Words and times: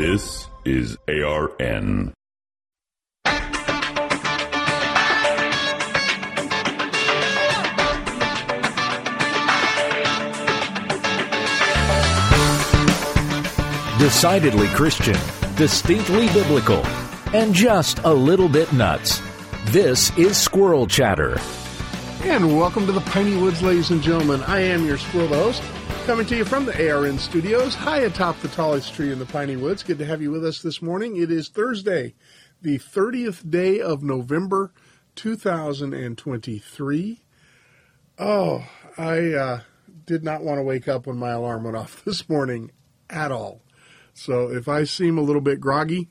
This 0.00 0.48
is 0.64 0.96
ARN. 1.08 2.14
Decidedly 13.98 14.68
Christian, 14.68 15.18
distinctly 15.56 16.28
biblical, 16.28 16.78
and 17.34 17.52
just 17.52 17.98
a 17.98 18.10
little 18.10 18.48
bit 18.48 18.72
nuts. 18.72 19.20
This 19.66 20.16
is 20.16 20.38
Squirrel 20.38 20.86
Chatter. 20.86 21.38
And 22.22 22.56
welcome 22.56 22.86
to 22.86 22.92
the 22.92 23.02
Piney 23.02 23.36
Woods, 23.36 23.60
ladies 23.60 23.90
and 23.90 24.02
gentlemen. 24.02 24.42
I 24.44 24.60
am 24.60 24.86
your 24.86 24.96
squirrel 24.96 25.28
host, 25.28 25.62
coming 26.10 26.26
to 26.26 26.36
you 26.36 26.44
from 26.44 26.64
the 26.64 26.90
ARN 26.90 27.20
studios, 27.20 27.76
high 27.76 28.00
atop 28.00 28.36
the 28.40 28.48
tallest 28.48 28.92
tree 28.94 29.12
in 29.12 29.20
the 29.20 29.26
Piney 29.26 29.54
Woods. 29.54 29.84
Good 29.84 30.00
to 30.00 30.04
have 30.04 30.20
you 30.20 30.32
with 30.32 30.44
us 30.44 30.60
this 30.60 30.82
morning. 30.82 31.16
It 31.16 31.30
is 31.30 31.48
Thursday, 31.48 32.16
the 32.60 32.80
30th 32.80 33.48
day 33.48 33.80
of 33.80 34.02
November, 34.02 34.72
2023. 35.14 37.20
Oh, 38.18 38.66
I 38.98 39.32
uh, 39.34 39.60
did 40.04 40.24
not 40.24 40.42
want 40.42 40.58
to 40.58 40.64
wake 40.64 40.88
up 40.88 41.06
when 41.06 41.16
my 41.16 41.30
alarm 41.30 41.62
went 41.62 41.76
off 41.76 42.04
this 42.04 42.28
morning 42.28 42.72
at 43.08 43.30
all. 43.30 43.62
So 44.12 44.50
if 44.50 44.66
I 44.66 44.82
seem 44.82 45.16
a 45.16 45.22
little 45.22 45.40
bit 45.40 45.60
groggy, 45.60 46.08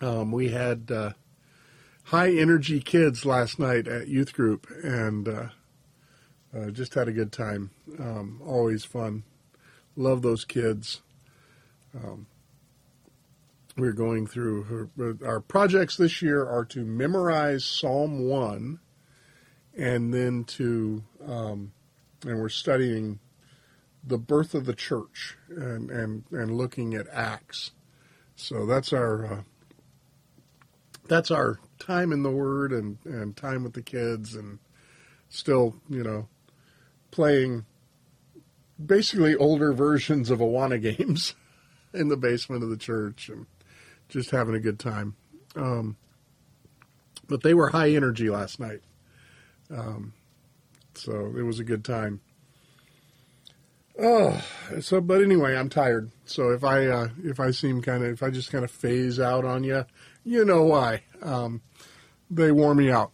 um, 0.00 0.30
we 0.30 0.50
had 0.50 0.92
uh, 0.92 1.14
high 2.04 2.30
energy 2.30 2.78
kids 2.78 3.26
last 3.26 3.58
night 3.58 3.88
at 3.88 4.06
youth 4.06 4.32
group 4.32 4.68
and 4.84 5.28
uh, 5.28 5.48
uh, 6.56 6.70
just 6.70 6.94
had 6.94 7.08
a 7.08 7.12
good 7.12 7.32
time. 7.32 7.70
Um, 7.98 8.40
always 8.44 8.84
fun. 8.84 9.24
Love 9.96 10.22
those 10.22 10.44
kids. 10.44 11.02
Um, 11.94 12.26
we're 13.76 13.92
going 13.92 14.26
through 14.26 14.62
her, 14.64 15.16
our 15.24 15.40
projects 15.40 15.96
this 15.96 16.20
year 16.20 16.44
are 16.44 16.64
to 16.66 16.84
memorize 16.84 17.64
Psalm 17.64 18.28
1 18.28 18.80
and 19.76 20.12
then 20.12 20.44
to, 20.44 21.04
um, 21.24 21.72
and 22.26 22.40
we're 22.40 22.48
studying 22.48 23.20
the 24.02 24.18
birth 24.18 24.54
of 24.54 24.64
the 24.64 24.74
church 24.74 25.36
and, 25.48 25.90
and, 25.90 26.24
and 26.32 26.56
looking 26.56 26.94
at 26.94 27.06
Acts. 27.12 27.70
So 28.34 28.66
that's 28.66 28.92
our 28.92 29.26
uh, 29.26 29.40
that's 31.08 31.30
our 31.30 31.58
time 31.78 32.12
in 32.12 32.22
the 32.22 32.30
Word 32.30 32.72
and, 32.72 32.98
and 33.04 33.36
time 33.36 33.64
with 33.64 33.72
the 33.72 33.82
kids 33.82 34.34
and 34.34 34.60
still 35.28 35.74
you 35.88 36.04
know 36.04 36.28
playing 37.10 37.64
basically 38.84 39.34
older 39.34 39.72
versions 39.72 40.30
of 40.30 40.38
Awana 40.38 40.80
games 40.80 41.34
in 41.94 42.08
the 42.08 42.16
basement 42.16 42.62
of 42.62 42.70
the 42.70 42.76
church 42.76 43.28
and 43.28 43.46
just 44.08 44.30
having 44.30 44.54
a 44.54 44.60
good 44.60 44.78
time. 44.78 45.16
Um, 45.56 45.96
but 47.28 47.42
they 47.42 47.54
were 47.54 47.70
high 47.70 47.90
energy 47.90 48.30
last 48.30 48.58
night, 48.58 48.80
um, 49.70 50.14
so 50.94 51.34
it 51.36 51.42
was 51.42 51.58
a 51.58 51.64
good 51.64 51.84
time. 51.84 52.20
Oh, 54.00 54.42
so 54.80 55.00
but 55.00 55.22
anyway, 55.22 55.56
I'm 55.56 55.68
tired. 55.68 56.10
So 56.24 56.50
if 56.50 56.62
I 56.62 56.86
uh, 56.86 57.08
if 57.24 57.40
I 57.40 57.50
seem 57.50 57.82
kind 57.82 58.04
of 58.04 58.10
if 58.10 58.22
I 58.22 58.30
just 58.30 58.52
kind 58.52 58.64
of 58.64 58.70
phase 58.70 59.18
out 59.18 59.44
on 59.44 59.64
you, 59.64 59.84
you 60.24 60.44
know 60.44 60.62
why. 60.62 61.02
Um, 61.20 61.62
they 62.30 62.52
wore 62.52 62.74
me 62.74 62.90
out. 62.90 63.10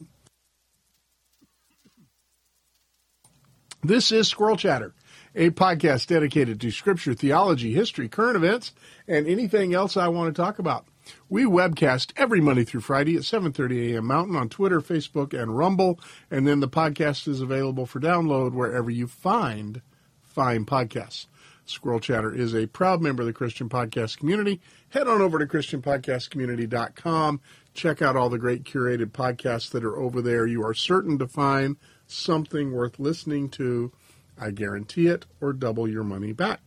This 3.85 4.11
is 4.13 4.29
Squirrel 4.29 4.57
Chatter, 4.57 4.95
a 5.35 5.51
podcast 5.51 6.07
dedicated 6.07 6.59
to 6.63 6.71
scripture, 6.71 7.13
theology, 7.13 7.75
history, 7.75 8.09
current 8.09 8.35
events, 8.35 8.73
and 9.07 9.27
anything 9.27 9.75
else 9.75 9.99
I 9.99 10.09
want 10.09 10.35
to 10.35 10.43
talk 10.43 10.59
about. 10.59 10.87
We 11.29 11.45
webcast 11.45 12.15
every 12.17 12.41
Monday 12.41 12.65
through 12.65 12.81
Friday 12.81 13.15
at 13.17 13.25
7:30 13.25 13.93
a.m. 13.93 14.07
Mountain 14.07 14.37
on 14.37 14.49
Twitter, 14.49 14.81
Facebook, 14.81 15.39
and 15.39 15.59
Rumble, 15.59 16.01
and 16.31 16.47
then 16.47 16.61
the 16.61 16.69
podcast 16.69 17.29
is 17.29 17.43
available 17.43 17.85
for 17.85 18.01
download 18.01 18.55
wherever 18.55 18.91
you 18.91 19.07
find 19.07 19.83
fine 20.23 20.65
podcasts. 20.65 21.27
Squirrel 21.67 22.01
Chatter 22.01 22.35
is 22.35 22.55
a 22.55 22.67
proud 22.67 23.03
member 23.03 23.23
of 23.23 23.27
the 23.27 23.35
Christian 23.35 23.69
Podcast 23.69 24.17
Community. 24.17 24.63
Head 24.89 25.09
on 25.09 25.21
over 25.21 25.39
to 25.39 25.47
ChristianPodcastCommunity.com. 25.47 27.41
Check 27.75 28.01
out 28.01 28.17
all 28.17 28.31
the 28.31 28.39
great 28.39 28.65
curated 28.65 29.13
podcasts 29.13 29.71
that 29.73 29.85
are 29.85 29.99
over 29.99 30.23
there. 30.23 30.47
You 30.47 30.65
are 30.65 30.73
certain 30.73 31.19
to 31.19 31.29
find 31.29 31.77
something 32.15 32.73
worth 32.73 32.99
listening 32.99 33.49
to. 33.51 33.93
I 34.37 34.51
guarantee 34.51 35.07
it, 35.07 35.27
or 35.41 35.53
double 35.53 35.89
your 35.89 36.03
money 36.03 36.33
back. 36.33 36.61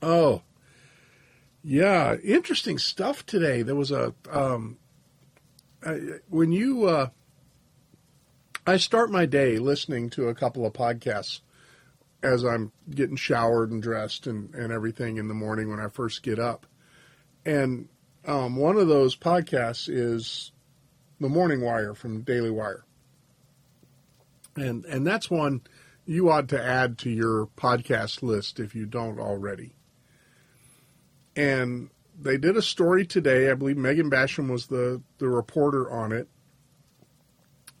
Oh, 0.00 0.42
yeah, 1.62 2.16
interesting 2.16 2.78
stuff 2.78 3.26
today. 3.26 3.62
There 3.62 3.74
was 3.74 3.90
a 3.90 4.14
um, 4.30 4.78
I, 5.84 5.98
when 6.28 6.52
you 6.52 6.86
uh, 6.86 7.08
I 8.66 8.78
start 8.78 9.10
my 9.10 9.26
day 9.26 9.58
listening 9.58 10.10
to 10.10 10.28
a 10.28 10.34
couple 10.34 10.64
of 10.64 10.72
podcasts 10.72 11.40
as 12.22 12.44
I'm 12.44 12.72
getting 12.88 13.16
showered 13.16 13.70
and 13.70 13.82
dressed 13.82 14.26
and, 14.26 14.54
and 14.54 14.72
everything 14.72 15.18
in 15.18 15.28
the 15.28 15.34
morning 15.34 15.68
when 15.68 15.80
I 15.80 15.88
first 15.88 16.22
get 16.22 16.38
up. 16.38 16.66
And 17.44 17.88
um, 18.26 18.56
one 18.56 18.76
of 18.78 18.88
those 18.88 19.14
podcasts 19.14 19.88
is 19.88 20.50
the 21.20 21.28
Morning 21.28 21.60
Wire 21.60 21.94
from 21.94 22.22
Daily 22.22 22.50
Wire. 22.50 22.83
And 24.56 24.84
and 24.84 25.06
that's 25.06 25.30
one 25.30 25.62
you 26.06 26.30
ought 26.30 26.48
to 26.48 26.62
add 26.62 26.98
to 26.98 27.10
your 27.10 27.46
podcast 27.56 28.22
list 28.22 28.60
if 28.60 28.74
you 28.74 28.86
don't 28.86 29.18
already. 29.18 29.74
And 31.34 31.90
they 32.20 32.36
did 32.36 32.56
a 32.56 32.62
story 32.62 33.06
today, 33.06 33.50
I 33.50 33.54
believe 33.54 33.76
Megan 33.76 34.10
Basham 34.10 34.50
was 34.50 34.66
the, 34.66 35.02
the 35.18 35.28
reporter 35.28 35.90
on 35.90 36.12
it, 36.12 36.28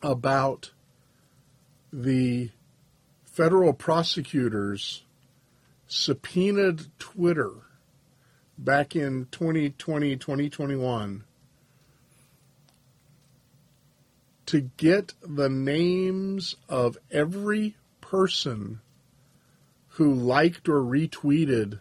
about 0.02 0.72
the 1.92 2.50
federal 3.24 3.72
prosecutors 3.72 5.04
subpoenaed 5.86 6.86
Twitter 6.98 7.52
back 8.58 8.96
in 8.96 9.28
2020, 9.30 10.16
2021 10.16 11.24
to 14.54 14.60
get 14.76 15.14
the 15.20 15.48
names 15.48 16.54
of 16.68 16.96
every 17.10 17.74
person 18.00 18.78
who 19.88 20.14
liked 20.14 20.68
or 20.68 20.80
retweeted 20.80 21.80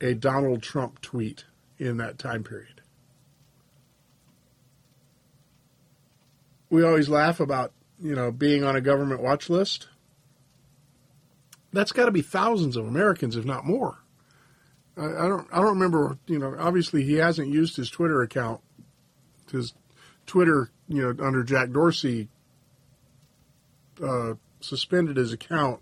a 0.00 0.14
Donald 0.14 0.62
Trump 0.62 1.02
tweet 1.02 1.44
in 1.78 1.98
that 1.98 2.18
time 2.18 2.42
period. 2.42 2.80
We 6.70 6.82
always 6.82 7.10
laugh 7.10 7.38
about, 7.38 7.72
you 8.00 8.14
know, 8.14 8.32
being 8.32 8.64
on 8.64 8.76
a 8.76 8.80
government 8.80 9.20
watch 9.20 9.50
list 9.50 9.88
that's 11.70 11.92
got 11.92 12.06
to 12.06 12.10
be 12.10 12.22
thousands 12.22 12.76
of 12.76 12.86
Americans, 12.86 13.36
if 13.36 13.44
not 13.44 13.66
more. 13.66 13.98
I, 14.96 15.04
I, 15.04 15.28
don't. 15.28 15.46
I 15.52 15.56
don't 15.56 15.78
remember. 15.78 16.16
You 16.26 16.38
know, 16.38 16.56
obviously 16.58 17.04
he 17.04 17.16
hasn't 17.16 17.48
used 17.48 17.76
his 17.76 17.90
Twitter 17.90 18.22
account. 18.22 18.62
His 19.52 19.74
Twitter, 20.30 20.70
you 20.86 21.02
know, 21.02 21.26
under 21.26 21.42
Jack 21.42 21.72
Dorsey, 21.72 22.28
uh, 24.00 24.34
suspended 24.60 25.16
his 25.16 25.32
account. 25.32 25.80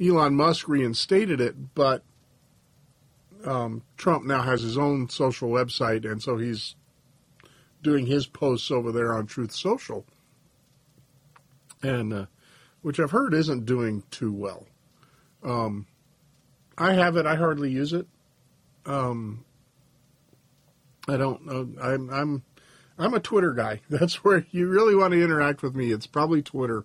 Elon 0.00 0.36
Musk 0.36 0.68
reinstated 0.68 1.40
it, 1.40 1.74
but 1.74 2.04
um, 3.44 3.82
Trump 3.96 4.24
now 4.24 4.42
has 4.42 4.62
his 4.62 4.78
own 4.78 5.08
social 5.08 5.48
website, 5.48 6.08
and 6.08 6.22
so 6.22 6.36
he's 6.36 6.76
doing 7.82 8.06
his 8.06 8.28
posts 8.28 8.70
over 8.70 8.92
there 8.92 9.12
on 9.12 9.26
Truth 9.26 9.50
Social, 9.50 10.06
and 11.82 12.12
uh, 12.12 12.26
which 12.82 13.00
I've 13.00 13.10
heard 13.10 13.34
isn't 13.34 13.66
doing 13.66 14.04
too 14.12 14.32
well. 14.32 14.68
Um, 15.42 15.88
I 16.78 16.92
have 16.92 17.16
it. 17.16 17.26
I 17.26 17.34
hardly 17.34 17.72
use 17.72 17.92
it. 17.92 18.06
Um, 18.86 19.44
I 21.08 21.16
don't 21.16 21.44
know. 21.44 21.68
I'm 21.82 22.08
I'm 22.10 22.42
I'm 22.98 23.14
a 23.14 23.20
Twitter 23.20 23.52
guy. 23.52 23.80
That's 23.90 24.24
where 24.24 24.44
you 24.50 24.68
really 24.68 24.94
want 24.94 25.12
to 25.12 25.22
interact 25.22 25.62
with 25.62 25.74
me. 25.74 25.92
It's 25.92 26.06
probably 26.06 26.42
Twitter, 26.42 26.84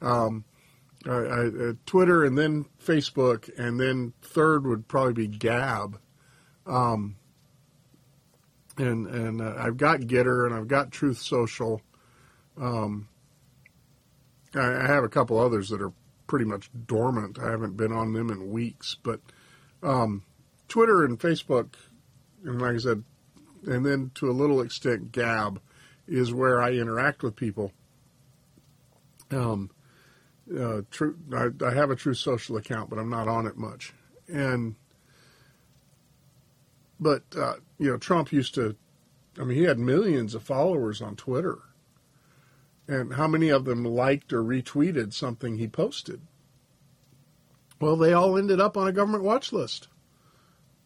um, 0.00 0.44
uh, 1.06 1.72
Twitter, 1.86 2.24
and 2.24 2.36
then 2.36 2.66
Facebook, 2.84 3.50
and 3.58 3.78
then 3.78 4.12
third 4.22 4.66
would 4.66 4.88
probably 4.88 5.12
be 5.12 5.28
Gab. 5.28 5.98
Um, 6.66 7.16
and 8.78 9.06
and 9.06 9.40
uh, 9.40 9.54
I've 9.58 9.76
got 9.76 10.00
Gettr 10.00 10.46
and 10.46 10.54
I've 10.54 10.68
got 10.68 10.90
Truth 10.90 11.18
Social. 11.18 11.82
Um, 12.58 13.08
I, 14.54 14.84
I 14.84 14.86
have 14.86 15.04
a 15.04 15.08
couple 15.08 15.38
others 15.38 15.68
that 15.68 15.82
are 15.82 15.92
pretty 16.26 16.44
much 16.44 16.70
dormant. 16.86 17.38
I 17.38 17.50
haven't 17.50 17.76
been 17.76 17.92
on 17.92 18.12
them 18.12 18.30
in 18.30 18.50
weeks, 18.50 18.96
but 19.02 19.20
um, 19.82 20.22
Twitter 20.68 21.04
and 21.04 21.18
Facebook, 21.18 21.74
and 22.44 22.60
like 22.60 22.74
I 22.76 22.78
said, 22.78 23.04
and 23.66 23.84
then 23.84 24.10
to 24.16 24.30
a 24.30 24.32
little 24.32 24.60
extent 24.60 25.12
Gab, 25.12 25.60
is 26.06 26.32
where 26.32 26.60
I 26.60 26.72
interact 26.72 27.22
with 27.22 27.36
people. 27.36 27.72
Um, 29.30 29.70
uh, 30.58 30.82
true, 30.90 31.16
I, 31.32 31.48
I 31.64 31.72
have 31.72 31.90
a 31.90 31.96
true 31.96 32.14
Social 32.14 32.56
account, 32.56 32.90
but 32.90 32.98
I'm 32.98 33.10
not 33.10 33.28
on 33.28 33.46
it 33.46 33.56
much, 33.56 33.92
and 34.28 34.74
but 36.98 37.22
uh, 37.36 37.54
you 37.78 37.90
know, 37.90 37.96
Trump 37.96 38.32
used 38.32 38.54
to. 38.56 38.76
I 39.38 39.44
mean, 39.44 39.56
he 39.56 39.64
had 39.64 39.78
millions 39.78 40.34
of 40.34 40.42
followers 40.42 41.00
on 41.00 41.14
Twitter, 41.14 41.58
and 42.88 43.14
how 43.14 43.28
many 43.28 43.50
of 43.50 43.64
them 43.64 43.84
liked 43.84 44.32
or 44.32 44.42
retweeted 44.42 45.12
something 45.12 45.56
he 45.56 45.68
posted? 45.68 46.20
Well, 47.80 47.96
they 47.96 48.12
all 48.12 48.36
ended 48.36 48.60
up 48.60 48.76
on 48.76 48.88
a 48.88 48.92
government 48.92 49.22
watch 49.22 49.52
list. 49.52 49.88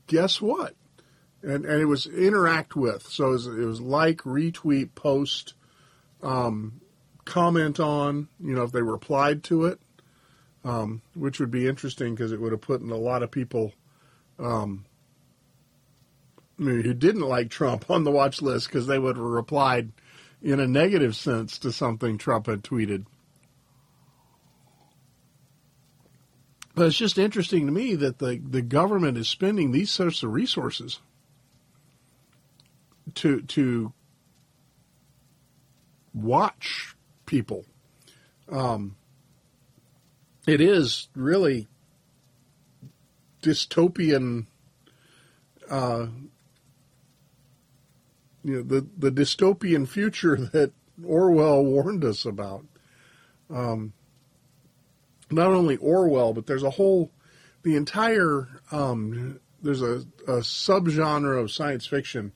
Guess 0.07 0.41
what? 0.41 0.75
And 1.45 1.67
and 1.67 1.81
it 1.81 1.85
was 1.85 2.07
interact 2.07 2.75
with, 2.75 3.07
so 3.07 3.29
it 3.29 3.33
was, 3.33 3.47
it 3.47 3.65
was 3.65 3.81
like, 3.81 4.19
retweet, 4.19 4.95
post, 4.95 5.53
um, 6.23 6.81
comment 7.27 7.79
on. 7.81 8.29
You 8.43 8.55
know, 8.55 8.63
if 8.63 8.73
they 8.73 8.81
replied 8.81 9.45
to 9.45 9.67
it, 9.67 9.79
um, 10.65 11.03
which 11.15 11.41
would 11.41 11.51
be 11.51 11.69
interesting 11.69 12.15
because 12.15 12.33
it 12.33 12.41
would 12.41 12.53
have 12.53 12.63
put 12.63 12.81
in 12.81 12.91
a 12.91 12.97
lot 12.97 13.23
of 13.23 13.31
people 13.31 13.73
um, 14.39 14.87
who 16.57 16.95
didn't 16.95 17.23
like 17.23 17.51
Trump 17.51 17.91
on 17.91 18.05
the 18.05 18.11
watch 18.11 18.41
list 18.41 18.69
because 18.69 18.87
they 18.87 18.99
would 18.99 19.17
have 19.17 19.25
replied 19.25 19.93
in 20.43 20.61
a 20.61 20.67
negative 20.67 21.15
sense 21.15 21.59
to 21.59 21.73
something 21.73 22.17
Trump 22.17 22.47
had 22.47 22.63
tweeted. 22.63 23.05
But 26.75 26.87
it's 26.87 26.97
just 26.97 27.19
interesting 27.19 27.67
to 27.67 27.73
me 27.73 27.95
that 27.97 28.19
the, 28.19 28.41
the 28.43 28.63
government 28.63 29.17
is 29.17 29.29
spending 29.29 29.71
these 29.71 29.91
sorts 29.91 30.23
of 30.23 30.33
resources 30.33 31.01
to 33.15 33.43
to 33.43 33.93
watch 36.13 36.95
people. 37.27 37.65
Um, 38.51 38.97
it 40.47 40.61
is 40.61 41.09
really 41.15 41.69
dystopian. 43.43 44.47
Uh, 45.69 46.07
you 48.43 48.57
know 48.57 48.63
the 48.63 48.87
the 48.99 49.11
dystopian 49.11 49.89
future 49.89 50.37
that 50.53 50.73
Orwell 51.05 51.65
warned 51.65 52.05
us 52.05 52.25
about. 52.25 52.65
Um, 53.51 53.93
not 55.31 55.49
only 55.49 55.77
Orwell, 55.77 56.33
but 56.33 56.47
there's 56.47 56.63
a 56.63 56.71
whole, 56.71 57.11
the 57.63 57.77
entire, 57.77 58.49
um, 58.71 59.41
there's 59.63 59.83
a, 59.83 60.05
a 60.27 60.39
subgenre 60.41 61.41
of 61.41 61.51
science 61.51 61.87
fiction 61.87 62.33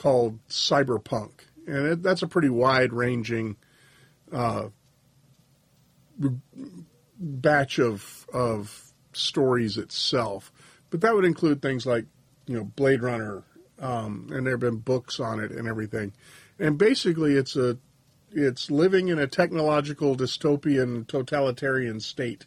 called 0.00 0.38
cyberpunk, 0.48 1.30
and 1.66 1.86
it, 1.86 2.02
that's 2.02 2.22
a 2.22 2.26
pretty 2.26 2.48
wide 2.48 2.90
ranging 2.90 3.54
uh, 4.32 4.68
batch 7.18 7.78
of 7.78 8.26
of 8.32 8.92
stories 9.12 9.76
itself. 9.76 10.50
But 10.88 11.02
that 11.02 11.14
would 11.14 11.26
include 11.26 11.60
things 11.60 11.84
like 11.84 12.06
you 12.46 12.56
know 12.56 12.64
Blade 12.64 13.02
Runner, 13.02 13.42
um, 13.78 14.30
and 14.32 14.46
there 14.46 14.54
have 14.54 14.60
been 14.60 14.78
books 14.78 15.20
on 15.20 15.38
it 15.38 15.50
and 15.50 15.68
everything. 15.68 16.14
And 16.58 16.78
basically, 16.78 17.34
it's 17.34 17.54
a 17.54 17.76
it's 18.32 18.70
living 18.70 19.08
in 19.08 19.18
a 19.18 19.26
technological 19.26 20.16
dystopian 20.16 21.06
totalitarian 21.06 22.00
state, 22.00 22.46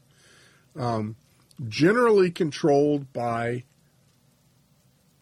um, 0.76 1.18
generally 1.68 2.32
controlled 2.32 3.14
by 3.14 3.64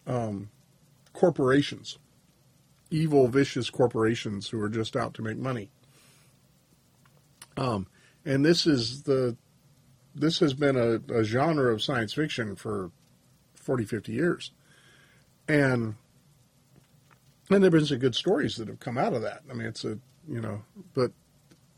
um, 0.06 0.48
corporations, 1.12 1.98
evil, 2.92 3.28
vicious 3.28 3.70
corporations 3.70 4.48
who 4.48 4.60
are 4.60 4.68
just 4.68 4.96
out 4.96 5.14
to 5.14 5.22
make 5.22 5.38
money. 5.38 5.70
Um, 7.56 7.86
and 8.24 8.44
this 8.44 8.66
is 8.66 9.02
the 9.02 9.36
this 10.14 10.40
has 10.40 10.52
been 10.52 10.76
a, 10.76 11.00
a 11.14 11.24
genre 11.24 11.72
of 11.72 11.82
science 11.82 12.12
fiction 12.12 12.54
for 12.54 12.90
40, 13.54 13.84
50 13.86 14.12
years. 14.12 14.50
And 15.48 15.94
and 17.50 17.62
there 17.62 17.70
have 17.70 17.72
been 17.72 17.86
some 17.86 17.98
good 17.98 18.14
stories 18.14 18.56
that 18.56 18.68
have 18.68 18.80
come 18.80 18.96
out 18.96 19.12
of 19.14 19.22
that. 19.22 19.42
I 19.50 19.54
mean, 19.54 19.66
it's 19.66 19.84
a 19.84 19.98
you 20.28 20.40
know, 20.40 20.62
but 20.94 21.12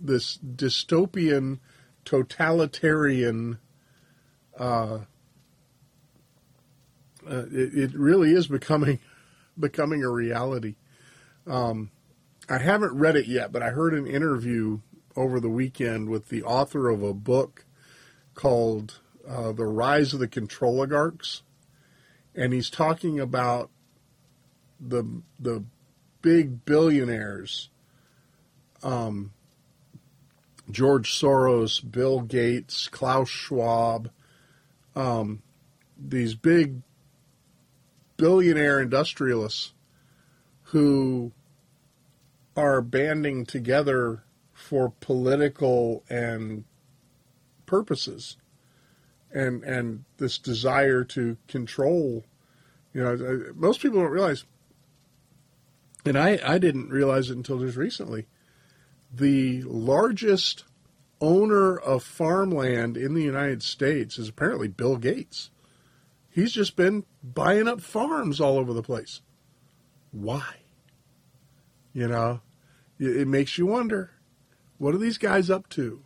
this 0.01 0.39
dystopian, 0.39 1.61
totalitarian, 2.05 3.59
uh, 4.59 4.99
uh, 7.27 7.45
it, 7.51 7.75
it, 7.75 7.95
really 7.95 8.33
is 8.33 8.47
becoming 8.47 9.01
becoming 9.59 10.05
a 10.05 10.11
reality. 10.11 10.77
Um, 11.47 11.91
I 12.49 12.59
haven't 12.59 12.99
read 12.99 13.17
it 13.17 13.27
yet, 13.27 13.53
but 13.53 13.63
I 13.63 13.71
heard 13.71 13.95
an 13.95 14.07
interview 14.07 14.81
over 15.17 15.41
the 15.41 15.49
weekend 15.49 16.09
with 16.09 16.29
the 16.29 16.43
author 16.43 16.89
of 16.89 17.03
a 17.03 17.15
book 17.15 17.65
called 18.35 19.01
uh, 19.29 19.53
"The 19.53 19.67
Rise 19.67 20.13
of 20.13 20.21
the 20.21 20.29
Control 20.29 20.77
Oligarchs," 20.77 21.43
and 22.35 22.53
he's 22.53 22.71
talking 22.71 23.21
about 23.21 23.71
the 24.81 25.23
the 25.39 25.65
big 26.23 26.65
billionaires 26.65 27.71
um, 28.85 29.33
George 30.71 31.13
Soros, 31.13 31.81
Bill 31.91 32.21
Gates, 32.21 32.89
Klaus 32.89 33.29
Schwab, 33.29 34.11
um, 34.97 35.43
these 35.99 36.35
big 36.35 36.83
billionaire 38.17 38.81
industrialists 38.81 39.73
who 40.65 41.33
are 42.57 42.81
banding 42.81 43.45
together 43.45 44.23
for 44.53 44.93
political 45.01 46.05
and 46.09 46.65
purposes 47.67 48.37
and 49.33 49.65
and 49.65 50.05
this 50.19 50.39
desire 50.39 51.03
to 51.03 51.37
control 51.49 52.25
you 52.93 53.03
know 53.03 53.15
uh, 53.15 53.53
most 53.55 53.81
people 53.81 54.01
don't 54.01 54.11
realize 54.11 54.45
and 56.07 56.19
I, 56.19 56.39
I 56.45 56.59
didn't 56.59 56.91
realize 56.91 57.31
it 57.31 57.37
until 57.37 57.59
just 57.59 57.77
recently 57.77 58.27
the 59.13 59.63
largest 59.63 60.65
owner 61.21 61.77
of 61.77 62.03
farmland 62.03 62.97
in 62.97 63.15
the 63.15 63.23
United 63.23 63.63
States 63.63 64.19
is 64.19 64.29
apparently 64.29 64.69
Bill 64.69 64.97
Gates. 64.97 65.51
He's 66.31 66.53
just 66.53 66.77
been 66.77 67.05
buying 67.23 67.69
up 67.69 67.81
farms 67.81 68.41
all 68.41 68.59
over 68.59 68.73
the 68.73 68.83
place. 68.83 69.21
Why? 70.15 70.45
You 71.93 72.09
know, 72.09 72.41
it 72.99 73.27
makes 73.27 73.59
you 73.59 73.67
wonder 73.67 74.13
what 74.79 74.95
are 74.95 74.99
these 74.99 75.19
guys 75.19 75.51
up 75.51 75.69
to? 75.71 76.03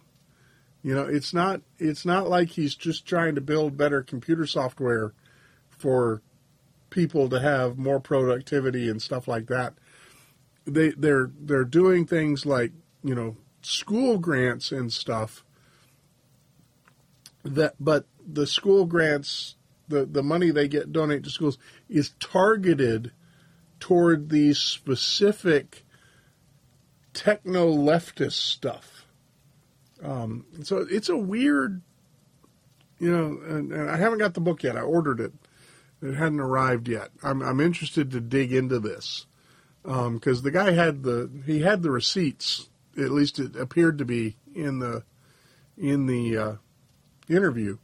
You 0.82 0.94
know, 0.94 1.02
it's 1.02 1.34
not 1.34 1.60
it's 1.78 2.06
not 2.06 2.28
like 2.28 2.50
he's 2.50 2.74
just 2.74 3.06
trying 3.06 3.34
to 3.34 3.40
build 3.40 3.76
better 3.76 4.02
computer 4.02 4.46
software 4.46 5.12
for 5.68 6.22
people 6.90 7.28
to 7.28 7.40
have 7.40 7.76
more 7.76 8.00
productivity 8.00 8.88
and 8.88 9.02
stuff 9.02 9.28
like 9.28 9.46
that. 9.48 9.74
They 10.64 10.90
they're 10.90 11.30
they're 11.38 11.64
doing 11.64 12.06
things 12.06 12.46
like 12.46 12.72
you 13.02 13.14
know, 13.14 13.36
school 13.62 14.18
grants 14.18 14.72
and 14.72 14.92
stuff. 14.92 15.44
That, 17.44 17.74
but 17.78 18.06
the 18.26 18.46
school 18.46 18.86
grants, 18.86 19.56
the 19.88 20.06
the 20.06 20.22
money 20.22 20.50
they 20.50 20.68
get 20.68 20.92
donate 20.92 21.24
to 21.24 21.30
schools 21.30 21.58
is 21.88 22.14
targeted 22.20 23.12
toward 23.80 24.30
these 24.30 24.58
specific 24.58 25.84
techno 27.12 27.72
leftist 27.72 28.32
stuff. 28.32 29.06
Um, 30.02 30.46
so 30.62 30.86
it's 30.88 31.08
a 31.08 31.16
weird, 31.16 31.82
you 32.98 33.10
know, 33.10 33.38
and, 33.48 33.72
and, 33.72 33.90
I 33.90 33.96
haven't 33.96 34.18
got 34.18 34.34
the 34.34 34.40
book 34.40 34.62
yet. 34.62 34.76
I 34.76 34.82
ordered 34.82 35.20
it. 35.20 35.32
It 36.00 36.14
hadn't 36.14 36.40
arrived 36.40 36.88
yet. 36.88 37.10
I'm, 37.22 37.42
I'm 37.42 37.60
interested 37.60 38.12
to 38.12 38.20
dig 38.20 38.52
into 38.52 38.78
this 38.78 39.26
because 39.82 40.38
um, 40.38 40.44
the 40.44 40.50
guy 40.52 40.70
had 40.72 41.02
the 41.02 41.28
he 41.44 41.62
had 41.62 41.82
the 41.82 41.90
receipts 41.90 42.68
at 42.98 43.10
least 43.10 43.38
it 43.38 43.56
appeared 43.56 43.98
to 43.98 44.04
be 44.04 44.36
in 44.54 44.78
the 44.78 45.04
in 45.76 46.06
the 46.06 46.36
uh, 46.36 46.52
interview. 47.28 47.78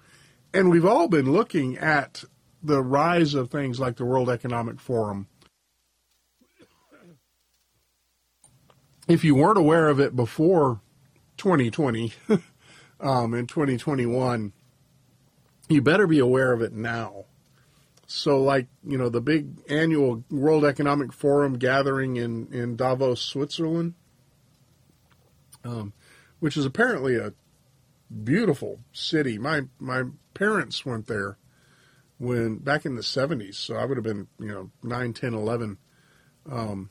And 0.52 0.70
we've 0.70 0.86
all 0.86 1.08
been 1.08 1.32
looking 1.32 1.78
at 1.78 2.24
the 2.62 2.82
rise 2.82 3.34
of 3.34 3.50
things 3.50 3.78
like 3.78 3.96
the 3.96 4.04
World 4.04 4.30
Economic 4.30 4.80
Forum. 4.80 5.28
If 9.06 9.24
you 9.24 9.34
weren't 9.34 9.58
aware 9.58 9.88
of 9.88 10.00
it 10.00 10.16
before 10.16 10.80
2020 11.36 12.12
um, 13.00 13.34
and 13.34 13.48
2021, 13.48 14.52
you 15.68 15.82
better 15.82 16.06
be 16.06 16.18
aware 16.18 16.52
of 16.52 16.62
it 16.62 16.72
now. 16.72 17.24
So, 18.06 18.42
like, 18.42 18.68
you 18.86 18.98
know, 18.98 19.08
the 19.08 19.20
big 19.20 19.48
annual 19.68 20.24
World 20.30 20.64
Economic 20.64 21.12
Forum 21.12 21.58
gathering 21.58 22.16
in, 22.16 22.52
in 22.52 22.76
Davos, 22.76 23.20
Switzerland, 23.20 23.94
um, 25.64 25.92
which 26.40 26.56
is 26.56 26.66
apparently 26.66 27.16
a 27.16 27.32
beautiful 28.22 28.80
city. 28.92 29.38
My 29.38 29.62
my 29.78 30.04
parents 30.34 30.84
went 30.84 31.06
there 31.06 31.38
when 32.18 32.56
back 32.56 32.84
in 32.84 32.94
the 32.94 33.02
70s, 33.02 33.54
so 33.54 33.76
I 33.76 33.84
would 33.84 33.96
have 33.96 34.04
been 34.04 34.28
you 34.38 34.48
know 34.48 34.70
9, 34.82 35.12
10, 35.12 35.34
11 35.34 35.78
um, 36.50 36.90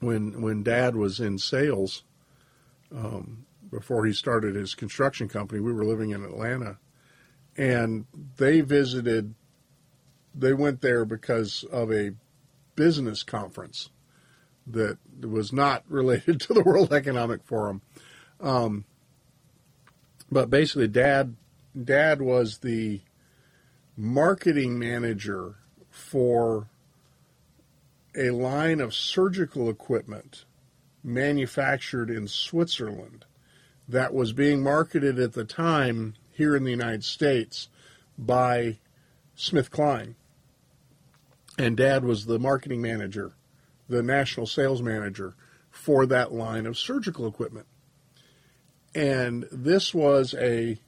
when 0.00 0.42
when 0.42 0.62
Dad 0.62 0.96
was 0.96 1.20
in 1.20 1.38
sales. 1.38 2.02
Um, 2.94 3.46
before 3.70 4.04
he 4.04 4.12
started 4.12 4.56
his 4.56 4.74
construction 4.74 5.28
company, 5.28 5.60
we 5.60 5.72
were 5.72 5.84
living 5.84 6.10
in 6.10 6.24
Atlanta, 6.24 6.78
and 7.56 8.04
they 8.36 8.62
visited 8.62 9.34
they 10.34 10.52
went 10.52 10.80
there 10.80 11.04
because 11.04 11.64
of 11.64 11.92
a 11.92 12.12
business 12.76 13.22
conference 13.22 13.90
that 14.66 14.98
was 15.20 15.52
not 15.52 15.84
related 15.88 16.40
to 16.40 16.54
the 16.54 16.62
World 16.62 16.92
Economic 16.92 17.44
Forum. 17.44 17.82
Um, 18.40 18.84
but 20.30 20.48
basically, 20.48 20.88
Dad, 20.88 21.34
Dad 21.82 22.22
was 22.22 22.58
the 22.58 23.00
marketing 23.96 24.78
manager 24.78 25.56
for 25.90 26.68
a 28.16 28.30
line 28.30 28.80
of 28.80 28.94
surgical 28.94 29.68
equipment 29.70 30.44
manufactured 31.02 32.10
in 32.10 32.26
Switzerland 32.28 33.24
that 33.88 34.14
was 34.14 34.32
being 34.32 34.62
marketed 34.62 35.18
at 35.18 35.32
the 35.32 35.44
time 35.44 36.14
here 36.32 36.54
in 36.54 36.64
the 36.64 36.70
United 36.70 37.04
States 37.04 37.68
by 38.18 38.78
Smith 39.34 39.70
Kline. 39.70 40.14
And 41.58 41.76
Dad 41.76 42.04
was 42.04 42.26
the 42.26 42.38
marketing 42.38 42.80
manager, 42.80 43.32
the 43.88 44.02
national 44.02 44.46
sales 44.46 44.82
manager 44.82 45.34
for 45.70 46.06
that 46.06 46.32
line 46.32 46.66
of 46.66 46.78
surgical 46.78 47.26
equipment. 47.26 47.66
And 48.94 49.46
this 49.52 49.94
was 49.94 50.34
a 50.34 50.78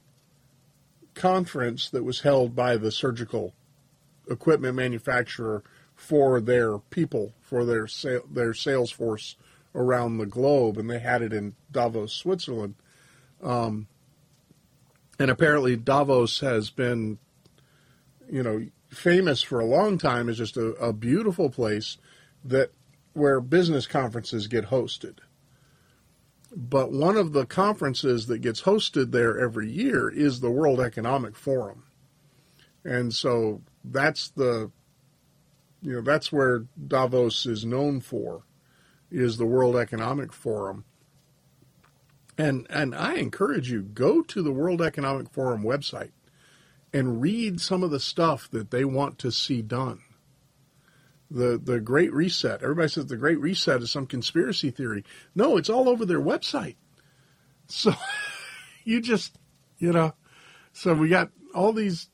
conference 1.13 1.89
that 1.89 2.03
was 2.03 2.21
held 2.21 2.55
by 2.55 2.77
the 2.77 2.91
surgical 2.91 3.53
equipment 4.29 4.75
manufacturer 4.75 5.63
for 6.03 6.41
their 6.41 6.79
people, 6.79 7.31
for 7.39 7.63
their 7.63 7.87
sa- 7.87 8.27
their 8.29 8.53
sales 8.53 8.91
force 8.91 9.37
around 9.73 10.17
the 10.17 10.25
globe, 10.25 10.77
and 10.77 10.89
they 10.89 10.99
had 10.99 11.21
it 11.21 11.31
in 11.31 11.55
Davos, 11.71 12.11
Switzerland. 12.11 12.75
Um, 13.41 13.87
and 15.17 15.31
apparently, 15.31 15.77
Davos 15.77 16.41
has 16.41 16.69
been, 16.69 17.19
you 18.29 18.43
know, 18.43 18.67
famous 18.89 19.41
for 19.41 19.61
a 19.61 19.65
long 19.65 19.97
time 19.97 20.27
as 20.27 20.37
just 20.37 20.57
a, 20.57 20.73
a 20.73 20.91
beautiful 20.91 21.49
place 21.49 21.97
that 22.43 22.71
where 23.13 23.39
business 23.39 23.87
conferences 23.87 24.47
get 24.47 24.65
hosted. 24.65 25.19
But 26.53 26.91
one 26.91 27.15
of 27.15 27.31
the 27.31 27.45
conferences 27.45 28.27
that 28.27 28.39
gets 28.39 28.63
hosted 28.63 29.11
there 29.11 29.39
every 29.39 29.71
year 29.71 30.09
is 30.09 30.41
the 30.41 30.51
World 30.51 30.81
Economic 30.81 31.37
Forum. 31.37 31.83
And 32.83 33.13
so 33.13 33.61
that's 33.85 34.27
the 34.29 34.69
you 35.83 35.93
know 35.93 36.01
that's 36.01 36.31
where 36.31 36.65
Davos 36.87 37.45
is 37.45 37.65
known 37.65 37.99
for 37.99 38.43
is 39.11 39.37
the 39.37 39.45
World 39.45 39.75
Economic 39.75 40.33
Forum. 40.33 40.85
And 42.37 42.65
and 42.69 42.95
I 42.95 43.15
encourage 43.15 43.69
you 43.69 43.81
go 43.81 44.21
to 44.23 44.41
the 44.41 44.51
World 44.51 44.81
Economic 44.81 45.29
Forum 45.29 45.63
website 45.63 46.11
and 46.91 47.21
read 47.21 47.59
some 47.59 47.83
of 47.83 47.91
the 47.91 47.99
stuff 47.99 48.49
that 48.51 48.71
they 48.71 48.85
want 48.85 49.19
to 49.19 49.31
see 49.31 49.61
done. 49.61 49.99
The 51.29 51.59
the 51.61 51.79
Great 51.79 52.13
Reset. 52.13 52.63
Everybody 52.63 52.87
says 52.87 53.07
the 53.07 53.17
Great 53.17 53.39
Reset 53.39 53.81
is 53.81 53.91
some 53.91 54.07
conspiracy 54.07 54.71
theory. 54.71 55.03
No, 55.35 55.57
it's 55.57 55.69
all 55.69 55.89
over 55.89 56.05
their 56.05 56.21
website. 56.21 56.77
So 57.67 57.93
you 58.85 59.01
just 59.01 59.37
you 59.77 59.91
know 59.91 60.13
so 60.71 60.93
we 60.93 61.09
got 61.09 61.29
all 61.53 61.73
these 61.73 62.09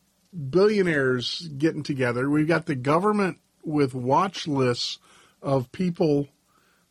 billionaires 0.50 1.48
getting 1.58 1.84
together. 1.84 2.30
We've 2.30 2.48
got 2.48 2.66
the 2.66 2.76
government 2.76 3.40
with 3.64 3.94
watch 3.94 4.48
lists 4.48 5.00
of 5.42 5.72
people 5.72 6.28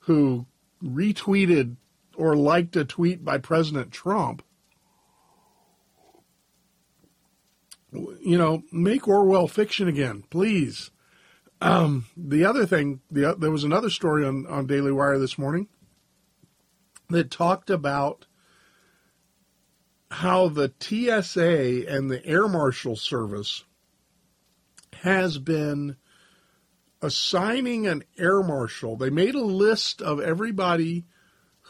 who 0.00 0.46
retweeted 0.82 1.76
or 2.16 2.36
liked 2.36 2.76
a 2.76 2.84
tweet 2.84 3.24
by 3.24 3.38
President 3.38 3.92
Trump. 3.92 4.42
You 7.92 8.36
know, 8.36 8.62
make 8.70 9.08
Orwell 9.08 9.48
fiction 9.48 9.88
again, 9.88 10.24
please. 10.30 10.90
Um, 11.60 12.06
the 12.16 12.44
other 12.44 12.66
thing, 12.66 13.00
the, 13.10 13.34
there 13.38 13.50
was 13.50 13.64
another 13.64 13.90
story 13.90 14.24
on, 14.24 14.46
on 14.46 14.66
Daily 14.66 14.92
Wire 14.92 15.18
this 15.18 15.38
morning 15.38 15.68
that 17.08 17.30
talked 17.30 17.70
about 17.70 18.26
how 20.10 20.48
the 20.48 20.72
TSA 20.80 21.88
and 21.88 22.10
the 22.10 22.24
Air 22.24 22.48
Marshal 22.48 22.96
Service 22.96 23.64
has 25.02 25.38
been 25.38 25.96
assigning 27.00 27.86
an 27.86 28.04
air 28.18 28.42
marshal. 28.42 28.96
They 28.96 29.10
made 29.10 29.34
a 29.34 29.42
list 29.42 30.02
of 30.02 30.20
everybody 30.20 31.04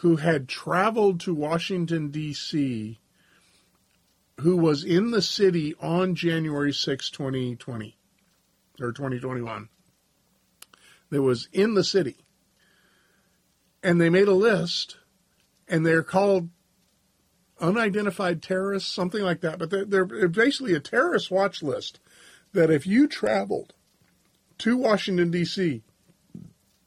who 0.01 0.17
had 0.17 0.49
traveled 0.49 1.21
to 1.21 1.35
Washington, 1.35 2.11
D.C., 2.11 2.99
who 4.41 4.57
was 4.57 4.85
in 4.85 5.11
the 5.11 5.23
city 5.23 5.75
on 5.81 6.15
January 6.15 6.73
6, 6.73 7.11
2020 7.11 7.99
or 8.81 8.93
2021. 8.93 9.69
That 11.11 11.23
was 11.23 11.49
in 11.53 11.75
the 11.75 11.83
city. 11.83 12.19
And 13.83 14.01
they 14.01 14.11
made 14.11 14.29
a 14.29 14.33
list, 14.33 14.97
and 15.67 15.85
they're 15.85 16.03
called 16.03 16.51
unidentified 17.61 18.43
terrorists, 18.43 18.93
something 18.93 19.23
like 19.23 19.41
that. 19.41 19.59
But 19.59 19.71
they're, 19.71 19.85
they're 19.85 20.29
basically 20.29 20.75
a 20.75 20.81
terrorist 20.81 21.31
watch 21.31 21.63
list 21.63 21.99
that 22.53 22.71
if 22.71 22.87
you 22.87 23.09
traveled 23.09 23.75
to 24.59 24.77
Washington, 24.77 25.31
D.C., 25.31 25.83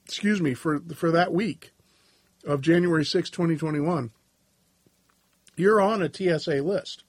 excuse 0.06 0.42
me, 0.42 0.54
for, 0.54 0.82
for 0.94 1.12
that 1.12 1.34
week 1.34 1.72
of 2.46 2.62
January 2.62 3.06
6, 3.06 3.30
2021, 3.30 4.12
you're 5.56 5.82
on 5.82 6.02
a 6.02 6.12
TSA 6.14 6.62
list. 6.62 7.04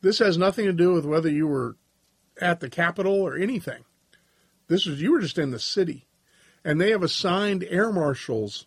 This 0.00 0.18
has 0.18 0.38
nothing 0.38 0.66
to 0.66 0.72
do 0.72 0.92
with 0.92 1.04
whether 1.04 1.28
you 1.28 1.46
were 1.46 1.76
at 2.40 2.60
the 2.60 2.70
Capitol 2.70 3.20
or 3.20 3.36
anything. 3.36 3.84
This 4.68 4.86
was 4.86 5.02
you 5.02 5.12
were 5.12 5.20
just 5.20 5.38
in 5.38 5.50
the 5.50 5.58
city, 5.58 6.06
and 6.64 6.80
they 6.80 6.90
have 6.90 7.02
assigned 7.02 7.66
air 7.68 7.92
marshals 7.92 8.66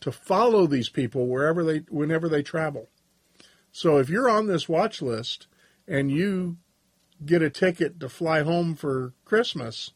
to 0.00 0.10
follow 0.10 0.66
these 0.66 0.88
people 0.88 1.28
wherever 1.28 1.62
they 1.62 1.78
whenever 1.88 2.28
they 2.28 2.42
travel. 2.42 2.88
So 3.70 3.98
if 3.98 4.08
you're 4.08 4.28
on 4.28 4.46
this 4.46 4.68
watch 4.68 5.00
list 5.00 5.46
and 5.86 6.10
you 6.10 6.56
get 7.24 7.42
a 7.42 7.50
ticket 7.50 8.00
to 8.00 8.08
fly 8.08 8.42
home 8.42 8.74
for 8.74 9.12
Christmas, 9.24 9.92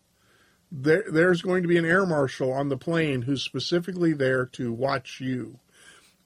there, 0.71 1.05
there's 1.11 1.43
going 1.43 1.63
to 1.63 1.69
be 1.69 1.79
an 1.79 1.85
air 1.85 2.07
marshal 2.07 2.53
on 2.53 2.69
the 2.69 2.77
plane 2.77 3.23
who's 3.23 3.43
specifically 3.43 4.13
there 4.13 4.47
to 4.47 4.73
watch 4.73 5.21
you. 5.21 5.61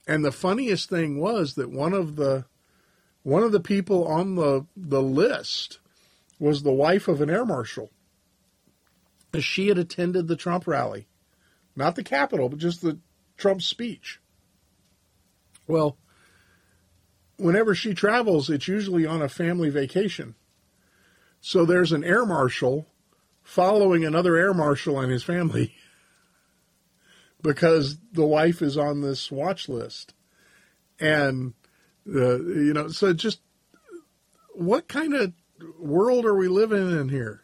And 0.06 0.24
the 0.24 0.32
funniest 0.32 0.88
thing 0.88 1.20
was 1.20 1.54
that 1.54 1.70
one 1.70 1.92
of 1.92 2.16
the 2.16 2.46
one 3.22 3.42
of 3.42 3.52
the 3.52 3.60
people 3.60 4.06
on 4.06 4.34
the 4.34 4.66
the 4.76 5.02
list 5.02 5.78
was 6.38 6.62
the 6.62 6.72
wife 6.72 7.06
of 7.06 7.20
an 7.20 7.30
air 7.30 7.44
marshal. 7.44 7.90
She 9.38 9.68
had 9.68 9.78
attended 9.78 10.26
the 10.26 10.36
Trump 10.36 10.66
rally, 10.66 11.06
not 11.76 11.94
the 11.94 12.02
Capitol, 12.02 12.48
but 12.48 12.58
just 12.58 12.80
the 12.80 12.98
Trump 13.36 13.62
speech. 13.62 14.20
Well, 15.68 15.96
whenever 17.36 17.74
she 17.74 17.94
travels, 17.94 18.50
it's 18.50 18.66
usually 18.66 19.06
on 19.06 19.22
a 19.22 19.28
family 19.28 19.70
vacation. 19.70 20.34
So 21.40 21.64
there's 21.64 21.92
an 21.92 22.02
air 22.02 22.26
marshal 22.26 22.86
following 23.42 24.04
another 24.04 24.36
air 24.36 24.54
marshal 24.54 25.00
and 25.00 25.10
his 25.10 25.22
family 25.22 25.74
because 27.42 27.98
the 28.12 28.26
wife 28.26 28.62
is 28.62 28.76
on 28.76 29.00
this 29.00 29.30
watch 29.30 29.68
list. 29.68 30.14
And, 30.98 31.54
uh, 32.06 32.38
you 32.38 32.72
know, 32.74 32.88
so 32.88 33.12
just 33.12 33.40
what 34.54 34.88
kind 34.88 35.14
of 35.14 35.32
world 35.78 36.26
are 36.26 36.36
we 36.36 36.48
living 36.48 36.90
in 36.98 37.08
here? 37.08 37.42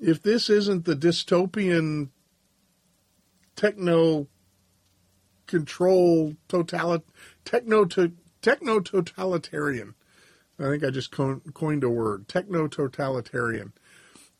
If 0.00 0.22
this 0.22 0.48
isn't 0.48 0.84
the 0.84 0.94
dystopian 0.94 2.10
techno 3.56 4.26
control 5.50 6.34
totalit 6.48 7.02
techno 7.44 7.84
techno 7.84 8.80
totalitarian. 8.80 9.94
I 10.58 10.64
think 10.64 10.84
I 10.84 10.90
just 10.90 11.10
coined 11.10 11.84
a 11.84 11.90
word, 11.90 12.28
techno 12.28 12.68
totalitarian. 12.68 13.72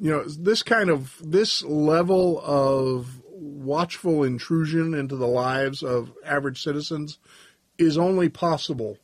You 0.01 0.11
know, 0.11 0.25
this 0.25 0.63
kind 0.63 0.89
of 0.89 1.17
this 1.23 1.63
level 1.63 2.41
of 2.43 3.21
watchful 3.27 4.25
intrusion 4.25 4.95
into 4.95 5.15
the 5.15 5.27
lives 5.27 5.83
of 5.83 6.13
average 6.25 6.63
citizens 6.63 7.19
is 7.77 7.99
only 7.99 8.29
possible 8.29 8.99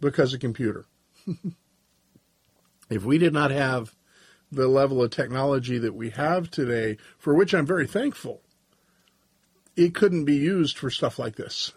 because 0.00 0.34
of 0.34 0.40
computer. 0.40 0.84
if 2.90 3.04
we 3.04 3.18
did 3.18 3.32
not 3.32 3.50
have 3.50 3.94
the 4.52 4.68
level 4.68 5.02
of 5.02 5.10
technology 5.10 5.78
that 5.78 5.94
we 5.94 6.10
have 6.10 6.50
today, 6.50 6.98
for 7.18 7.34
which 7.34 7.54
I'm 7.54 7.66
very 7.66 7.86
thankful, 7.86 8.42
it 9.76 9.94
couldn't 9.94 10.24
be 10.24 10.36
used 10.36 10.76
for 10.76 10.90
stuff 10.90 11.18
like 11.18 11.36
this. 11.36 11.72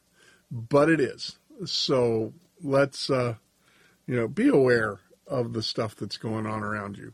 but 0.50 0.88
it 0.88 1.00
is. 1.00 1.38
So 1.64 2.32
let's, 2.62 3.10
uh, 3.10 3.34
you 4.06 4.16
know, 4.16 4.28
be 4.28 4.48
aware 4.48 5.00
of 5.26 5.52
the 5.52 5.62
stuff 5.62 5.94
that's 5.96 6.16
going 6.16 6.46
on 6.46 6.62
around 6.62 6.96
you. 6.96 7.12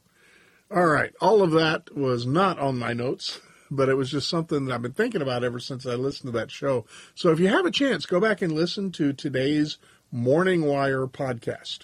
All 0.72 0.86
right. 0.86 1.12
All 1.20 1.42
of 1.42 1.50
that 1.52 1.96
was 1.96 2.26
not 2.26 2.58
on 2.60 2.78
my 2.78 2.92
notes, 2.92 3.40
but 3.70 3.88
it 3.88 3.96
was 3.96 4.10
just 4.10 4.28
something 4.28 4.66
that 4.66 4.74
I've 4.74 4.82
been 4.82 4.92
thinking 4.92 5.22
about 5.22 5.42
ever 5.42 5.58
since 5.58 5.84
I 5.84 5.94
listened 5.94 6.32
to 6.32 6.38
that 6.38 6.50
show. 6.50 6.86
So 7.14 7.30
if 7.30 7.40
you 7.40 7.48
have 7.48 7.66
a 7.66 7.72
chance, 7.72 8.06
go 8.06 8.20
back 8.20 8.40
and 8.40 8.52
listen 8.52 8.92
to 8.92 9.12
today's 9.12 9.78
Morning 10.12 10.64
Wire 10.64 11.06
podcast. 11.06 11.80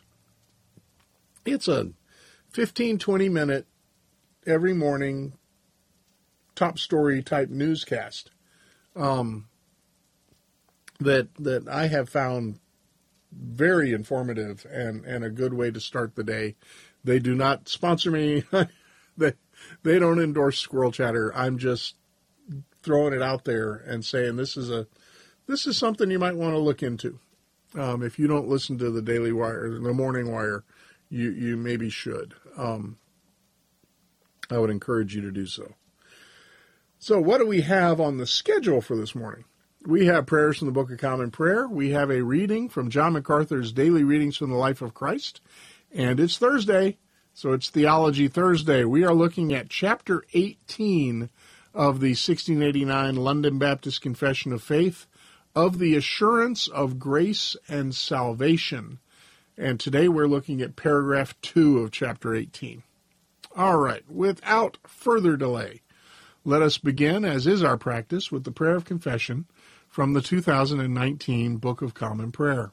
It's 1.45 1.67
a 1.67 1.91
15, 2.51 2.99
20 2.99 3.29
minute 3.29 3.67
every 4.47 4.73
morning 4.73 5.33
top 6.55 6.79
story 6.79 7.23
type 7.23 7.51
newscast 7.51 8.31
um, 8.95 9.49
that 11.01 11.35
that 11.35 11.69
I 11.69 11.89
have 11.89 12.09
found 12.09 12.59
very 13.33 13.93
informative 13.93 14.67
and, 14.71 15.05
and 15.05 15.25
a 15.25 15.31
good 15.31 15.53
way 15.53 15.71
to 15.71 15.81
start 15.81 16.15
the 16.15 16.25
day. 16.25 16.57
They 17.07 17.21
do 17.21 17.35
not 17.37 17.69
sponsor 17.69 18.11
me. 18.11 18.45
they 19.17 19.33
they 19.83 19.99
don't 19.99 20.19
endorse 20.19 20.59
Squirrel 20.59 20.91
Chatter. 20.91 21.33
I'm 21.35 21.57
just 21.57 21.95
throwing 22.83 23.15
it 23.15 23.23
out 23.23 23.45
there 23.45 23.75
and 23.75 24.05
saying 24.05 24.37
this 24.37 24.57
is 24.57 24.71
a 24.71 24.87
this 25.47 25.67
is 25.67 25.79
something 25.79 26.11
you 26.11 26.19
might 26.19 26.37
want 26.37 26.55
to 26.55 26.59
look 26.59 26.83
into. 26.83 27.21
Um, 27.75 28.03
if 28.03 28.19
you 28.19 28.27
don't 28.27 28.49
listen 28.49 28.77
to 28.79 28.91
the 28.91 29.03
Daily 29.03 29.33
Wire, 29.33 29.71
the 29.71 29.93
Morning 29.93 30.33
Wire, 30.33 30.65
you 31.09 31.31
you 31.31 31.57
maybe 31.57 31.89
should. 31.89 32.35
Um, 32.59 32.99
I 34.51 34.59
would 34.59 34.71
encourage 34.71 35.15
you 35.15 35.23
to 35.23 35.31
do 35.31 35.47
so. 35.47 35.75
So, 36.99 37.21
what 37.21 37.39
do 37.39 37.47
we 37.47 37.61
have 37.61 38.01
on 38.01 38.17
the 38.17 38.27
schedule 38.27 38.81
for 38.81 38.97
this 38.97 39.15
morning? 39.15 39.45
We 39.85 40.07
have 40.07 40.27
prayers 40.27 40.59
from 40.59 40.67
the 40.67 40.73
Book 40.73 40.91
of 40.91 40.99
Common 40.99 41.31
Prayer. 41.31 41.69
We 41.69 41.91
have 41.91 42.11
a 42.11 42.23
reading 42.23 42.69
from 42.69 42.91
John 42.91 43.13
MacArthur's 43.13 43.73
Daily 43.73 44.03
Readings 44.03 44.37
from 44.37 44.51
the 44.51 44.57
Life 44.57 44.83
of 44.83 44.95
Christ. 44.95 45.41
And 45.97 46.21
it's 46.21 46.37
Thursday, 46.37 46.99
so 47.33 47.55
it's 47.55 47.71
Theology 47.71 48.29
Thursday. 48.29 48.85
We 48.85 49.03
are 49.05 49.15
looking 49.15 49.55
at 49.55 49.71
chapter 49.71 50.25
18 50.35 51.31
of 51.73 52.01
the 52.01 52.11
1689 52.11 53.17
London 53.17 53.59
Baptist 53.59 54.03
Confession 54.03 54.53
of 54.53 54.63
Faith 54.63 55.07
of 55.55 55.79
the 55.79 55.97
Assurance 55.97 56.69
of 56.69 56.99
Grace 56.99 57.57
and 57.67 57.95
Salvation. 57.95 58.99
And 59.57 59.81
today 59.81 60.07
we're 60.07 60.27
looking 60.27 60.61
at 60.61 60.77
paragraph 60.77 61.35
2 61.41 61.79
of 61.79 61.93
chapter 61.93 62.35
18. 62.35 62.83
All 63.57 63.79
right, 63.79 64.03
without 64.07 64.77
further 64.87 65.39
delay, 65.39 65.81
let 66.45 66.61
us 66.61 66.77
begin, 66.77 67.25
as 67.25 67.47
is 67.47 67.65
our 67.65 67.79
practice, 67.79 68.31
with 68.31 68.45
the 68.45 68.53
prayer 68.53 68.77
of 68.77 68.85
confession 68.85 69.47
from 69.89 70.13
the 70.13 70.21
2019 70.21 71.57
Book 71.57 71.81
of 71.81 71.95
Common 71.95 72.33
Prayer. 72.33 72.73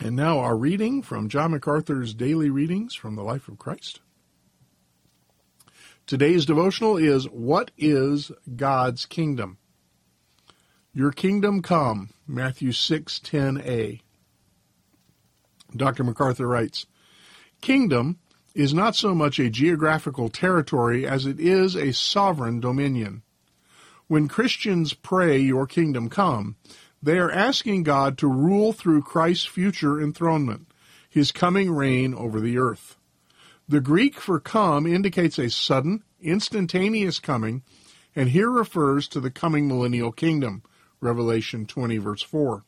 And 0.00 0.14
now 0.14 0.38
our 0.38 0.56
reading 0.56 1.02
from 1.02 1.28
John 1.28 1.50
MacArthur's 1.50 2.14
Daily 2.14 2.50
Readings 2.50 2.94
from 2.94 3.16
the 3.16 3.24
Life 3.24 3.48
of 3.48 3.58
Christ. 3.58 3.98
Today's 6.06 6.46
devotional 6.46 6.96
is 6.96 7.24
What 7.24 7.72
is 7.76 8.30
God's 8.54 9.06
Kingdom? 9.06 9.58
Your 10.94 11.10
kingdom 11.10 11.62
come, 11.62 12.10
Matthew 12.28 12.70
6:10a. 12.70 14.00
Dr. 15.76 16.04
MacArthur 16.04 16.46
writes, 16.46 16.86
Kingdom 17.60 18.20
is 18.54 18.72
not 18.72 18.94
so 18.94 19.16
much 19.16 19.40
a 19.40 19.50
geographical 19.50 20.28
territory 20.28 21.08
as 21.08 21.26
it 21.26 21.40
is 21.40 21.74
a 21.74 21.92
sovereign 21.92 22.60
dominion. 22.60 23.22
When 24.06 24.28
Christians 24.28 24.94
pray, 24.94 25.38
Your 25.40 25.66
kingdom 25.66 26.08
come, 26.08 26.54
they 27.02 27.18
are 27.18 27.30
asking 27.30 27.84
God 27.84 28.18
to 28.18 28.26
rule 28.26 28.72
through 28.72 29.02
Christ's 29.02 29.46
future 29.46 30.00
enthronement, 30.00 30.66
his 31.08 31.32
coming 31.32 31.70
reign 31.70 32.14
over 32.14 32.40
the 32.40 32.58
earth. 32.58 32.96
The 33.68 33.80
Greek 33.80 34.18
for 34.18 34.40
come 34.40 34.86
indicates 34.86 35.38
a 35.38 35.50
sudden, 35.50 36.02
instantaneous 36.20 37.18
coming, 37.18 37.62
and 38.16 38.30
here 38.30 38.50
refers 38.50 39.06
to 39.08 39.20
the 39.20 39.30
coming 39.30 39.68
millennial 39.68 40.10
kingdom, 40.10 40.62
Revelation 41.00 41.66
20, 41.66 41.98
verse 41.98 42.22
4. 42.22 42.64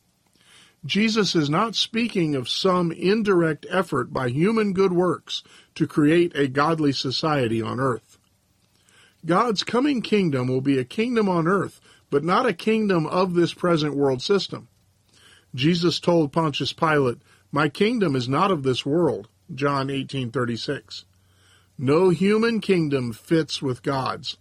Jesus 0.85 1.35
is 1.35 1.49
not 1.49 1.75
speaking 1.75 2.35
of 2.35 2.47
some 2.47 2.91
indirect 2.91 3.65
effort 3.69 4.13
by 4.13 4.29
human 4.29 4.73
good 4.73 4.93
works 4.93 5.43
to 5.75 5.85
create 5.85 6.35
a 6.35 6.47
godly 6.47 6.91
society 6.91 7.61
on 7.61 7.79
earth. 7.79 8.17
God's 9.25 9.63
coming 9.63 10.01
kingdom 10.01 10.47
will 10.47 10.61
be 10.61 10.79
a 10.79 10.85
kingdom 10.85 11.27
on 11.27 11.47
earth, 11.47 11.80
but 12.11 12.23
not 12.23 12.45
a 12.45 12.53
kingdom 12.53 13.07
of 13.07 13.33
this 13.33 13.55
present 13.55 13.95
world 13.95 14.21
system. 14.21 14.67
Jesus 15.55 15.99
told 15.99 16.31
Pontius 16.31 16.73
Pilate, 16.73 17.17
"My 17.51 17.67
kingdom 17.67 18.15
is 18.15 18.29
not 18.29 18.51
of 18.51 18.61
this 18.61 18.85
world." 18.85 19.27
John 19.53 19.89
18:36. 19.89 21.05
No 21.77 22.09
human 22.09 22.61
kingdom 22.61 23.11
fits 23.11 23.61
with 23.61 23.81
God's, 23.81 24.37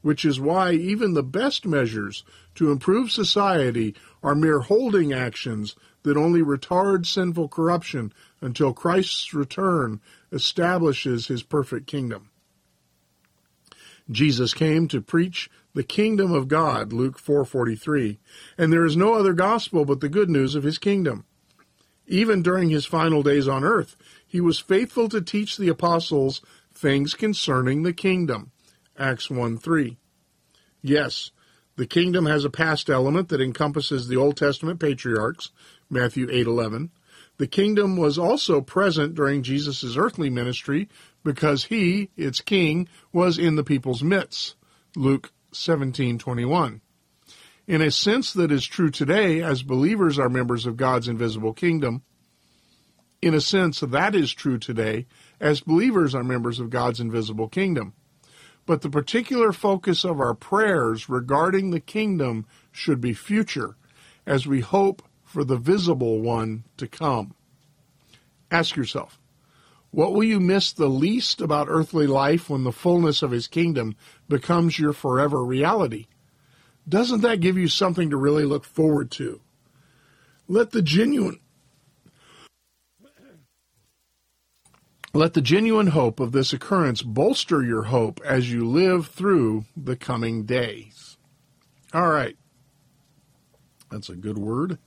which 0.00 0.24
is 0.24 0.38
why 0.38 0.72
even 0.72 1.14
the 1.14 1.24
best 1.24 1.66
measures 1.66 2.24
to 2.54 2.70
improve 2.70 3.10
society 3.10 3.94
are 4.22 4.34
mere 4.34 4.60
holding 4.60 5.12
actions 5.12 5.74
that 6.04 6.16
only 6.16 6.40
retard 6.40 7.04
sinful 7.04 7.48
corruption 7.48 8.12
until 8.40 8.72
Christ's 8.72 9.34
return 9.34 10.00
establishes 10.30 11.26
his 11.26 11.42
perfect 11.42 11.86
kingdom. 11.86 12.30
Jesus 14.10 14.54
came 14.54 14.88
to 14.88 15.02
preach 15.02 15.50
the 15.78 15.84
kingdom 15.84 16.32
of 16.32 16.48
God, 16.48 16.92
Luke 16.92 17.20
4:43, 17.20 18.18
and 18.58 18.72
there 18.72 18.84
is 18.84 18.96
no 18.96 19.14
other 19.14 19.32
gospel 19.32 19.84
but 19.84 20.00
the 20.00 20.08
good 20.08 20.28
news 20.28 20.56
of 20.56 20.64
his 20.64 20.76
kingdom. 20.76 21.24
Even 22.08 22.42
during 22.42 22.68
his 22.68 22.84
final 22.84 23.22
days 23.22 23.46
on 23.46 23.62
earth, 23.62 23.94
he 24.26 24.40
was 24.40 24.58
faithful 24.58 25.08
to 25.08 25.20
teach 25.20 25.56
the 25.56 25.68
apostles 25.68 26.42
things 26.74 27.14
concerning 27.14 27.84
the 27.84 27.92
kingdom. 27.92 28.50
Acts 28.98 29.30
1:3. 29.30 29.98
Yes, 30.82 31.30
the 31.76 31.86
kingdom 31.86 32.26
has 32.26 32.44
a 32.44 32.50
past 32.50 32.90
element 32.90 33.28
that 33.28 33.40
encompasses 33.40 34.08
the 34.08 34.16
Old 34.16 34.36
Testament 34.36 34.80
patriarchs, 34.80 35.52
Matthew 35.88 36.26
8:11. 36.28 36.90
The 37.36 37.46
kingdom 37.46 37.96
was 37.96 38.18
also 38.18 38.60
present 38.60 39.14
during 39.14 39.44
Jesus' 39.44 39.96
earthly 39.96 40.28
ministry 40.28 40.88
because 41.22 41.66
he, 41.66 42.10
its 42.16 42.40
king, 42.40 42.88
was 43.12 43.38
in 43.38 43.54
the 43.54 43.62
people's 43.62 44.02
midst. 44.02 44.56
Luke 44.96 45.30
17:21. 45.52 46.80
In 47.66 47.82
a 47.82 47.90
sense 47.90 48.32
that 48.32 48.50
is 48.50 48.64
true 48.64 48.90
today 48.90 49.42
as 49.42 49.62
believers 49.62 50.18
are 50.18 50.30
members 50.30 50.66
of 50.66 50.76
God's 50.76 51.08
invisible 51.08 51.52
kingdom, 51.52 52.02
in 53.20 53.34
a 53.34 53.40
sense 53.40 53.80
that 53.80 54.14
is 54.14 54.32
true 54.32 54.58
today 54.58 55.06
as 55.40 55.60
believers 55.60 56.14
are 56.14 56.24
members 56.24 56.60
of 56.60 56.70
God's 56.70 57.00
invisible 57.00 57.48
kingdom. 57.48 57.92
But 58.64 58.82
the 58.82 58.90
particular 58.90 59.52
focus 59.52 60.04
of 60.04 60.20
our 60.20 60.34
prayers 60.34 61.08
regarding 61.08 61.70
the 61.70 61.80
kingdom 61.80 62.46
should 62.70 63.00
be 63.00 63.14
future, 63.14 63.76
as 64.26 64.46
we 64.46 64.60
hope 64.60 65.02
for 65.24 65.44
the 65.44 65.56
visible 65.56 66.20
one 66.20 66.64
to 66.76 66.86
come. 66.86 67.34
Ask 68.50 68.76
yourself, 68.76 69.18
what 69.90 70.12
will 70.12 70.24
you 70.24 70.40
miss 70.40 70.72
the 70.72 70.88
least 70.88 71.40
about 71.40 71.68
earthly 71.70 72.06
life 72.06 72.50
when 72.50 72.64
the 72.64 72.72
fullness 72.72 73.22
of 73.22 73.30
his 73.30 73.46
kingdom 73.46 73.96
becomes 74.28 74.78
your 74.78 74.92
forever 74.92 75.44
reality? 75.44 76.06
Doesn't 76.88 77.22
that 77.22 77.40
give 77.40 77.56
you 77.56 77.68
something 77.68 78.10
to 78.10 78.16
really 78.16 78.44
look 78.44 78.64
forward 78.64 79.10
to? 79.12 79.40
Let 80.46 80.70
the 80.70 80.82
genuine 80.82 81.40
Let 85.14 85.32
the 85.32 85.40
genuine 85.40 85.88
hope 85.88 86.20
of 86.20 86.32
this 86.32 86.52
occurrence 86.52 87.02
bolster 87.02 87.62
your 87.62 87.84
hope 87.84 88.20
as 88.24 88.52
you 88.52 88.64
live 88.68 89.06
through 89.06 89.64
the 89.74 89.96
coming 89.96 90.44
days. 90.44 91.16
All 91.94 92.08
right. 92.08 92.36
That's 93.90 94.10
a 94.10 94.14
good 94.14 94.36
word. 94.36 94.78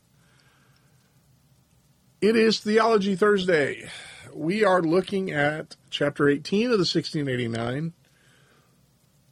It 2.22 2.36
is 2.36 2.60
Theology 2.60 3.16
Thursday. 3.16 3.90
We 4.34 4.64
are 4.64 4.82
looking 4.82 5.32
at 5.32 5.76
chapter 5.90 6.30
18 6.30 6.66
of 6.66 6.72
the 6.72 6.78
1689, 6.80 7.94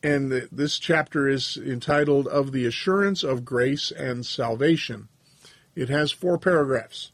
and 0.01 0.31
the, 0.31 0.47
this 0.51 0.79
chapter 0.79 1.27
is 1.27 1.57
entitled 1.57 2.27
Of 2.27 2.51
the 2.51 2.65
Assurance 2.65 3.23
of 3.23 3.45
Grace 3.45 3.91
and 3.91 4.25
Salvation. 4.25 5.09
It 5.75 5.89
has 5.89 6.11
four 6.11 6.37
paragraphs. 6.37 7.11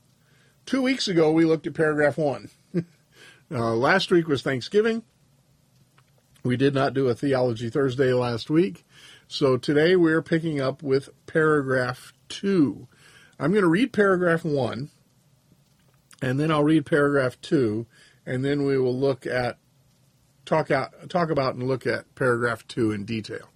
Two 0.65 0.81
weeks 0.81 1.07
ago, 1.07 1.31
we 1.31 1.45
looked 1.45 1.67
at 1.67 1.73
paragraph 1.73 2.17
one. 2.17 2.49
uh, 3.51 3.75
last 3.75 4.11
week 4.11 4.27
was 4.27 4.41
Thanksgiving. 4.41 5.03
We 6.43 6.57
did 6.57 6.73
not 6.73 6.93
do 6.93 7.07
a 7.07 7.15
Theology 7.15 7.69
Thursday 7.69 8.13
last 8.13 8.49
week. 8.49 8.85
So 9.27 9.57
today 9.57 9.95
we're 9.95 10.21
picking 10.21 10.61
up 10.61 10.83
with 10.83 11.09
paragraph 11.25 12.13
two. 12.29 12.87
I'm 13.39 13.51
going 13.51 13.63
to 13.63 13.69
read 13.69 13.93
paragraph 13.93 14.45
one, 14.45 14.91
and 16.25 16.39
then 16.39 16.49
I'll 16.49 16.63
read 16.63 16.87
paragraph 16.87 17.39
two, 17.39 17.85
and 18.25 18.43
then 18.43 18.65
we 18.65 18.79
will 18.79 18.97
look 18.97 19.27
at 19.27 19.59
talk 20.43 20.71
out 20.71 21.07
talk 21.07 21.29
about 21.29 21.53
and 21.53 21.67
look 21.67 21.85
at 21.85 22.15
paragraph 22.15 22.67
two 22.67 22.91
in 22.91 23.05
detail. 23.05 23.51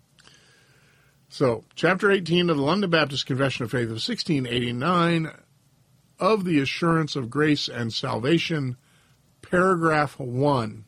So, 1.30 1.64
chapter 1.74 2.12
18 2.12 2.52
of 2.52 2.58
the 2.58 2.64
London 2.64 2.92
Baptist 2.92 3.26
Confession 3.26 3.64
of 3.64 3.72
Faith 3.72 3.86
of 3.86 4.02
1689 4.02 5.32
of 6.20 6.46
the 6.46 6.60
assurance 6.60 7.16
of 7.16 7.32
grace 7.32 7.68
and 7.68 7.92
salvation, 7.92 8.78
paragraph 9.42 10.20
1. 10.20 10.86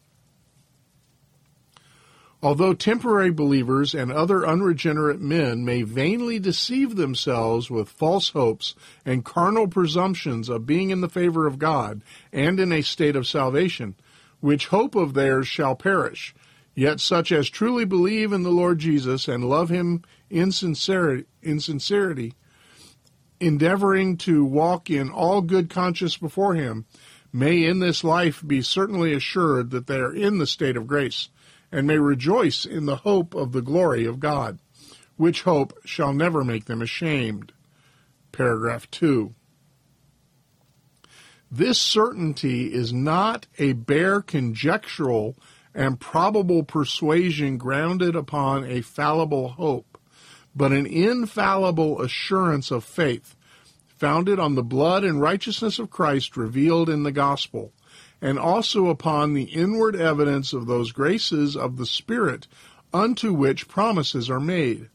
Although 2.44 2.74
temporary 2.74 3.30
believers 3.30 3.94
and 3.94 4.12
other 4.12 4.48
unregenerate 4.48 5.22
men 5.22 5.64
may 5.64 5.84
vainly 5.84 6.40
deceive 6.40 6.96
themselves 6.96 7.70
with 7.70 7.88
false 7.88 8.30
hopes 8.30 8.74
and 9.06 9.24
carnal 9.24 9.68
presumptions 9.68 10.50
of 10.50 10.66
being 10.66 10.90
in 10.90 11.02
the 11.02 11.10
favor 11.10 11.46
of 11.46 11.60
God 11.60 12.02
and 12.34 12.60
in 12.60 12.72
a 12.72 12.82
state 12.82 13.16
of 13.16 13.28
salvation, 13.28 13.96
which 14.40 14.68
hope 14.68 14.96
of 14.96 15.14
theirs 15.14 15.48
shall 15.48 15.76
perish, 15.76 16.34
yet 16.74 17.00
such 17.00 17.32
as 17.32 17.48
truly 17.48 17.86
believe 17.86 18.34
in 18.34 18.42
the 18.42 18.50
Lord 18.50 18.80
Jesus 18.80 19.28
and 19.28 19.48
love 19.48 19.70
him 19.70 20.02
in 20.30 20.52
sincerity, 20.52 21.26
in 21.44 21.60
sincerity 21.60 22.34
endeavoring 23.42 24.16
to 24.16 24.46
walk 24.46 24.90
in 24.90 25.10
all 25.10 25.42
good 25.42 25.70
conscience 25.70 26.16
before 26.16 26.54
him, 26.54 26.86
may 27.34 27.64
in 27.64 27.80
this 27.80 28.04
life 28.04 28.44
be 28.46 28.62
certainly 28.62 29.14
assured 29.14 29.72
that 29.72 29.88
they 29.88 29.98
are 29.98 30.14
in 30.14 30.38
the 30.38 30.48
state 30.48 30.78
of 30.78 30.88
grace 30.88 31.30
and 31.72 31.88
may 31.88 31.98
rejoice 31.98 32.66
in 32.66 32.86
the 32.86 32.98
hope 32.98 33.34
of 33.34 33.52
the 33.52 33.62
glory 33.62 34.06
of 34.06 34.20
God, 34.20 34.60
which 35.16 35.44
hope 35.44 35.74
shall 35.86 36.14
never 36.14 36.44
make 36.44 36.66
them 36.66 36.82
ashamed. 36.82 37.54
Paragraph 38.32 38.90
2. 38.92 39.34
This 41.50 41.80
certainty 41.80 42.74
is 42.74 42.94
not 42.94 43.48
a 43.58 43.74
bare 43.74 44.22
conjectural 44.22 45.36
and 45.74 46.00
probable 46.00 46.64
persuasion 46.64 47.58
grounded 47.58 48.16
upon 48.16 48.66
a 48.66 48.82
fallible 48.82 49.50
hope, 49.50 49.98
but 50.56 50.72
an 50.72 50.86
infallible 50.86 52.02
assurance 52.02 52.72
of 52.72 52.84
faith, 52.84 53.36
founded 53.88 54.40
on 54.40 54.56
the 54.56 54.64
blood 54.64 55.04
and 55.04 55.22
righteousness 55.22 55.78
of 55.78 55.90
Christ 55.90 56.36
revealed 56.36 56.90
in 56.90 57.04
the 57.04 57.12
gospel 57.12 57.74
and 58.22 58.38
also 58.38 58.88
upon 58.88 59.34
the 59.34 59.44
inward 59.44 59.96
evidence 59.96 60.54
of 60.54 60.68
those 60.68 60.92
graces 60.92 61.56
of 61.56 61.78
the 61.78 61.86
Spirit 61.86 62.48
unto 62.94 63.34
which 63.34 63.68
promises 63.68 64.30
are 64.30 64.40
made, 64.40 64.90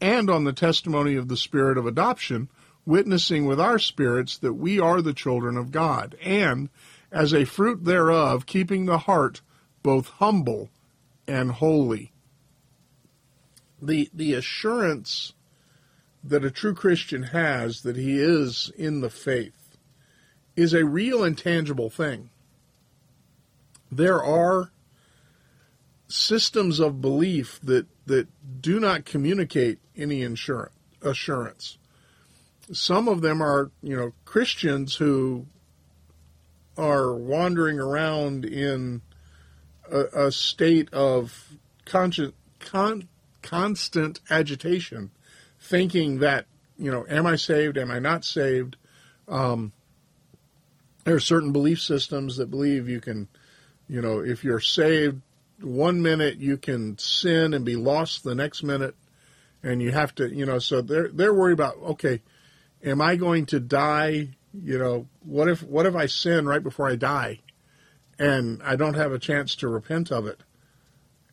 and 0.00 0.30
on 0.30 0.44
the 0.44 0.52
testimony 0.52 1.14
of 1.14 1.28
the 1.28 1.36
Spirit 1.36 1.76
of 1.76 1.86
adoption, 1.86 2.48
witnessing 2.86 3.44
with 3.44 3.60
our 3.60 3.78
spirits 3.78 4.38
that 4.38 4.54
we 4.54 4.78
are 4.78 5.02
the 5.02 5.12
children 5.12 5.56
of 5.56 5.72
God, 5.72 6.16
and, 6.22 6.70
as 7.10 7.34
a 7.34 7.44
fruit 7.44 7.84
thereof, 7.84 8.46
keeping 8.46 8.86
the 8.86 8.98
heart 8.98 9.40
both 9.82 10.08
humble 10.08 10.70
and 11.28 11.50
holy. 11.50 12.12
The, 13.82 14.08
the 14.14 14.34
assurance 14.34 15.34
that 16.24 16.44
a 16.44 16.50
true 16.50 16.74
Christian 16.74 17.24
has 17.24 17.82
that 17.82 17.96
he 17.96 18.18
is 18.18 18.72
in 18.76 19.00
the 19.00 19.10
faith 19.10 19.65
is 20.56 20.72
a 20.72 20.84
real 20.84 21.22
and 21.22 21.36
tangible 21.36 21.90
thing. 21.90 22.30
There 23.92 24.22
are 24.22 24.70
systems 26.08 26.80
of 26.80 27.00
belief 27.00 27.60
that, 27.62 27.86
that 28.06 28.26
do 28.60 28.80
not 28.80 29.04
communicate 29.04 29.78
any 29.96 30.22
insurance, 30.22 30.74
assurance. 31.02 31.78
Some 32.72 33.06
of 33.06 33.20
them 33.20 33.42
are, 33.42 33.70
you 33.82 33.96
know, 33.96 34.12
Christians 34.24 34.96
who 34.96 35.46
are 36.76 37.14
wandering 37.14 37.78
around 37.78 38.44
in 38.44 39.02
a, 39.90 40.26
a 40.26 40.32
state 40.32 40.92
of 40.92 41.48
conscious, 41.84 42.32
con, 42.58 43.08
constant 43.42 44.20
agitation, 44.30 45.10
thinking 45.60 46.18
that, 46.18 46.46
you 46.78 46.90
know, 46.90 47.06
am 47.08 47.26
I 47.26 47.36
saved? 47.36 47.78
Am 47.78 47.90
I 47.90 47.98
not 47.98 48.24
saved? 48.24 48.76
Um, 49.28 49.72
there 51.06 51.14
are 51.14 51.20
certain 51.20 51.52
belief 51.52 51.80
systems 51.80 52.36
that 52.36 52.50
believe 52.50 52.88
you 52.88 53.00
can, 53.00 53.28
you 53.88 54.02
know, 54.02 54.18
if 54.18 54.42
you're 54.42 54.58
saved 54.58 55.22
one 55.60 56.02
minute, 56.02 56.38
you 56.38 56.56
can 56.56 56.98
sin 56.98 57.54
and 57.54 57.64
be 57.64 57.76
lost 57.76 58.24
the 58.24 58.34
next 58.34 58.64
minute, 58.64 58.96
and 59.62 59.80
you 59.80 59.92
have 59.92 60.12
to, 60.16 60.28
you 60.28 60.44
know, 60.44 60.58
so 60.58 60.82
they're 60.82 61.06
they're 61.06 61.32
worried 61.32 61.52
about 61.52 61.76
okay, 61.76 62.22
am 62.82 63.00
I 63.00 63.14
going 63.14 63.46
to 63.46 63.60
die? 63.60 64.30
You 64.52 64.78
know, 64.80 65.06
what 65.24 65.48
if 65.48 65.62
what 65.62 65.86
if 65.86 65.94
I 65.94 66.06
sin 66.06 66.44
right 66.44 66.62
before 66.62 66.90
I 66.90 66.96
die, 66.96 67.38
and 68.18 68.60
I 68.64 68.74
don't 68.74 68.94
have 68.94 69.12
a 69.12 69.18
chance 69.20 69.54
to 69.56 69.68
repent 69.68 70.10
of 70.10 70.26
it, 70.26 70.40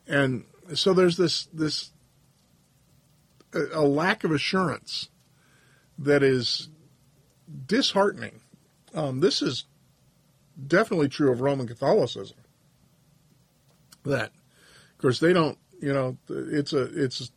and 0.06 0.44
so 0.74 0.94
there's 0.94 1.16
this 1.16 1.46
this 1.52 1.90
a, 3.52 3.82
lack 3.82 4.22
of 4.22 4.30
assurance 4.30 5.08
that 5.98 6.22
is 6.22 6.68
disheartening 7.66 8.40
um, 8.94 9.20
this 9.20 9.42
is 9.42 9.64
definitely 10.66 11.08
true 11.08 11.32
of 11.32 11.40
Roman 11.40 11.66
Catholicism. 11.66 12.36
That, 14.04 14.32
of 14.92 14.98
course, 14.98 15.20
they 15.20 15.32
don't. 15.32 15.58
You 15.80 15.92
know, 15.92 16.16
it's 16.28 16.72
a 16.72 16.82
it's 16.82 17.30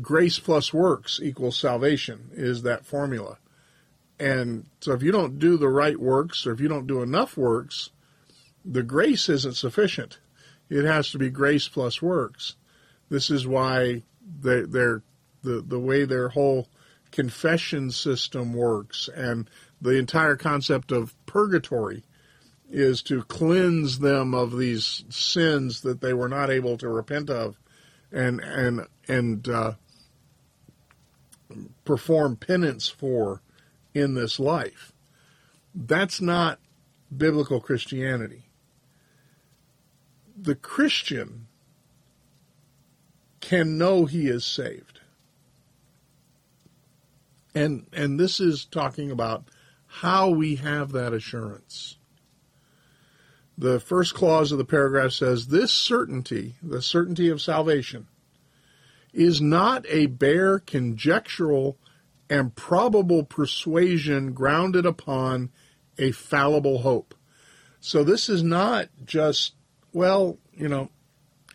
grace 0.00 0.38
plus 0.38 0.72
works 0.72 1.20
equals 1.22 1.58
salvation 1.58 2.30
is 2.32 2.62
that 2.62 2.86
formula. 2.86 3.38
And 4.18 4.66
so 4.80 4.92
if 4.92 5.02
you 5.02 5.12
don't 5.12 5.38
do 5.38 5.56
the 5.56 5.68
right 5.68 5.98
works 5.98 6.46
or 6.46 6.52
if 6.52 6.60
you 6.60 6.68
don't 6.68 6.86
do 6.86 7.02
enough 7.02 7.36
works, 7.36 7.90
the 8.64 8.82
grace 8.82 9.28
isn't 9.28 9.56
sufficient. 9.56 10.18
It 10.70 10.84
has 10.84 11.10
to 11.10 11.18
be 11.18 11.30
grace 11.30 11.68
plus 11.68 12.00
works. 12.00 12.56
This 13.10 13.30
is 13.30 13.46
why 13.46 14.02
they, 14.40 14.62
they're 14.62 15.02
the 15.42 15.60
the 15.60 15.78
way 15.78 16.04
their 16.04 16.30
whole 16.30 16.68
confession 17.10 17.90
system 17.90 18.52
works 18.52 19.08
and 19.14 19.48
the 19.84 19.98
entire 19.98 20.34
concept 20.34 20.90
of 20.90 21.14
purgatory 21.26 22.04
is 22.70 23.02
to 23.02 23.22
cleanse 23.24 23.98
them 23.98 24.34
of 24.34 24.56
these 24.56 25.04
sins 25.10 25.82
that 25.82 26.00
they 26.00 26.14
were 26.14 26.28
not 26.28 26.50
able 26.50 26.78
to 26.78 26.88
repent 26.88 27.28
of 27.28 27.56
and 28.10 28.40
and 28.40 28.86
and 29.06 29.46
uh, 29.46 29.72
perform 31.84 32.36
penance 32.36 32.88
for 32.88 33.42
in 33.92 34.14
this 34.14 34.40
life. 34.40 34.92
That's 35.74 36.18
not 36.18 36.60
biblical 37.14 37.60
Christianity. 37.60 38.44
The 40.34 40.54
Christian 40.54 41.46
can 43.40 43.76
know 43.76 44.06
he 44.06 44.28
is 44.28 44.46
saved. 44.46 45.00
And 47.54 47.86
and 47.92 48.18
this 48.18 48.40
is 48.40 48.64
talking 48.64 49.10
about 49.10 49.44
how 50.00 50.28
we 50.28 50.56
have 50.56 50.90
that 50.90 51.12
assurance. 51.12 51.98
The 53.56 53.78
first 53.78 54.12
clause 54.12 54.50
of 54.50 54.58
the 54.58 54.64
paragraph 54.64 55.12
says 55.12 55.46
this 55.46 55.72
certainty, 55.72 56.56
the 56.60 56.82
certainty 56.82 57.28
of 57.28 57.40
salvation, 57.40 58.08
is 59.12 59.40
not 59.40 59.86
a 59.88 60.06
bare 60.06 60.58
conjectural 60.58 61.78
and 62.28 62.56
probable 62.56 63.22
persuasion 63.22 64.32
grounded 64.32 64.84
upon 64.84 65.50
a 65.96 66.10
fallible 66.10 66.78
hope. 66.78 67.14
So 67.78 68.02
this 68.02 68.28
is 68.28 68.42
not 68.42 68.88
just, 69.04 69.54
well, 69.92 70.38
you 70.52 70.68
know, 70.68 70.90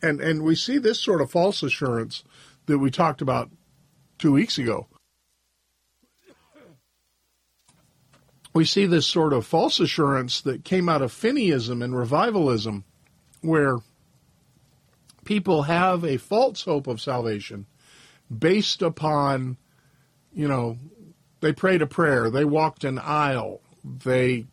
and, 0.01 0.21
and 0.21 0.43
we 0.43 0.55
see 0.55 0.77
this 0.77 1.01
sort 1.01 1.19
of 1.19 1.29
false 1.29 1.61
assurance 1.61 2.23
that 2.67 2.79
we 2.79 2.89
talked 2.89 3.21
about 3.21 3.49
two 4.17 4.31
weeks 4.31 4.57
ago. 4.57 4.87
We 8.59 8.65
see 8.65 8.85
this 8.85 9.07
sort 9.07 9.31
of 9.31 9.45
false 9.45 9.79
assurance 9.79 10.41
that 10.41 10.65
came 10.65 10.89
out 10.89 11.01
of 11.01 11.13
Finneyism 11.13 11.81
and 11.81 11.95
revivalism, 11.95 12.83
where 13.39 13.77
people 15.23 15.61
have 15.61 16.03
a 16.03 16.17
false 16.17 16.65
hope 16.65 16.85
of 16.85 16.99
salvation 16.99 17.65
based 18.37 18.81
upon, 18.81 19.55
you 20.33 20.45
know, 20.45 20.77
they 21.39 21.53
prayed 21.53 21.81
a 21.81 21.87
prayer, 21.87 22.29
they 22.29 22.43
walked 22.43 22.83
an 22.83 22.99
aisle, 22.99 23.61
they 23.85 24.45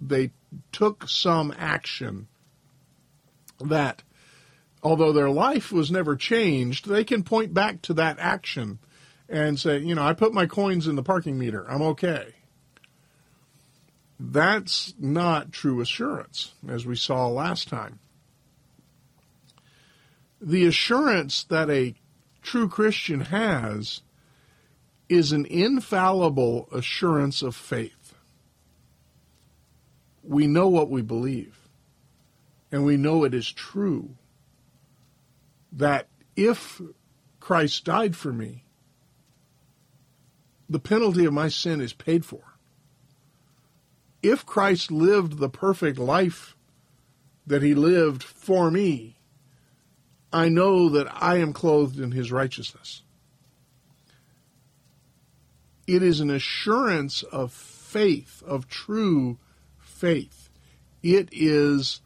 they 0.00 0.30
took 0.70 1.08
some 1.08 1.52
action 1.58 2.28
that 3.60 4.04
although 4.84 5.12
their 5.12 5.30
life 5.30 5.72
was 5.72 5.90
never 5.90 6.14
changed, 6.14 6.88
they 6.88 7.02
can 7.02 7.24
point 7.24 7.52
back 7.52 7.82
to 7.82 7.94
that 7.94 8.20
action 8.20 8.78
and 9.28 9.58
say, 9.58 9.78
you 9.78 9.96
know, 9.96 10.04
I 10.04 10.12
put 10.12 10.32
my 10.32 10.46
coins 10.46 10.86
in 10.86 10.94
the 10.94 11.02
parking 11.02 11.36
meter. 11.36 11.68
I'm 11.68 11.82
okay. 11.82 12.34
That's 14.20 14.94
not 14.98 15.52
true 15.52 15.80
assurance, 15.80 16.52
as 16.68 16.84
we 16.84 16.96
saw 16.96 17.28
last 17.28 17.68
time. 17.68 18.00
The 20.40 20.66
assurance 20.66 21.44
that 21.44 21.70
a 21.70 21.94
true 22.42 22.68
Christian 22.68 23.20
has 23.20 24.02
is 25.08 25.32
an 25.32 25.46
infallible 25.46 26.68
assurance 26.72 27.42
of 27.42 27.54
faith. 27.54 28.14
We 30.22 30.46
know 30.46 30.68
what 30.68 30.90
we 30.90 31.00
believe, 31.00 31.56
and 32.70 32.84
we 32.84 32.96
know 32.96 33.24
it 33.24 33.34
is 33.34 33.50
true 33.50 34.16
that 35.72 36.08
if 36.36 36.80
Christ 37.40 37.84
died 37.84 38.16
for 38.16 38.32
me, 38.32 38.64
the 40.68 40.78
penalty 40.78 41.24
of 41.24 41.32
my 41.32 41.48
sin 41.48 41.80
is 41.80 41.92
paid 41.92 42.24
for. 42.24 42.47
If 44.22 44.44
Christ 44.44 44.90
lived 44.90 45.38
the 45.38 45.48
perfect 45.48 45.98
life 45.98 46.56
that 47.46 47.62
he 47.62 47.74
lived 47.74 48.22
for 48.22 48.70
me, 48.70 49.16
I 50.32 50.48
know 50.48 50.88
that 50.90 51.06
I 51.10 51.36
am 51.36 51.52
clothed 51.52 51.98
in 51.98 52.12
his 52.12 52.30
righteousness. 52.30 53.02
It 55.86 56.02
is 56.02 56.20
an 56.20 56.30
assurance 56.30 57.22
of 57.22 57.52
faith, 57.52 58.42
of 58.46 58.68
true 58.68 59.38
faith. 59.78 60.50
It 61.02 61.30
is 61.32 62.00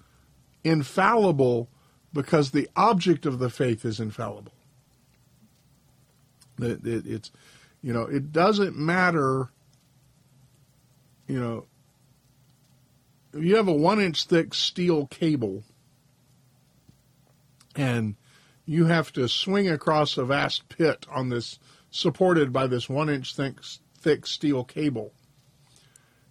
infallible 0.62 1.68
because 2.12 2.50
the 2.50 2.68
object 2.76 3.26
of 3.26 3.38
the 3.38 3.50
faith 3.50 3.84
is 3.84 3.98
infallible. 3.98 4.52
It, 6.60 6.86
it, 6.86 7.06
it's, 7.06 7.30
you 7.82 7.92
know, 7.92 8.02
it 8.02 8.30
doesn't 8.30 8.76
matter, 8.76 9.48
you 11.26 11.40
know, 11.40 11.66
if 13.32 13.42
you 13.42 13.56
have 13.56 13.68
a 13.68 13.72
one 13.72 14.00
inch 14.00 14.24
thick 14.24 14.54
steel 14.54 15.06
cable 15.06 15.64
and 17.74 18.16
you 18.64 18.86
have 18.86 19.12
to 19.12 19.28
swing 19.28 19.68
across 19.68 20.16
a 20.16 20.24
vast 20.24 20.68
pit 20.68 21.06
on 21.10 21.28
this, 21.28 21.58
supported 21.90 22.52
by 22.52 22.66
this 22.66 22.88
one 22.88 23.08
inch 23.08 23.34
thick, 23.34 23.56
thick 23.98 24.26
steel 24.26 24.64
cable, 24.64 25.12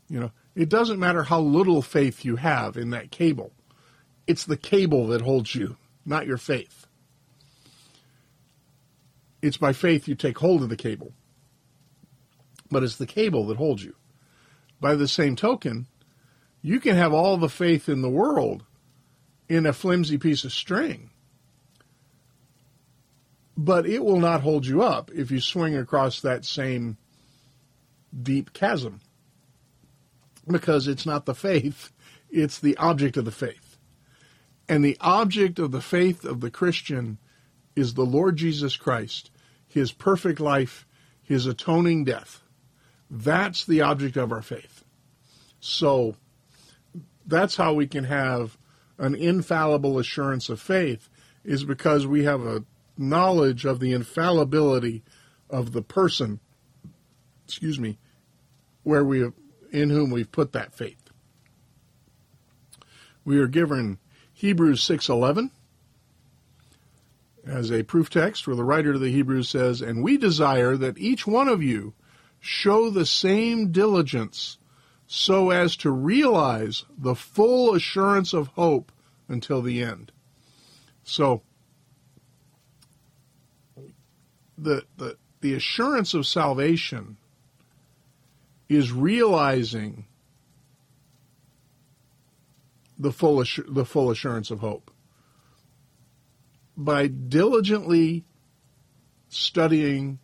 you 0.08 0.20
know, 0.20 0.32
it 0.56 0.70
doesn't 0.70 1.00
matter 1.00 1.24
how 1.24 1.40
little 1.40 1.82
faith 1.82 2.26
you 2.26 2.36
have 2.36 2.78
in 2.78 2.90
that 2.90 3.12
cable 3.12 3.52
it's 4.28 4.46
the 4.46 4.58
cable 4.58 5.08
that 5.08 5.22
holds 5.22 5.56
you, 5.56 5.78
not 6.06 6.26
your 6.26 6.38
faith. 6.38 6.88
It's 9.42 9.58
by 9.58 9.74
faith 9.74 10.08
you 10.08 10.16
take 10.16 10.38
hold 10.38 10.64
of 10.64 10.70
the 10.70 10.78
cable. 10.78 11.14
But 12.70 12.84
it's 12.84 12.96
the 12.96 13.06
cable 13.06 13.48
that 13.48 13.58
holds 13.58 13.84
you. 13.84 13.96
By 14.80 14.96
the 14.96 15.08
same 15.08 15.36
token, 15.36 15.88
you 16.62 16.80
can 16.80 16.96
have 16.96 17.14
all 17.14 17.38
the 17.38 17.50
faith 17.50 17.90
in 17.90 18.02
the 18.02 18.10
world 18.10 18.64
in 19.50 19.66
a 19.66 19.74
flimsy 19.74 20.18
piece 20.18 20.44
of 20.44 20.54
string. 20.54 21.10
But 23.58 23.86
it 23.86 24.04
will 24.04 24.20
not 24.20 24.42
hold 24.42 24.66
you 24.66 24.82
up 24.82 25.12
if 25.12 25.30
you 25.30 25.40
swing 25.40 25.76
across 25.76 26.22
that 26.22 26.46
same 26.46 26.98
deep 28.22 28.54
chasm. 28.54 29.02
Because 30.48 30.88
it's 30.88 31.06
not 31.06 31.26
the 31.26 31.36
faith, 31.36 31.92
it's 32.30 32.60
the 32.60 32.78
object 32.78 33.18
of 33.18 33.26
the 33.26 33.32
faith. 33.32 33.78
And 34.70 34.86
the 34.86 34.98
object 35.02 35.60
of 35.60 35.72
the 35.72 35.82
faith 35.82 36.24
of 36.24 36.40
the 36.40 36.52
Christian 36.52 37.18
is 37.76 37.94
the 37.94 38.06
Lord 38.06 38.38
Jesus 38.38 38.78
Christ, 38.78 39.30
his 39.68 39.92
perfect 39.92 40.40
life, 40.40 40.86
his 41.22 41.46
atoning 41.46 42.06
death. 42.06 42.42
That's 43.10 43.66
the 43.66 43.82
object 43.82 44.16
of 44.18 44.32
our 44.32 44.42
faith. 44.42 44.84
So 45.60 46.16
that's 47.26 47.56
how 47.56 47.74
we 47.74 47.88
can 47.88 48.06
have 48.06 48.58
an 48.98 49.16
infallible 49.16 49.98
assurance 50.00 50.50
of 50.50 50.60
faith 50.60 51.10
is 51.44 51.64
because 51.64 52.06
we 52.06 52.24
have 52.24 52.46
a 52.46 52.64
knowledge 52.98 53.66
of 53.66 53.80
the 53.80 53.94
infallibility 53.94 55.04
of 55.50 55.74
the 55.74 55.82
person, 55.82 56.40
excuse 57.46 57.80
me, 57.80 57.98
where 58.84 59.04
we 59.04 59.22
have, 59.22 59.34
in 59.72 59.90
whom 59.90 60.12
we've 60.12 60.32
put 60.32 60.52
that 60.54 60.74
faith. 60.74 61.10
We 63.24 63.40
are 63.40 63.48
given 63.48 64.00
Hebrews 64.34 64.82
6:11 64.82 65.52
as 67.46 67.72
a 67.72 67.84
proof 67.84 68.10
text 68.10 68.46
where 68.46 68.56
the 68.56 68.64
writer 68.64 68.94
of 68.94 69.02
the 69.02 69.12
Hebrews 69.12 69.50
says, 69.50 69.82
"And 69.82 70.04
we 70.04 70.18
desire 70.18 70.78
that 70.78 70.98
each 70.98 71.26
one 71.26 71.48
of 71.48 71.62
you 71.64 71.94
show 72.40 72.90
the 72.90 73.06
same 73.06 73.72
diligence 73.72 74.58
so 75.14 75.50
as 75.50 75.76
to 75.76 75.92
realize 75.92 76.86
the 76.98 77.16
full 77.16 77.76
assurance 77.76 78.32
of 78.32 78.48
hope 78.48 78.94
until 79.28 79.62
the 79.62 79.84
end." 79.84 80.10
So 81.04 81.42
the 84.58 84.86
the 84.96 85.18
the 85.42 85.54
assurance 85.54 86.14
of 86.14 86.26
salvation 86.26 87.18
is 88.70 88.94
realizing 88.94 90.06
the 92.98 93.12
full 93.12 93.42
assur- 93.42 93.66
the 93.68 93.84
full 93.84 94.12
assurance 94.12 94.50
of 94.50 94.60
hope 94.60 94.92
by 96.78 97.08
diligently 97.08 98.24
studying 99.28 100.20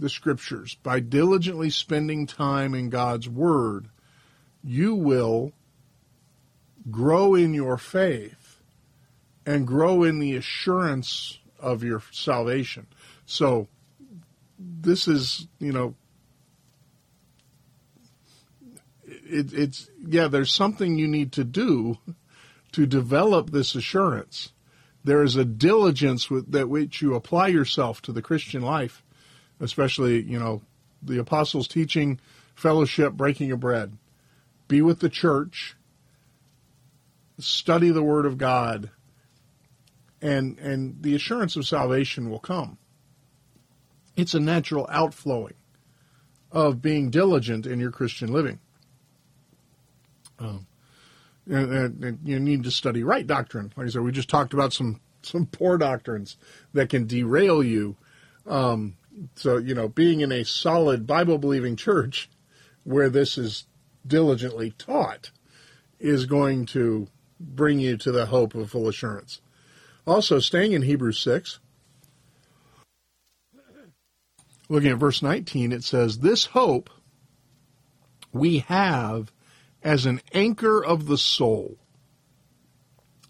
the 0.00 0.08
scriptures 0.08 0.76
by 0.82 1.00
diligently 1.00 1.70
spending 1.70 2.26
time 2.26 2.74
in 2.74 2.90
God's 2.90 3.28
word 3.28 3.88
you 4.62 4.94
will 4.94 5.52
grow 6.90 7.34
in 7.34 7.54
your 7.54 7.76
faith 7.76 8.60
and 9.46 9.66
grow 9.66 10.02
in 10.02 10.18
the 10.18 10.36
assurance 10.36 11.38
of 11.58 11.84
your 11.84 12.02
salvation 12.10 12.86
so 13.26 13.68
this 14.58 15.06
is 15.06 15.46
you 15.58 15.72
know 15.72 15.94
it, 19.30 19.52
it's 19.52 19.90
yeah. 20.04 20.28
There's 20.28 20.52
something 20.52 20.98
you 20.98 21.08
need 21.08 21.32
to 21.32 21.44
do 21.44 21.98
to 22.72 22.86
develop 22.86 23.50
this 23.50 23.74
assurance. 23.74 24.52
There 25.02 25.22
is 25.22 25.36
a 25.36 25.44
diligence 25.44 26.28
with 26.28 26.52
that 26.52 26.68
which 26.68 27.00
you 27.00 27.14
apply 27.14 27.48
yourself 27.48 28.02
to 28.02 28.12
the 28.12 28.22
Christian 28.22 28.62
life, 28.62 29.02
especially 29.60 30.22
you 30.22 30.38
know 30.38 30.62
the 31.02 31.18
apostles' 31.18 31.68
teaching, 31.68 32.20
fellowship, 32.54 33.12
breaking 33.14 33.52
of 33.52 33.60
bread. 33.60 33.96
Be 34.68 34.82
with 34.82 35.00
the 35.00 35.08
church. 35.08 35.76
Study 37.38 37.90
the 37.90 38.02
Word 38.02 38.26
of 38.26 38.36
God, 38.36 38.90
and 40.20 40.58
and 40.58 41.02
the 41.02 41.14
assurance 41.14 41.56
of 41.56 41.66
salvation 41.66 42.30
will 42.30 42.38
come. 42.38 42.78
It's 44.16 44.34
a 44.34 44.40
natural 44.40 44.86
outflowing 44.90 45.54
of 46.52 46.82
being 46.82 47.10
diligent 47.10 47.66
in 47.66 47.80
your 47.80 47.90
Christian 47.90 48.32
living. 48.32 48.58
Um, 50.38 50.66
and, 51.46 51.72
and, 51.72 52.04
and, 52.04 52.18
you 52.24 52.40
need 52.40 52.64
to 52.64 52.70
study 52.70 53.02
right 53.02 53.26
doctrine. 53.26 53.72
Like 53.76 53.86
I 53.86 53.90
said, 53.90 54.02
we 54.02 54.12
just 54.12 54.28
talked 54.28 54.54
about 54.54 54.72
some 54.72 55.00
some 55.22 55.46
poor 55.46 55.76
doctrines 55.76 56.36
that 56.72 56.88
can 56.88 57.06
derail 57.06 57.62
you. 57.62 57.96
Um, 58.46 58.96
so 59.34 59.56
you 59.56 59.74
know, 59.74 59.88
being 59.88 60.20
in 60.20 60.32
a 60.32 60.44
solid 60.44 61.06
Bible 61.06 61.38
believing 61.38 61.76
church 61.76 62.30
where 62.84 63.08
this 63.08 63.36
is 63.36 63.64
diligently 64.06 64.70
taught 64.72 65.30
is 65.98 66.26
going 66.26 66.66
to 66.66 67.08
bring 67.38 67.78
you 67.78 67.96
to 67.96 68.12
the 68.12 68.26
hope 68.26 68.54
of 68.54 68.70
full 68.70 68.88
assurance. 68.88 69.40
Also, 70.06 70.38
staying 70.38 70.72
in 70.72 70.82
Hebrews 70.82 71.18
six. 71.18 71.58
Looking 74.68 74.92
at 74.92 74.98
verse 74.98 75.20
19, 75.20 75.72
it 75.72 75.82
says, 75.82 76.18
This 76.18 76.46
hope 76.46 76.90
we 78.32 78.60
have 78.60 79.32
as 79.82 80.06
an 80.06 80.20
anchor 80.32 80.84
of 80.84 81.06
the 81.06 81.18
soul, 81.18 81.76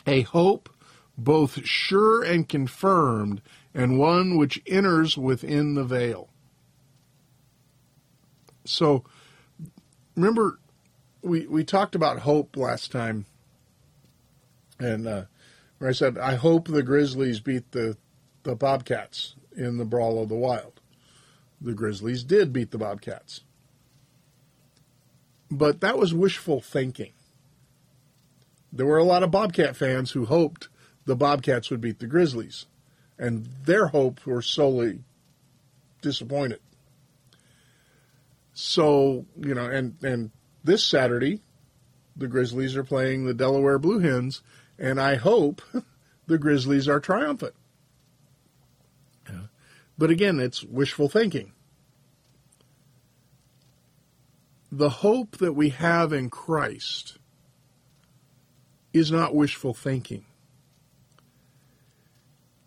a 0.06 0.20
hope 0.20 0.68
both 1.16 1.64
sure 1.64 2.22
and 2.22 2.48
confirmed, 2.48 3.40
and 3.74 3.98
one 3.98 4.36
which 4.36 4.60
enters 4.66 5.16
within 5.16 5.74
the 5.74 5.84
veil. 5.84 6.28
So, 8.64 9.04
remember, 10.16 10.58
we, 11.22 11.46
we 11.46 11.64
talked 11.64 11.94
about 11.94 12.20
hope 12.20 12.56
last 12.56 12.92
time, 12.92 13.26
and 14.78 15.06
uh, 15.06 15.24
where 15.78 15.90
I 15.90 15.92
said, 15.92 16.18
I 16.18 16.34
hope 16.34 16.68
the 16.68 16.82
Grizzlies 16.82 17.40
beat 17.40 17.72
the, 17.72 17.96
the 18.42 18.54
Bobcats 18.54 19.34
in 19.56 19.78
the 19.78 19.84
Brawl 19.84 20.22
of 20.22 20.28
the 20.28 20.34
Wild. 20.34 20.80
The 21.60 21.74
Grizzlies 21.74 22.24
did 22.24 22.52
beat 22.52 22.70
the 22.70 22.78
Bobcats. 22.78 23.42
But 25.50 25.80
that 25.80 25.98
was 25.98 26.14
wishful 26.14 26.60
thinking. 26.60 27.12
There 28.72 28.86
were 28.86 28.98
a 28.98 29.04
lot 29.04 29.22
of 29.22 29.30
Bobcat 29.30 29.76
fans 29.76 30.12
who 30.12 30.26
hoped 30.26 30.68
the 31.04 31.16
Bobcats 31.16 31.70
would 31.70 31.80
beat 31.80 31.98
the 31.98 32.06
Grizzlies, 32.06 32.66
and 33.20 33.46
their 33.64 33.86
hopes 33.86 34.26
were 34.26 34.42
solely 34.42 34.98
disappointed. 36.02 36.58
So, 38.54 39.26
you 39.38 39.54
know, 39.54 39.66
and, 39.66 39.94
and 40.02 40.30
this 40.64 40.84
Saturday, 40.84 41.40
the 42.16 42.26
Grizzlies 42.26 42.76
are 42.76 42.84
playing 42.84 43.26
the 43.26 43.34
Delaware 43.34 43.78
Blue 43.78 44.00
Hens, 44.00 44.42
and 44.78 45.00
I 45.00 45.14
hope 45.14 45.62
the 46.26 46.38
Grizzlies 46.38 46.88
are 46.88 46.98
triumphant. 46.98 47.54
But 50.00 50.10
again, 50.10 50.40
it's 50.40 50.64
wishful 50.64 51.10
thinking. 51.10 51.52
The 54.72 54.88
hope 54.88 55.36
that 55.36 55.52
we 55.52 55.68
have 55.68 56.14
in 56.14 56.30
Christ 56.30 57.18
is 58.94 59.12
not 59.12 59.34
wishful 59.34 59.74
thinking. 59.74 60.24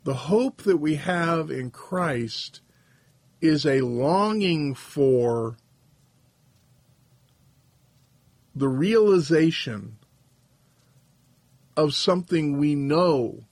The 0.03 0.13
hope 0.13 0.63
that 0.63 0.77
we 0.77 0.95
have 0.95 1.49
in 1.49 1.71
Christ 1.71 2.61
is 3.39 3.65
a 3.65 3.81
longing 3.81 4.75
for 4.75 5.57
the 8.55 8.67
realization 8.67 9.97
of 11.75 11.93
something 11.93 12.57
we 12.57 12.75
know 12.75 13.45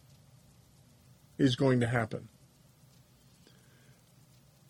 is 1.38 1.56
going 1.56 1.80
to 1.80 1.88
happen. 1.88 2.28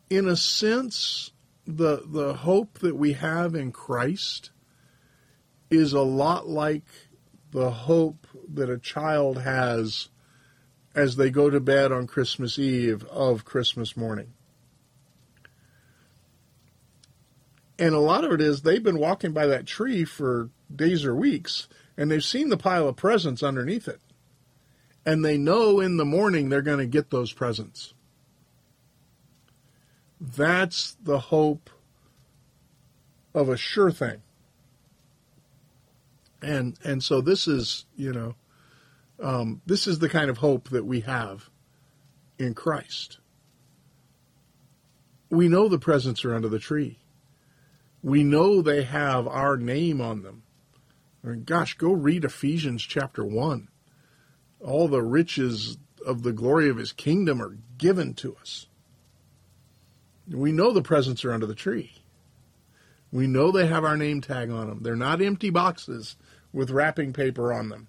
In 0.10 0.28
a 0.28 0.36
sense, 0.36 1.32
the 1.66 2.04
the 2.06 2.34
hope 2.34 2.80
that 2.80 2.96
we 2.96 3.14
have 3.14 3.56
in 3.56 3.72
Christ 3.72 4.52
is 5.70 5.94
a 5.94 6.02
lot 6.02 6.48
like 6.48 6.86
the 7.52 7.72
hope 7.72 8.28
that 8.54 8.70
a 8.70 8.78
child 8.78 9.42
has 9.42 10.10
as 10.94 11.16
they 11.16 11.30
go 11.30 11.50
to 11.50 11.60
bed 11.60 11.92
on 11.92 12.08
Christmas 12.08 12.60
Eve 12.60 13.04
of 13.06 13.46
Christmas 13.46 13.96
morning. 13.96 14.34
And 17.80 17.96
a 17.96 18.00
lot 18.00 18.24
of 18.24 18.32
it 18.32 18.42
is 18.42 18.62
they've 18.62 18.84
been 18.84 19.00
walking 19.00 19.32
by 19.32 19.48
that 19.48 19.66
tree 19.66 20.04
for 20.04 20.50
days 20.74 21.04
or 21.04 21.16
weeks 21.16 21.68
and 21.98 22.10
they've 22.10 22.24
seen 22.24 22.50
the 22.50 22.58
pile 22.58 22.88
of 22.88 22.96
presents 22.96 23.44
underneath 23.44 23.88
it. 23.88 24.02
And 25.06 25.26
they 25.26 25.38
know 25.38 25.80
in 25.80 25.98
the 25.98 26.06
morning 26.06 26.50
they're 26.50 26.62
going 26.62 26.80
to 26.80 26.86
get 26.86 27.10
those 27.10 27.34
presents. 27.34 27.94
That's 30.20 30.96
the 31.04 31.18
hope 31.18 31.70
of 33.34 33.50
a 33.50 33.58
sure 33.58 33.92
thing. 33.92 34.22
And 36.42 36.78
and 36.84 37.04
so 37.04 37.22
this 37.22 37.48
is, 37.48 37.86
you 37.96 38.12
know, 38.12 38.36
um, 39.22 39.62
this 39.66 39.88
is 39.88 40.00
the 40.00 40.10
kind 40.10 40.30
of 40.30 40.38
hope 40.38 40.70
that 40.70 40.86
we 40.86 41.02
have 41.02 41.50
in 42.40 42.54
Christ. 42.54 43.20
We 45.30 45.48
know 45.48 45.68
the 45.68 45.80
presents 45.80 46.26
are 46.26 46.36
under 46.36 46.50
the 46.50 46.60
tree. 46.60 47.00
We 48.04 48.24
know 48.24 48.62
they 48.62 48.84
have 48.84 49.28
our 49.28 49.58
name 49.58 50.02
on 50.02 50.24
them. 50.24 50.44
I 51.24 51.28
mean, 51.28 51.44
gosh, 51.44 51.78
go 51.78 51.92
read 51.92 52.26
Ephesians 52.26 52.82
chapter 52.82 53.24
1. 53.24 53.68
All 54.60 54.88
the 54.88 55.04
riches 55.04 55.78
of 56.06 56.24
the 56.24 56.34
glory 56.34 56.68
of 56.70 56.78
his 56.78 56.92
kingdom 56.92 57.42
are 57.42 57.58
given 57.78 58.16
to 58.16 58.36
us. 58.38 58.68
We 60.28 60.52
know 60.52 60.72
the 60.72 60.82
presents 60.82 61.24
are 61.24 61.32
under 61.32 61.46
the 61.46 61.56
tree. 61.56 61.94
We 63.12 63.28
know 63.28 63.52
they 63.52 63.68
have 63.68 63.84
our 63.84 63.98
name 63.98 64.22
tag 64.22 64.50
on 64.50 64.68
them. 64.68 64.80
They're 64.82 64.96
not 64.96 65.22
empty 65.22 65.50
boxes 65.50 66.16
with 66.54 66.72
wrapping 66.72 67.14
paper 67.14 67.54
on 67.54 67.70
them. 67.70 67.88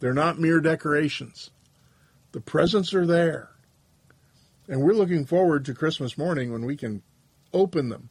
They're 0.00 0.12
not 0.12 0.38
mere 0.38 0.60
decorations. 0.60 1.50
The 2.32 2.40
presents 2.40 2.94
are 2.94 3.06
there. 3.06 3.50
And 4.68 4.82
we're 4.82 4.94
looking 4.94 5.26
forward 5.26 5.64
to 5.66 5.74
Christmas 5.74 6.16
morning 6.16 6.52
when 6.52 6.64
we 6.64 6.76
can 6.76 7.02
open 7.52 7.88
them. 7.88 8.08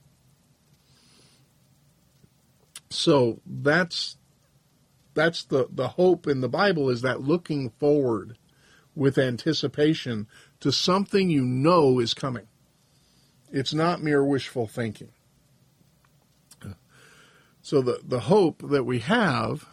So 2.89 3.41
that's 3.45 4.17
that's 5.13 5.43
the, 5.43 5.67
the 5.71 5.89
hope 5.89 6.27
in 6.27 6.41
the 6.41 6.49
Bible 6.49 6.89
is 6.89 7.01
that 7.01 7.21
looking 7.21 7.71
forward 7.71 8.37
with 8.95 9.17
anticipation 9.17 10.27
to 10.59 10.71
something 10.71 11.29
you 11.29 11.43
know 11.43 11.99
is 11.99 12.13
coming. 12.13 12.47
It's 13.51 13.73
not 13.73 14.01
mere 14.01 14.23
wishful 14.23 14.67
thinking. 14.67 15.09
So 17.61 17.81
the, 17.81 17.99
the 18.03 18.21
hope 18.21 18.63
that 18.69 18.85
we 18.85 18.99
have, 18.99 19.67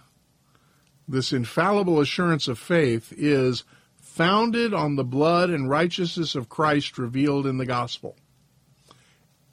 this 1.09 1.33
infallible 1.33 2.01
assurance 2.01 2.49
of 2.49 2.59
faith, 2.59 3.13
is 3.17 3.65
founded 4.01 4.73
on 4.73 4.97
the 4.97 5.05
blood 5.05 5.51
and 5.51 5.69
righteousness 5.69 6.35
of 6.35 6.49
Christ 6.49 6.99
revealed 6.99 7.47
in 7.47 7.59
the 7.59 7.67
gospel. 7.67 8.17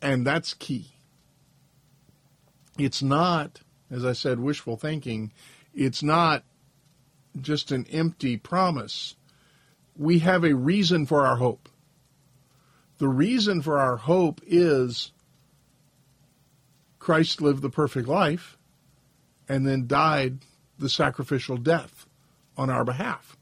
And 0.02 0.26
that's 0.26 0.54
key. 0.54 0.88
It's 2.78 3.04
not, 3.04 3.62
as 3.92 4.06
I 4.06 4.14
said, 4.14 4.40
wishful 4.40 4.78
thinking. 4.78 5.32
It's 5.74 6.02
not 6.02 6.44
just 7.40 7.72
an 7.72 7.86
empty 7.92 8.38
promise. 8.38 9.16
We 9.96 10.20
have 10.20 10.44
a 10.44 10.56
reason 10.56 11.06
for 11.06 11.26
our 11.26 11.36
hope. 11.36 11.70
The 12.98 13.08
reason 13.08 13.62
for 13.62 13.80
our 13.80 13.98
hope 13.98 14.42
is 14.46 15.12
Christ 17.00 17.42
lived 17.42 17.62
the 17.62 17.70
perfect 17.70 18.08
life 18.08 18.58
and 19.50 19.68
then 19.68 19.88
died 19.88 20.40
the 20.78 20.90
sacrificial 20.90 21.58
death 21.58 22.06
on 22.58 22.70
our 22.70 22.84
behalf. 22.84 23.38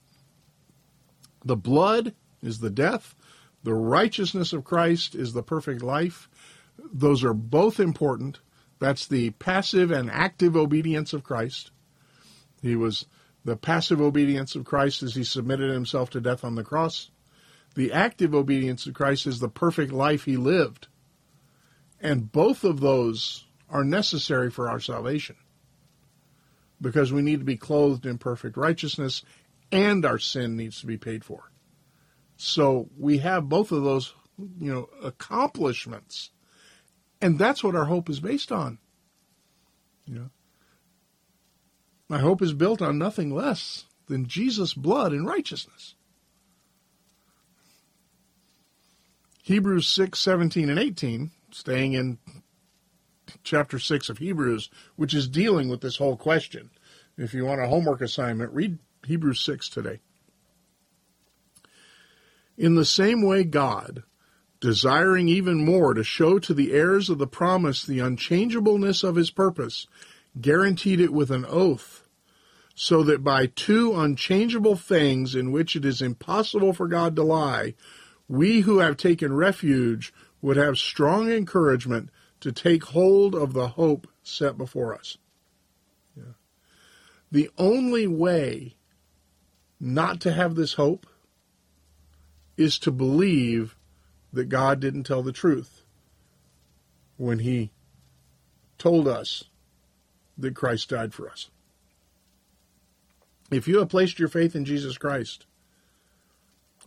The 1.44 1.56
blood 1.56 2.14
is 2.42 2.60
the 2.60 2.70
death, 2.70 3.16
the 3.64 3.74
righteousness 3.74 4.54
of 4.54 4.64
Christ 4.64 5.16
is 5.16 5.34
the 5.34 5.44
perfect 5.44 5.84
life. 5.84 6.30
Those 6.78 7.24
are 7.24 7.34
both 7.34 7.80
important. 7.80 8.40
That's 8.80 9.06
the 9.06 9.32
passive 9.32 9.92
and 9.92 10.10
active 10.10 10.56
obedience 10.56 11.14
of 11.14 11.24
Christ. 11.24 11.72
He 12.62 12.76
was 12.76 13.06
the 13.46 13.56
passive 13.56 14.02
obedience 14.02 14.56
of 14.56 14.66
Christ 14.66 15.04
as 15.04 15.16
he 15.16 15.24
submitted 15.24 15.72
himself 15.72 16.10
to 16.12 16.22
death 16.22 16.44
on 16.44 16.56
the 16.56 16.64
cross. 16.64 17.12
The 17.76 17.92
active 17.94 18.34
obedience 18.34 18.86
of 18.88 18.94
Christ 18.94 19.28
is 19.28 19.40
the 19.40 19.48
perfect 19.50 19.92
life 19.92 20.26
he 20.26 20.38
lived. 20.38 20.88
And 22.00 22.32
both 22.32 22.64
of 22.64 22.80
those 22.80 23.46
are 23.70 23.84
necessary 23.84 24.50
for 24.50 24.70
our 24.70 24.80
salvation 24.80 25.36
because 26.82 27.14
we 27.14 27.22
need 27.22 27.40
to 27.40 27.46
be 27.46 27.58
clothed 27.58 28.06
in 28.06 28.18
perfect 28.18 28.58
righteousness 28.58 29.24
and 29.72 30.06
our 30.06 30.20
sin 30.20 30.58
needs 30.58 30.82
to 30.82 30.88
be 30.88 30.98
paid 30.98 31.24
for. 31.24 31.52
So 32.38 32.90
we 32.98 33.20
have 33.20 33.48
both 33.48 33.72
of 33.72 33.84
those, 33.84 34.14
you 34.60 34.74
know, 34.74 34.90
accomplishments. 35.04 36.32
And 37.22 37.38
that's 37.38 37.64
what 37.64 37.76
our 37.76 37.86
hope 37.86 38.10
is 38.10 38.20
based 38.20 38.52
on. 38.52 38.80
You 40.06 40.16
know, 40.16 40.30
my 42.10 42.18
hope 42.18 42.42
is 42.42 42.54
built 42.54 42.82
on 42.82 42.98
nothing 42.98 43.34
less 43.34 43.86
than 44.08 44.28
Jesus' 44.28 44.74
blood 44.74 45.14
and 45.14 45.26
righteousness. 45.26 45.96
Hebrews 49.44 49.88
6, 49.88 50.20
17, 50.20 50.70
and 50.70 50.80
18, 50.80 51.32
staying 51.52 51.94
in 51.94 52.18
chapter 53.44 53.80
6 53.80 54.10
of 54.10 54.18
Hebrews, 54.18 54.70
which 54.96 55.14
is 55.14 55.28
dealing 55.28 55.70
with 55.70 55.82
this 55.82 55.98
whole 55.98 56.18
question. 56.18 56.70
If 57.18 57.34
you 57.34 57.46
want 57.46 57.62
a 57.62 57.68
homework 57.68 58.02
assignment, 58.02 58.54
read 58.54 58.80
Hebrews 59.06 59.42
6 59.42 59.70
today. 59.70 60.00
In 62.58 62.76
the 62.76 62.86
same 62.86 63.26
way, 63.26 63.44
God, 63.44 64.04
desiring 64.60 65.28
even 65.28 65.66
more 65.66 65.94
to 65.94 66.04
show 66.04 66.40
to 66.40 66.54
the 66.54 66.72
heirs 66.74 67.10
of 67.10 67.18
the 67.18 67.28
promise 67.28 67.84
the 67.84 68.00
unchangeableness 68.00 69.04
of 69.04 69.16
his 69.16 69.32
purpose, 69.32 69.88
guaranteed 70.40 71.00
it 71.00 71.12
with 71.12 71.32
an 71.32 71.46
oath, 71.48 72.04
so 72.76 73.04
that 73.04 73.24
by 73.24 73.48
two 73.48 74.00
unchangeable 74.00 74.76
things 74.76 75.36
in 75.36 75.52
which 75.52 75.76
it 75.76 75.84
is 75.84 76.02
impossible 76.02 76.74
for 76.74 76.88
God 76.88 77.16
to 77.16 77.24
lie, 77.24 77.74
we 78.28 78.62
who 78.62 78.80
have 78.80 78.96
taken 78.96 79.34
refuge 79.34 80.14
would 80.42 80.58
have 80.58 80.78
strong 80.78 81.30
encouragement 81.30 82.10
to 82.42 82.52
take 82.52 82.84
hold 82.84 83.34
of 83.34 83.54
the 83.54 83.70
hope 83.70 84.08
set 84.24 84.58
before 84.58 84.94
us. 84.94 85.18
Yeah. 86.16 86.34
The 87.32 87.50
only 87.58 88.08
way 88.08 88.76
not 89.80 90.22
to 90.22 90.34
have 90.34 90.56
this 90.56 90.74
hope 90.74 91.08
is 92.58 92.78
to 92.80 92.92
believe 92.92 93.76
that 94.34 94.50
God 94.50 94.80
didn't 94.80 95.04
tell 95.04 95.24
the 95.24 95.32
truth 95.32 95.84
when 97.18 97.40
he 97.40 97.72
told 98.78 99.08
us 99.08 99.46
that 100.38 100.56
Christ 100.56 100.90
died 100.90 101.14
for 101.14 101.30
us. 101.30 101.50
If 103.52 103.68
you 103.68 103.80
have 103.80 103.90
placed 103.90 104.18
your 104.18 104.30
faith 104.30 104.56
in 104.56 104.66
Jesus 104.66 104.98
Christ, 104.98 105.46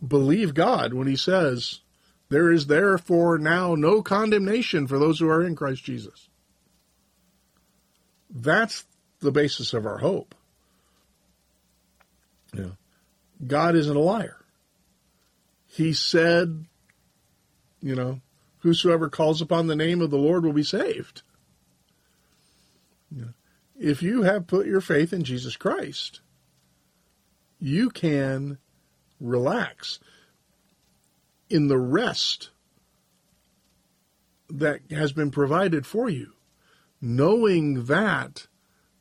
believe 0.05 0.53
God 0.53 0.93
when 0.93 1.07
he 1.07 1.15
says, 1.15 1.81
There 2.29 2.51
is 2.51 2.67
therefore 2.67 3.37
now 3.37 3.75
no 3.75 4.01
condemnation 4.01 4.87
for 4.87 4.97
those 4.97 5.19
who 5.19 5.29
are 5.29 5.43
in 5.43 5.55
Christ 5.55 5.83
Jesus. 5.83 6.27
That's 8.29 8.85
the 9.19 9.31
basis 9.31 9.73
of 9.73 9.85
our 9.85 9.99
hope. 9.99 10.35
Yeah. 12.53 12.71
God 13.45 13.75
isn't 13.75 13.95
a 13.95 13.99
liar. 13.99 14.37
He 15.67 15.93
said, 15.93 16.65
you 17.81 17.95
know, 17.95 18.21
whosoever 18.59 19.09
calls 19.09 19.41
upon 19.41 19.67
the 19.67 19.75
name 19.75 20.01
of 20.01 20.09
the 20.09 20.17
Lord 20.17 20.43
will 20.43 20.53
be 20.53 20.63
saved. 20.63 21.21
Yeah. 23.15 23.25
If 23.77 24.01
you 24.01 24.23
have 24.23 24.47
put 24.47 24.65
your 24.65 24.81
faith 24.81 25.13
in 25.13 25.23
Jesus 25.23 25.57
Christ, 25.57 26.21
you 27.59 27.89
can 27.89 28.57
relax 29.19 29.99
in 31.49 31.67
the 31.67 31.77
rest 31.77 32.49
that 34.49 34.79
has 34.91 35.11
been 35.11 35.31
provided 35.31 35.85
for 35.85 36.09
you, 36.09 36.33
knowing 37.01 37.85
that 37.85 38.47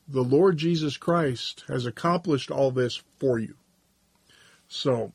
the 0.06 0.22
Lord 0.22 0.56
Jesus 0.56 0.96
Christ 0.96 1.64
has 1.68 1.86
accomplished 1.86 2.50
all 2.50 2.70
this 2.70 3.02
for 3.18 3.38
you. 3.38 3.54
So, 4.68 5.12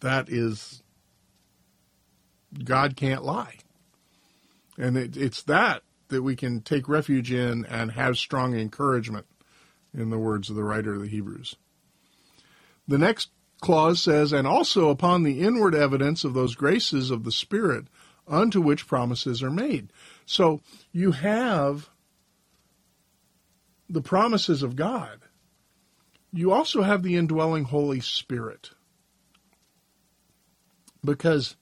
that 0.00 0.28
is, 0.28 0.82
God 2.64 2.96
can't 2.96 3.24
lie. 3.24 3.56
And 4.76 4.96
it, 4.96 5.16
it's 5.16 5.42
that 5.42 5.82
that 6.12 6.22
we 6.22 6.36
can 6.36 6.60
take 6.60 6.88
refuge 6.88 7.32
in 7.32 7.64
and 7.66 7.92
have 7.92 8.18
strong 8.18 8.54
encouragement, 8.54 9.26
in 9.94 10.10
the 10.10 10.18
words 10.18 10.48
of 10.48 10.56
the 10.56 10.62
writer 10.64 10.94
of 10.94 11.00
the 11.00 11.08
Hebrews. 11.08 11.56
The 12.86 12.98
next 12.98 13.30
clause 13.62 14.02
says, 14.02 14.32
And 14.32 14.46
also 14.46 14.90
upon 14.90 15.22
the 15.22 15.40
inward 15.40 15.74
evidence 15.74 16.24
of 16.24 16.34
those 16.34 16.54
graces 16.54 17.10
of 17.10 17.24
the 17.24 17.32
Spirit 17.32 17.86
unto 18.28 18.60
which 18.60 18.86
promises 18.86 19.42
are 19.42 19.50
made. 19.50 19.90
So 20.26 20.60
you 20.92 21.12
have 21.12 21.88
the 23.88 24.02
promises 24.02 24.62
of 24.62 24.76
God. 24.76 25.20
You 26.32 26.52
also 26.52 26.82
have 26.82 27.02
the 27.02 27.16
indwelling 27.16 27.64
Holy 27.64 28.00
Spirit. 28.00 28.70
Because 31.04 31.56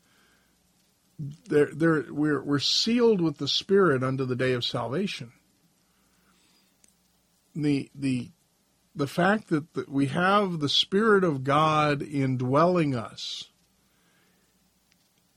they're, 1.49 1.71
they're, 1.73 2.05
we're, 2.11 2.43
we're 2.43 2.59
sealed 2.59 3.21
with 3.21 3.39
the 3.39 3.49
Spirit 3.49 4.03
unto 4.03 4.25
the 4.25 4.37
day 4.37 4.53
of 4.53 4.65
salvation. 4.65 5.33
The, 7.55 7.91
the 7.95 8.31
the 9.01 9.07
fact 9.07 9.49
that, 9.49 9.89
we 9.89 10.07
have 10.07 10.61
the 10.61 10.69
Spirit 10.69 11.25
of 11.25 11.43
God 11.43 12.03
indwelling 12.03 12.95
us, 12.95 13.49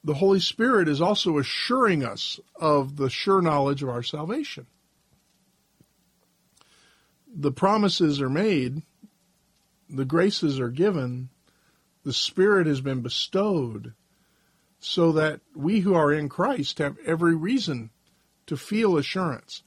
the 0.04 0.16
Holy 0.16 0.42
Spirit 0.42 0.90
is 0.90 1.00
also 1.00 1.38
assuring 1.38 2.04
us 2.04 2.42
of 2.58 2.98
the 2.98 3.10
sure 3.10 3.42
knowledge 3.42 3.82
of 3.82 3.88
our 3.88 4.04
salvation. 4.04 4.68
The 7.34 7.54
promises 7.54 8.22
are 8.22 8.30
made, 8.30 8.82
the 9.90 10.04
graces 10.04 10.60
are 10.60 10.70
given, 10.70 11.30
the 12.04 12.12
Spirit 12.12 12.68
has 12.68 12.82
been 12.82 13.00
bestowed, 13.00 13.94
so 14.82 15.14
that 15.14 15.40
we 15.56 15.80
who 15.80 15.94
are 15.94 16.12
in 16.12 16.28
Christ 16.28 16.80
have 16.80 16.98
every 17.06 17.34
reason 17.34 17.92
to 18.48 18.58
feel 18.58 18.98
assurance. 18.98 19.64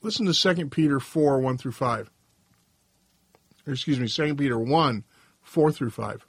Listen 0.00 0.24
to 0.24 0.32
2 0.32 0.70
Peter 0.70 0.98
4 0.98 1.40
1 1.40 1.58
through 1.58 1.72
5 1.72 2.10
excuse 3.66 3.98
me, 3.98 4.08
2 4.08 4.34
Peter 4.36 4.58
1, 4.58 5.04
4 5.42 5.72
through 5.72 5.90
5. 5.90 6.26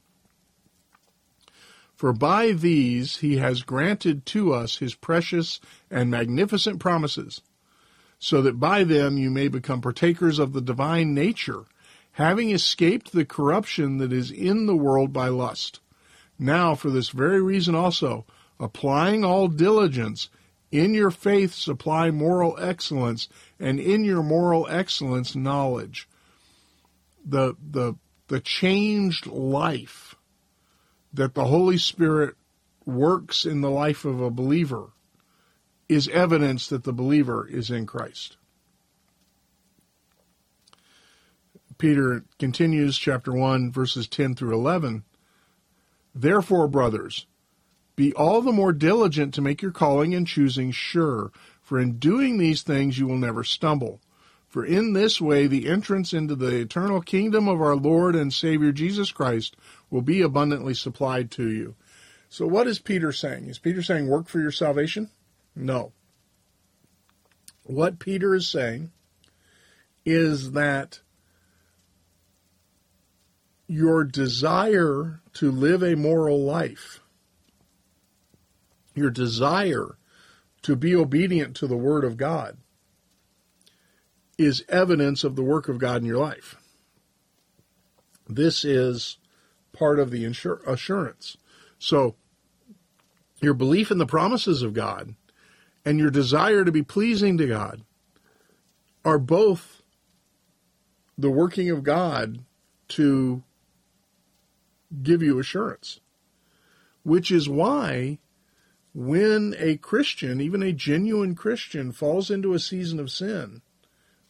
For 1.96 2.14
by 2.14 2.52
these 2.52 3.18
he 3.18 3.38
has 3.38 3.64
granted 3.64 4.26
to 4.28 4.54
us 4.54 4.78
his 4.78 4.94
precious 4.96 5.60
and 5.90 6.12
magnificent 6.12 6.80
promises, 6.80 7.42
so 8.20 8.42
that 8.44 8.60
by 8.60 8.84
them 8.84 9.18
you 9.18 9.32
may 9.32 9.48
become 9.48 9.82
partakers 9.82 10.40
of 10.40 10.54
the 10.54 10.62
divine 10.62 11.14
nature, 11.14 11.66
having 12.12 12.52
escaped 12.52 13.12
the 13.12 13.26
corruption 13.26 13.98
that 13.98 14.14
is 14.14 14.32
in 14.32 14.66
the 14.66 14.76
world 14.76 15.12
by 15.12 15.28
lust. 15.28 15.80
Now, 16.40 16.76
for 16.76 16.92
this 16.92 17.10
very 17.10 17.42
reason 17.42 17.74
also, 17.74 18.26
applying 18.60 19.24
all 19.24 19.48
diligence, 19.48 20.30
in 20.72 20.94
your 20.94 21.12
faith 21.12 21.54
supply 21.54 22.12
moral 22.12 22.58
excellence, 22.60 23.28
and 23.60 23.80
in 23.80 24.04
your 24.04 24.22
moral 24.22 24.68
excellence 24.70 25.36
knowledge 25.36 26.08
the 27.28 27.56
the 27.72 27.96
the 28.28 28.40
changed 28.40 29.28
life 29.28 30.16
that 31.14 31.34
the 31.34 31.46
Holy 31.46 31.78
Spirit 31.78 32.36
works 32.86 33.46
in 33.46 33.62
the 33.62 33.70
life 33.70 34.06
of 34.06 34.22
a 34.22 34.30
believer 34.30 34.90
is 35.90 36.08
evidence 36.10 36.68
that 36.68 36.84
the 36.84 36.94
believer 36.94 37.48
is 37.48 37.70
in 37.70 37.86
Christ. 37.86 38.38
Peter 41.78 42.24
continues, 42.40 42.98
chapter 42.98 43.32
1, 43.32 43.72
verses 43.72 44.08
10 44.08 44.36
through 44.36 44.54
11. 44.54 45.04
Therefore, 46.16 46.68
brothers, 46.68 47.28
be 47.96 48.14
all 48.14 48.42
the 48.42 48.52
more 48.52 48.74
diligent 48.74 49.34
to 49.36 49.42
make 49.42 49.62
your 49.62 49.72
calling 49.72 50.16
and 50.16 50.26
choosing 50.28 50.72
sure, 50.72 51.32
for 51.62 51.80
in 51.80 52.00
doing 52.00 52.38
these 52.38 52.64
things 52.64 52.98
you 52.98 53.08
will 53.08 53.18
never 53.18 53.44
stumble. 53.44 54.02
For 54.58 54.66
in 54.66 54.94
this 54.94 55.22
way 55.22 55.46
the 55.46 55.70
entrance 55.70 56.14
into 56.14 56.36
the 56.36 56.62
eternal 56.62 57.00
kingdom 57.00 57.48
of 57.48 57.62
our 57.62 57.76
Lord 57.76 58.16
and 58.16 58.34
Savior 58.34 58.72
Jesus 58.72 59.12
Christ 59.12 59.56
will 59.92 60.02
be 60.02 60.24
abundantly 60.24 60.74
supplied 60.74 61.30
to 61.34 61.48
you. 61.48 61.76
So, 62.28 62.48
what 62.48 62.66
is 62.66 62.80
Peter 62.80 63.12
saying? 63.12 63.50
Is 63.50 63.60
Peter 63.60 63.84
saying 63.84 64.08
work 64.08 64.28
for 64.28 64.40
your 64.40 64.50
salvation? 64.50 65.12
No. 65.56 65.92
What 67.66 68.00
Peter 68.00 68.34
is 68.34 68.48
saying 68.48 68.90
is 70.04 70.54
that 70.54 71.02
your 73.68 74.04
desire 74.04 75.22
to 75.34 75.52
live 75.52 75.84
a 75.84 75.96
moral 75.96 76.44
life, 76.44 77.00
your 78.96 79.12
desire 79.12 80.00
to 80.64 80.76
be 80.76 80.96
obedient 80.96 81.56
to 81.58 81.68
the 81.68 81.78
Word 81.78 82.04
of 82.04 82.18
God, 82.18 82.58
is 84.38 84.64
evidence 84.70 85.24
of 85.24 85.36
the 85.36 85.44
work 85.44 85.68
of 85.68 85.80
God 85.80 86.02
in 86.02 86.08
your 86.08 86.18
life. 86.18 86.56
This 88.28 88.64
is 88.64 89.18
part 89.74 90.00
of 90.00 90.12
the 90.12 90.24
insur- 90.24 90.66
assurance. 90.68 91.38
So, 91.80 92.16
your 93.42 93.54
belief 93.54 93.92
in 93.92 93.98
the 93.98 94.06
promises 94.06 94.62
of 94.62 94.74
God 94.74 95.16
and 95.86 96.00
your 96.00 96.10
desire 96.10 96.66
to 96.66 96.72
be 96.72 96.84
pleasing 96.84 97.38
to 97.38 97.48
God 97.48 97.84
are 99.06 99.20
both 99.20 99.82
the 101.18 101.30
working 101.30 101.70
of 101.70 101.84
God 101.84 102.40
to 102.90 103.44
give 105.04 105.22
you 105.22 105.40
assurance. 105.40 106.00
Which 107.04 107.32
is 107.32 107.48
why 107.48 108.20
when 108.94 109.56
a 109.60 109.78
Christian, 109.78 110.42
even 110.42 110.64
a 110.64 110.74
genuine 110.74 111.36
Christian, 111.36 111.92
falls 111.92 112.32
into 112.32 112.54
a 112.54 112.60
season 112.60 113.00
of 113.00 113.12
sin, 113.12 113.62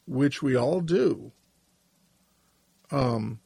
which 0.08 0.42
we 0.42 0.56
all 0.56 0.80
do, 0.80 1.32
um, 2.90 3.40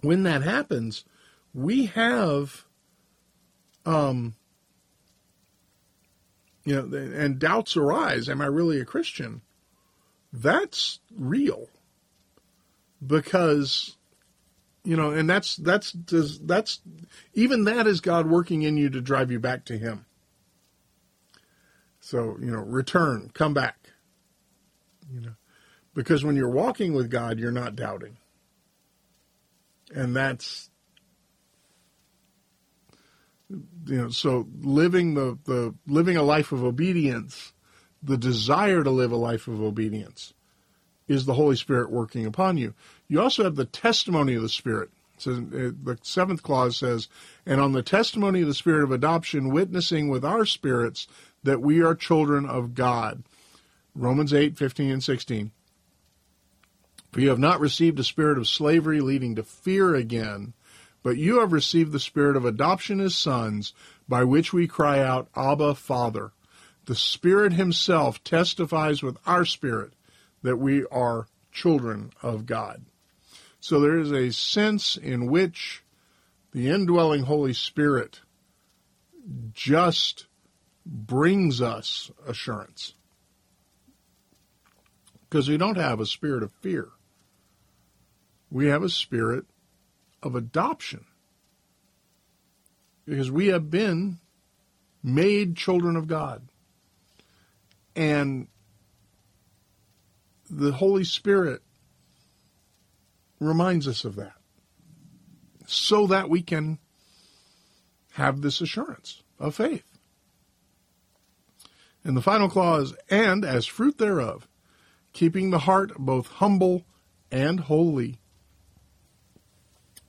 when 0.00 0.24
that 0.24 0.42
happens, 0.42 1.04
we 1.54 1.86
have, 1.86 2.64
um, 3.86 4.34
you 6.64 6.74
know, 6.74 6.96
and 6.96 7.38
doubts 7.38 7.76
arise. 7.76 8.28
Am 8.28 8.40
I 8.40 8.46
really 8.46 8.80
a 8.80 8.84
Christian? 8.84 9.40
That's 10.32 11.00
real 11.16 11.68
because 13.04 13.96
you 14.84 14.96
know 14.96 15.10
and 15.10 15.28
that's 15.28 15.56
that's 15.56 15.92
that's 16.42 16.80
even 17.34 17.64
that 17.64 17.86
is 17.86 18.00
god 18.00 18.26
working 18.26 18.62
in 18.62 18.76
you 18.76 18.88
to 18.88 19.00
drive 19.00 19.30
you 19.30 19.38
back 19.38 19.64
to 19.64 19.76
him 19.76 20.04
so 22.00 22.36
you 22.40 22.50
know 22.50 22.60
return 22.62 23.30
come 23.34 23.54
back 23.54 23.81
you 25.12 25.20
know, 25.20 25.34
because 25.94 26.24
when 26.24 26.36
you're 26.36 26.48
walking 26.48 26.94
with 26.94 27.10
God, 27.10 27.38
you're 27.38 27.52
not 27.52 27.76
doubting. 27.76 28.16
And 29.94 30.16
that's, 30.16 30.70
you 33.50 33.58
know, 33.86 34.08
so 34.08 34.48
living 34.60 35.14
the, 35.14 35.38
the 35.44 35.74
living 35.86 36.16
a 36.16 36.22
life 36.22 36.52
of 36.52 36.64
obedience, 36.64 37.52
the 38.02 38.16
desire 38.16 38.82
to 38.82 38.90
live 38.90 39.12
a 39.12 39.16
life 39.16 39.48
of 39.48 39.60
obedience 39.60 40.32
is 41.08 41.26
the 41.26 41.34
Holy 41.34 41.56
Spirit 41.56 41.90
working 41.90 42.24
upon 42.24 42.56
you. 42.56 42.74
You 43.08 43.20
also 43.20 43.44
have 43.44 43.56
the 43.56 43.66
testimony 43.66 44.34
of 44.34 44.42
the 44.42 44.48
Spirit. 44.48 44.90
So 45.18 45.32
uh, 45.32 45.70
the 45.82 45.98
seventh 46.02 46.42
clause 46.42 46.76
says, 46.78 47.08
and 47.44 47.60
on 47.60 47.72
the 47.72 47.82
testimony 47.82 48.40
of 48.40 48.48
the 48.48 48.54
Spirit 48.54 48.82
of 48.82 48.90
adoption, 48.90 49.52
witnessing 49.52 50.08
with 50.08 50.24
our 50.24 50.46
spirits 50.46 51.06
that 51.42 51.60
we 51.60 51.82
are 51.82 51.94
children 51.94 52.46
of 52.46 52.74
God. 52.74 53.24
Romans 53.94 54.32
8, 54.32 54.56
15 54.56 54.90
and 54.90 55.04
16. 55.04 55.50
For 57.12 57.20
you 57.20 57.28
have 57.28 57.38
not 57.38 57.60
received 57.60 57.98
a 57.98 58.04
spirit 58.04 58.38
of 58.38 58.48
slavery 58.48 59.00
leading 59.00 59.34
to 59.34 59.42
fear 59.42 59.94
again, 59.94 60.54
but 61.02 61.18
you 61.18 61.40
have 61.40 61.52
received 61.52 61.92
the 61.92 62.00
spirit 62.00 62.36
of 62.36 62.44
adoption 62.44 63.00
as 63.00 63.14
sons, 63.14 63.74
by 64.08 64.24
which 64.24 64.52
we 64.52 64.66
cry 64.66 65.00
out, 65.00 65.28
Abba, 65.36 65.74
Father. 65.74 66.32
The 66.86 66.94
Spirit 66.94 67.52
Himself 67.52 68.24
testifies 68.24 69.02
with 69.02 69.16
our 69.26 69.44
spirit 69.44 69.92
that 70.42 70.56
we 70.56 70.84
are 70.86 71.28
children 71.52 72.12
of 72.22 72.46
God. 72.46 72.84
So 73.60 73.78
there 73.78 73.98
is 73.98 74.10
a 74.10 74.32
sense 74.32 74.96
in 74.96 75.30
which 75.30 75.82
the 76.52 76.68
indwelling 76.68 77.24
Holy 77.24 77.52
Spirit 77.52 78.20
just 79.52 80.26
brings 80.84 81.60
us 81.60 82.10
assurance. 82.26 82.94
Because 85.32 85.48
we 85.48 85.56
don't 85.56 85.78
have 85.78 85.98
a 85.98 86.04
spirit 86.04 86.42
of 86.42 86.52
fear. 86.60 86.88
We 88.50 88.66
have 88.66 88.82
a 88.82 88.90
spirit 88.90 89.46
of 90.22 90.34
adoption. 90.34 91.06
Because 93.06 93.30
we 93.30 93.46
have 93.46 93.70
been 93.70 94.18
made 95.02 95.56
children 95.56 95.96
of 95.96 96.06
God. 96.06 96.46
And 97.96 98.48
the 100.50 100.72
Holy 100.72 101.04
Spirit 101.04 101.62
reminds 103.40 103.88
us 103.88 104.04
of 104.04 104.16
that 104.16 104.34
so 105.66 106.08
that 106.08 106.28
we 106.28 106.42
can 106.42 106.78
have 108.10 108.42
this 108.42 108.60
assurance 108.60 109.22
of 109.38 109.54
faith. 109.54 109.98
And 112.04 112.14
the 112.14 112.20
final 112.20 112.50
clause, 112.50 112.94
and 113.08 113.46
as 113.46 113.64
fruit 113.64 113.96
thereof, 113.96 114.46
keeping 115.12 115.50
the 115.50 115.60
heart 115.60 115.92
both 115.98 116.26
humble 116.26 116.84
and 117.30 117.60
holy. 117.60 118.18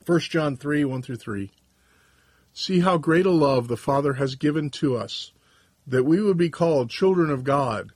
1 0.06 0.20
John 0.20 0.56
3 0.56 0.84
1 0.84 1.02
through 1.02 1.16
3. 1.16 1.50
See 2.52 2.80
how 2.80 2.98
great 2.98 3.26
a 3.26 3.30
love 3.30 3.68
the 3.68 3.76
Father 3.76 4.14
has 4.14 4.36
given 4.36 4.70
to 4.70 4.96
us, 4.96 5.32
that 5.86 6.04
we 6.04 6.20
would 6.20 6.36
be 6.36 6.50
called 6.50 6.90
children 6.90 7.30
of 7.30 7.42
God, 7.42 7.92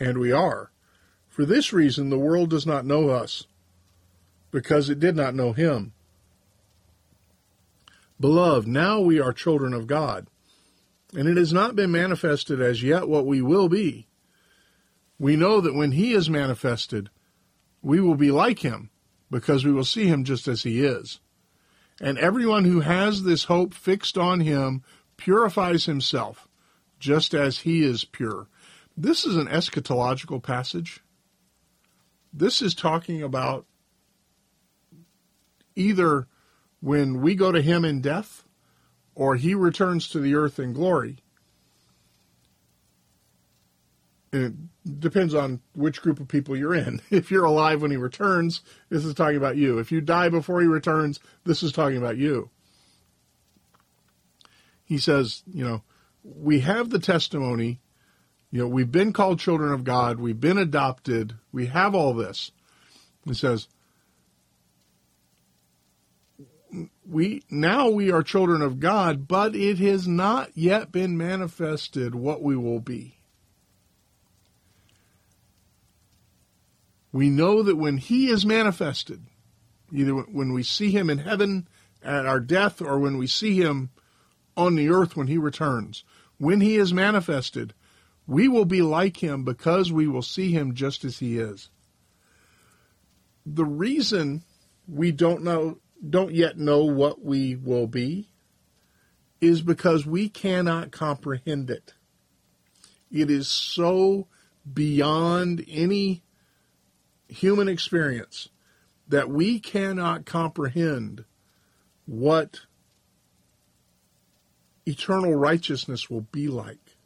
and 0.00 0.18
we 0.18 0.32
are. 0.32 0.72
For 1.28 1.44
this 1.44 1.72
reason, 1.72 2.10
the 2.10 2.18
world 2.18 2.50
does 2.50 2.66
not 2.66 2.84
know 2.84 3.10
us, 3.10 3.46
because 4.50 4.90
it 4.90 4.98
did 5.00 5.14
not 5.14 5.34
know 5.34 5.52
him. 5.52 5.92
Beloved, 8.18 8.68
now 8.68 9.00
we 9.00 9.20
are 9.20 9.32
children 9.32 9.72
of 9.72 9.86
God, 9.86 10.26
and 11.14 11.28
it 11.28 11.36
has 11.36 11.52
not 11.52 11.76
been 11.76 11.90
manifested 11.90 12.60
as 12.60 12.82
yet 12.82 13.08
what 13.08 13.26
we 13.26 13.40
will 13.40 13.68
be. 13.68 14.06
We 15.18 15.36
know 15.36 15.60
that 15.60 15.74
when 15.74 15.92
he 15.92 16.12
is 16.12 16.28
manifested, 16.28 17.10
we 17.80 18.00
will 18.00 18.16
be 18.16 18.30
like 18.30 18.60
him, 18.60 18.90
because 19.30 19.64
we 19.64 19.72
will 19.72 19.84
see 19.84 20.06
him 20.06 20.24
just 20.24 20.48
as 20.48 20.62
he 20.62 20.84
is. 20.84 21.20
And 22.00 22.18
everyone 22.18 22.64
who 22.64 22.80
has 22.80 23.22
this 23.22 23.44
hope 23.44 23.74
fixed 23.74 24.18
on 24.18 24.40
him 24.40 24.82
purifies 25.16 25.86
himself, 25.86 26.48
just 26.98 27.34
as 27.34 27.60
he 27.60 27.84
is 27.84 28.04
pure. 28.04 28.48
This 28.96 29.24
is 29.24 29.36
an 29.36 29.46
eschatological 29.46 30.42
passage. 30.42 31.00
This 32.32 32.62
is 32.62 32.74
talking 32.74 33.22
about 33.22 33.66
either 35.76 36.26
when 36.80 37.20
we 37.20 37.34
go 37.34 37.52
to 37.52 37.62
him 37.62 37.84
in 37.84 38.00
death 38.00 38.44
or 39.14 39.36
he 39.36 39.54
returns 39.54 40.08
to 40.08 40.18
the 40.18 40.34
earth 40.34 40.58
in 40.58 40.72
glory. 40.72 41.18
It 44.32 44.52
depends 45.00 45.34
on 45.34 45.60
which 45.74 46.02
group 46.02 46.20
of 46.20 46.28
people 46.28 46.56
you're 46.56 46.74
in. 46.74 47.00
If 47.10 47.30
you're 47.30 47.44
alive 47.44 47.82
when 47.82 47.90
he 47.90 47.96
returns, 47.96 48.62
this 48.88 49.04
is 49.04 49.14
talking 49.14 49.36
about 49.36 49.56
you. 49.56 49.78
If 49.78 49.92
you 49.92 50.00
die 50.00 50.28
before 50.28 50.60
he 50.60 50.66
returns, 50.66 51.20
this 51.44 51.62
is 51.62 51.72
talking 51.72 51.98
about 51.98 52.16
you. 52.16 52.50
He 54.84 54.98
says, 54.98 55.42
you 55.46 55.64
know, 55.64 55.82
we 56.24 56.60
have 56.60 56.90
the 56.90 56.98
testimony 56.98 57.80
you 58.52 58.58
know, 58.60 58.68
we've 58.68 58.92
been 58.92 59.14
called 59.14 59.40
children 59.40 59.72
of 59.72 59.82
God. 59.82 60.20
We've 60.20 60.38
been 60.38 60.58
adopted. 60.58 61.34
We 61.52 61.66
have 61.66 61.94
all 61.94 62.12
this. 62.12 62.52
He 63.24 63.32
says, 63.32 63.66
we 67.06 67.42
now 67.50 67.88
we 67.88 68.12
are 68.12 68.22
children 68.22 68.60
of 68.60 68.78
God, 68.78 69.26
but 69.26 69.56
it 69.56 69.78
has 69.78 70.06
not 70.06 70.50
yet 70.54 70.92
been 70.92 71.16
manifested 71.16 72.14
what 72.14 72.42
we 72.42 72.56
will 72.56 72.80
be. 72.80 73.21
We 77.12 77.28
know 77.28 77.62
that 77.62 77.76
when 77.76 77.98
he 77.98 78.28
is 78.28 78.46
manifested, 78.46 79.22
either 79.92 80.14
when 80.14 80.52
we 80.52 80.62
see 80.62 80.90
him 80.90 81.10
in 81.10 81.18
heaven 81.18 81.68
at 82.02 82.26
our 82.26 82.40
death 82.40 82.80
or 82.80 82.98
when 82.98 83.18
we 83.18 83.26
see 83.26 83.60
him 83.60 83.90
on 84.56 84.74
the 84.74 84.88
earth 84.88 85.16
when 85.16 85.26
he 85.26 85.38
returns, 85.38 86.04
when 86.38 86.60
he 86.60 86.76
is 86.76 86.92
manifested, 86.92 87.74
we 88.26 88.48
will 88.48 88.64
be 88.64 88.82
like 88.82 89.22
him 89.22 89.44
because 89.44 89.92
we 89.92 90.08
will 90.08 90.22
see 90.22 90.52
him 90.52 90.74
just 90.74 91.04
as 91.04 91.18
he 91.18 91.38
is. 91.38 91.68
The 93.44 93.64
reason 93.64 94.42
we 94.88 95.12
don't 95.12 95.42
know 95.42 95.78
don't 96.08 96.32
yet 96.32 96.58
know 96.58 96.84
what 96.84 97.24
we 97.24 97.54
will 97.54 97.86
be 97.86 98.28
is 99.40 99.60
because 99.62 100.06
we 100.06 100.28
cannot 100.28 100.90
comprehend 100.90 101.70
it. 101.70 101.94
It 103.10 103.30
is 103.30 103.48
so 103.48 104.28
beyond 104.72 105.64
any 105.68 106.21
human 107.32 107.68
experience 107.68 108.48
that 109.08 109.28
we 109.28 109.58
cannot 109.58 110.24
comprehend 110.24 111.24
what 112.06 112.60
eternal 114.86 115.34
righteousness 115.34 116.10
will 116.10 116.26
be 116.32 116.48
like 116.48 116.96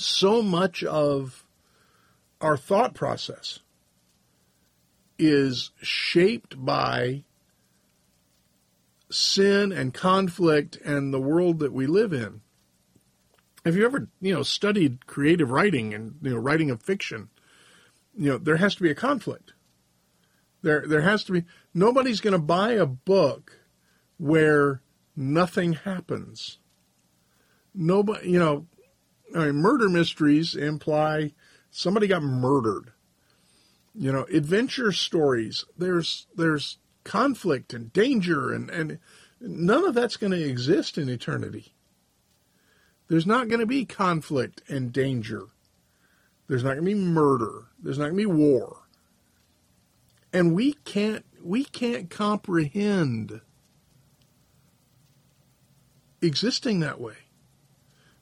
so 0.00 0.42
much 0.42 0.82
of 0.82 1.44
our 2.40 2.56
thought 2.56 2.94
process 2.94 3.60
is 5.18 5.70
shaped 5.82 6.64
by 6.64 7.22
sin 9.10 9.72
and 9.72 9.92
conflict 9.92 10.76
and 10.76 11.12
the 11.12 11.20
world 11.20 11.58
that 11.58 11.72
we 11.72 11.86
live 11.86 12.12
in. 12.12 12.40
Have 13.64 13.76
you 13.76 13.84
ever, 13.84 14.08
you 14.20 14.32
know, 14.32 14.42
studied 14.42 15.06
creative 15.06 15.50
writing 15.50 15.92
and 15.92 16.14
you 16.22 16.30
know 16.30 16.38
writing 16.38 16.70
of 16.70 16.82
fiction? 16.82 17.28
You 18.16 18.30
know, 18.30 18.38
there 18.38 18.56
has 18.56 18.74
to 18.76 18.82
be 18.82 18.90
a 18.90 18.94
conflict. 18.94 19.52
There 20.62 20.84
there 20.86 21.02
has 21.02 21.24
to 21.24 21.32
be 21.32 21.44
nobody's 21.72 22.20
going 22.20 22.32
to 22.32 22.38
buy 22.38 22.72
a 22.72 22.86
book 22.86 23.60
where 24.18 24.82
nothing 25.16 25.72
happens. 25.72 26.58
Nobody, 27.74 28.30
you 28.30 28.38
know, 28.38 28.66
I 29.34 29.46
mean, 29.46 29.56
murder 29.56 29.88
mysteries 29.88 30.54
imply 30.54 31.32
somebody 31.70 32.06
got 32.08 32.22
murdered. 32.22 32.92
You 33.94 34.12
know, 34.12 34.24
adventure 34.32 34.92
stories. 34.92 35.64
There's 35.76 36.26
there's 36.36 36.78
conflict 37.04 37.72
and 37.72 37.92
danger 37.92 38.52
and 38.52 38.68
and 38.70 38.98
none 39.40 39.84
of 39.84 39.94
that's 39.94 40.16
going 40.16 40.32
to 40.32 40.44
exist 40.44 40.98
in 40.98 41.08
eternity. 41.08 41.74
There's 43.08 43.26
not 43.26 43.48
going 43.48 43.60
to 43.60 43.66
be 43.66 43.84
conflict 43.84 44.62
and 44.68 44.92
danger. 44.92 45.46
There's 46.50 46.64
not 46.64 46.70
going 46.70 46.84
to 46.84 46.94
be 46.94 46.94
murder. 46.94 47.68
There's 47.80 47.96
not 47.96 48.06
going 48.06 48.16
to 48.16 48.22
be 48.22 48.26
war. 48.26 48.78
And 50.32 50.52
we 50.52 50.72
can't 50.84 51.24
we 51.40 51.62
can't 51.64 52.10
comprehend 52.10 53.40
existing 56.20 56.80
that 56.80 57.00
way 57.00 57.14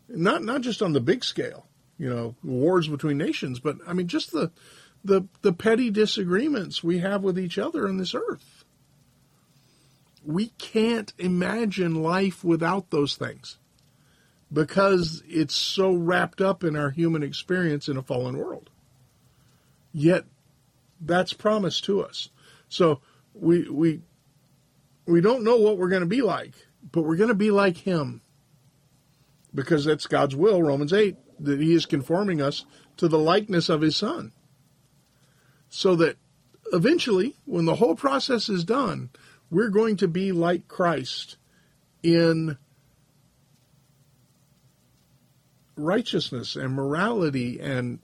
not 0.08 0.42
not 0.42 0.60
just 0.60 0.82
on 0.82 0.92
the 0.92 1.00
big 1.00 1.24
scale, 1.24 1.66
you 1.98 2.08
know, 2.08 2.34
wars 2.44 2.86
between 2.86 3.16
nations, 3.16 3.60
but 3.60 3.76
I 3.86 3.94
mean 3.94 4.08
just 4.08 4.30
the 4.30 4.50
the 5.02 5.22
the 5.40 5.54
petty 5.54 5.88
disagreements 5.88 6.84
we 6.84 6.98
have 6.98 7.22
with 7.22 7.38
each 7.38 7.56
other 7.56 7.88
on 7.88 7.96
this 7.96 8.14
earth. 8.14 8.64
We 10.22 10.48
can't 10.58 11.14
imagine 11.18 12.02
life 12.02 12.44
without 12.44 12.90
those 12.90 13.16
things 13.16 13.56
because 14.52 15.22
it's 15.26 15.54
so 15.54 15.92
wrapped 15.92 16.40
up 16.40 16.64
in 16.64 16.76
our 16.76 16.90
human 16.90 17.22
experience 17.22 17.88
in 17.88 17.96
a 17.96 18.02
fallen 18.02 18.38
world. 18.38 18.70
Yet 19.92 20.24
that's 21.00 21.32
promised 21.32 21.84
to 21.84 22.02
us. 22.02 22.30
So 22.68 23.00
we 23.34 23.68
we 23.68 24.00
we 25.06 25.20
don't 25.20 25.44
know 25.44 25.56
what 25.56 25.78
we're 25.78 25.88
going 25.88 26.02
to 26.02 26.06
be 26.06 26.22
like, 26.22 26.54
but 26.92 27.02
we're 27.02 27.16
going 27.16 27.28
to 27.28 27.34
be 27.34 27.50
like 27.50 27.78
him 27.78 28.20
because 29.54 29.84
that's 29.84 30.06
God's 30.06 30.36
will, 30.36 30.62
Romans 30.62 30.92
8, 30.92 31.16
that 31.40 31.60
He 31.60 31.72
is 31.72 31.86
conforming 31.86 32.40
us 32.40 32.64
to 32.96 33.08
the 33.08 33.18
likeness 33.18 33.68
of 33.68 33.80
His 33.80 33.96
Son. 33.96 34.32
So 35.68 35.96
that 35.96 36.16
eventually, 36.72 37.36
when 37.44 37.64
the 37.64 37.76
whole 37.76 37.94
process 37.94 38.48
is 38.48 38.64
done, 38.64 39.10
we're 39.50 39.70
going 39.70 39.96
to 39.98 40.08
be 40.08 40.32
like 40.32 40.68
Christ 40.68 41.36
in 42.02 42.58
righteousness 45.78 46.56
and 46.56 46.74
morality 46.74 47.60
and 47.60 48.00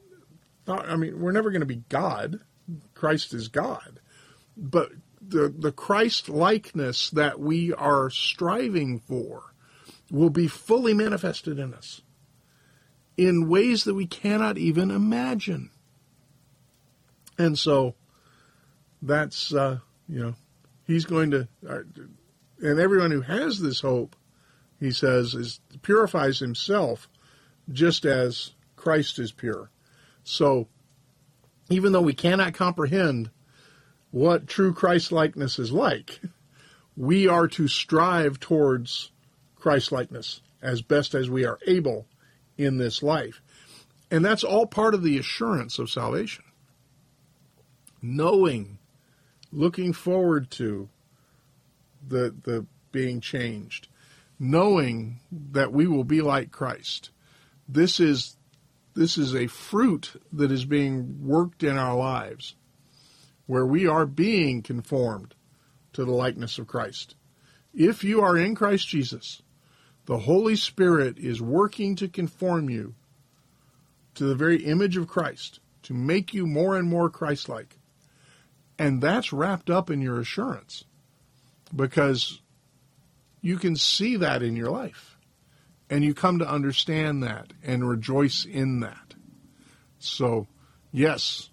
I 0.66 0.96
mean, 0.96 1.20
we're 1.20 1.32
never 1.32 1.50
going 1.50 1.60
to 1.60 1.66
be 1.66 1.82
God. 1.90 2.40
Christ 2.94 3.34
is 3.34 3.48
God. 3.48 4.00
But 4.56 4.92
the, 5.20 5.52
the 5.54 5.72
Christ 5.72 6.30
likeness 6.30 7.10
that 7.10 7.38
we 7.38 7.72
are 7.74 8.08
striving 8.08 9.00
for 9.00 9.52
will 10.10 10.30
be 10.30 10.46
fully 10.48 10.94
manifested 10.94 11.58
in 11.58 11.74
us. 11.74 12.00
in 13.16 13.48
ways 13.48 13.84
that 13.84 13.94
we 13.94 14.06
cannot 14.06 14.58
even 14.58 14.90
imagine. 14.90 15.70
And 17.38 17.58
so 17.58 17.94
that's, 19.02 19.52
uh, 19.54 19.78
you 20.08 20.20
know, 20.20 20.34
he's 20.86 21.04
going 21.04 21.30
to, 21.32 21.48
uh, 21.68 21.80
and 22.60 22.78
everyone 22.78 23.10
who 23.10 23.20
has 23.20 23.60
this 23.60 23.80
hope, 23.80 24.16
he 24.80 24.90
says, 24.90 25.34
is 25.34 25.60
purifies 25.82 26.38
himself 26.38 27.08
just 27.72 28.04
as 28.04 28.52
Christ 28.76 29.18
is 29.18 29.32
pure. 29.32 29.70
So 30.24 30.68
even 31.70 31.92
though 31.92 32.02
we 32.02 32.14
cannot 32.14 32.54
comprehend 32.54 33.30
what 34.10 34.46
true 34.46 34.72
Christ 34.72 35.12
likeness 35.12 35.58
is 35.58 35.72
like, 35.72 36.20
we 36.96 37.26
are 37.28 37.48
to 37.48 37.68
strive 37.68 38.38
towards 38.38 39.10
Christ 39.56 39.90
likeness 39.92 40.40
as 40.62 40.82
best 40.82 41.14
as 41.14 41.28
we 41.28 41.44
are 41.44 41.58
able 41.66 42.06
in 42.56 42.78
this 42.78 43.02
life. 43.02 43.42
And 44.10 44.24
that's 44.24 44.44
all 44.44 44.66
part 44.66 44.94
of 44.94 45.02
the 45.02 45.18
assurance 45.18 45.78
of 45.78 45.90
salvation. 45.90 46.44
Knowing, 48.00 48.78
looking 49.50 49.92
forward 49.92 50.50
to 50.52 50.88
the, 52.06 52.34
the 52.44 52.66
being 52.92 53.20
changed, 53.20 53.88
knowing 54.38 55.20
that 55.32 55.72
we 55.72 55.86
will 55.86 56.04
be 56.04 56.20
like 56.20 56.52
Christ. 56.52 57.10
This 57.68 58.00
is, 58.00 58.36
this 58.94 59.16
is 59.16 59.34
a 59.34 59.46
fruit 59.46 60.20
that 60.32 60.52
is 60.52 60.64
being 60.64 61.26
worked 61.26 61.62
in 61.62 61.78
our 61.78 61.96
lives 61.96 62.54
where 63.46 63.66
we 63.66 63.86
are 63.86 64.06
being 64.06 64.62
conformed 64.62 65.34
to 65.92 66.04
the 66.04 66.12
likeness 66.12 66.58
of 66.58 66.66
Christ. 66.66 67.14
If 67.72 68.04
you 68.04 68.22
are 68.22 68.36
in 68.36 68.54
Christ 68.54 68.88
Jesus, 68.88 69.42
the 70.06 70.18
Holy 70.18 70.56
Spirit 70.56 71.18
is 71.18 71.40
working 71.40 71.96
to 71.96 72.08
conform 72.08 72.68
you 72.68 72.94
to 74.14 74.24
the 74.24 74.34
very 74.34 74.64
image 74.64 74.96
of 74.96 75.08
Christ, 75.08 75.60
to 75.82 75.94
make 75.94 76.32
you 76.32 76.46
more 76.46 76.76
and 76.76 76.88
more 76.88 77.10
Christ 77.10 77.48
like. 77.48 77.78
And 78.78 79.00
that's 79.00 79.32
wrapped 79.32 79.70
up 79.70 79.90
in 79.90 80.00
your 80.00 80.20
assurance 80.20 80.84
because 81.74 82.40
you 83.40 83.56
can 83.56 83.76
see 83.76 84.16
that 84.16 84.42
in 84.42 84.56
your 84.56 84.70
life. 84.70 85.13
And 85.94 86.02
you 86.02 86.12
come 86.12 86.40
to 86.40 86.50
understand 86.50 87.22
that 87.22 87.52
and 87.62 87.88
rejoice 87.88 88.44
in 88.44 88.80
that. 88.80 89.14
So, 90.00 90.48
yes, 90.90 91.50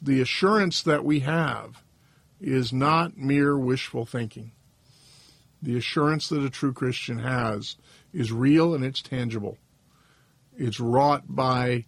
the 0.00 0.20
assurance 0.20 0.82
that 0.82 1.04
we 1.04 1.18
have 1.18 1.82
is 2.40 2.72
not 2.72 3.18
mere 3.18 3.58
wishful 3.58 4.06
thinking. 4.06 4.52
The 5.60 5.76
assurance 5.76 6.28
that 6.28 6.44
a 6.44 6.50
true 6.50 6.72
Christian 6.72 7.18
has 7.18 7.74
is 8.12 8.30
real 8.30 8.76
and 8.76 8.84
it's 8.84 9.02
tangible. 9.02 9.58
It's 10.56 10.78
wrought 10.78 11.24
by 11.26 11.84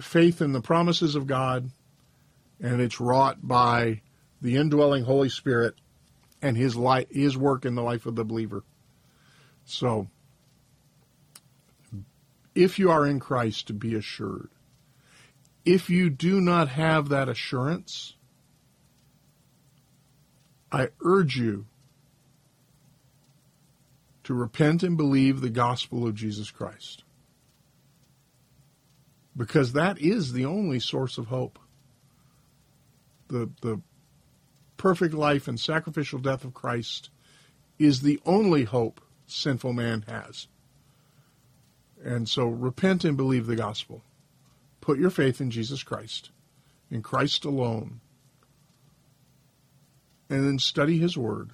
faith 0.00 0.40
in 0.40 0.52
the 0.52 0.62
promises 0.62 1.14
of 1.14 1.26
God, 1.26 1.68
and 2.58 2.80
it's 2.80 3.02
wrought 3.02 3.46
by 3.46 4.00
the 4.40 4.56
indwelling 4.56 5.04
Holy 5.04 5.28
Spirit 5.28 5.74
and 6.40 6.56
his 6.56 6.74
life, 6.74 7.10
his 7.10 7.36
work 7.36 7.66
in 7.66 7.74
the 7.74 7.82
life 7.82 8.06
of 8.06 8.16
the 8.16 8.24
believer. 8.24 8.64
So, 9.70 10.08
if 12.56 12.78
you 12.78 12.90
are 12.90 13.06
in 13.06 13.20
Christ, 13.20 13.78
be 13.78 13.94
assured. 13.94 14.50
If 15.64 15.88
you 15.88 16.10
do 16.10 16.40
not 16.40 16.68
have 16.68 17.08
that 17.10 17.28
assurance, 17.28 18.14
I 20.72 20.88
urge 21.04 21.36
you 21.36 21.66
to 24.24 24.34
repent 24.34 24.82
and 24.82 24.96
believe 24.96 25.40
the 25.40 25.50
gospel 25.50 26.04
of 26.04 26.16
Jesus 26.16 26.50
Christ. 26.50 27.04
Because 29.36 29.72
that 29.74 30.00
is 30.00 30.32
the 30.32 30.46
only 30.46 30.80
source 30.80 31.16
of 31.16 31.26
hope. 31.26 31.60
The, 33.28 33.48
the 33.62 33.80
perfect 34.76 35.14
life 35.14 35.46
and 35.46 35.60
sacrificial 35.60 36.18
death 36.18 36.44
of 36.44 36.54
Christ 36.54 37.10
is 37.78 38.02
the 38.02 38.20
only 38.26 38.64
hope 38.64 39.00
sinful 39.32 39.72
man 39.72 40.04
has. 40.08 40.48
And 42.02 42.28
so 42.28 42.46
repent 42.46 43.04
and 43.04 43.16
believe 43.16 43.46
the 43.46 43.56
gospel. 43.56 44.02
Put 44.80 44.98
your 44.98 45.10
faith 45.10 45.40
in 45.40 45.50
Jesus 45.50 45.82
Christ, 45.82 46.30
in 46.90 47.02
Christ 47.02 47.44
alone. 47.44 48.00
And 50.28 50.46
then 50.46 50.58
study 50.58 50.98
his 50.98 51.16
word, 51.16 51.50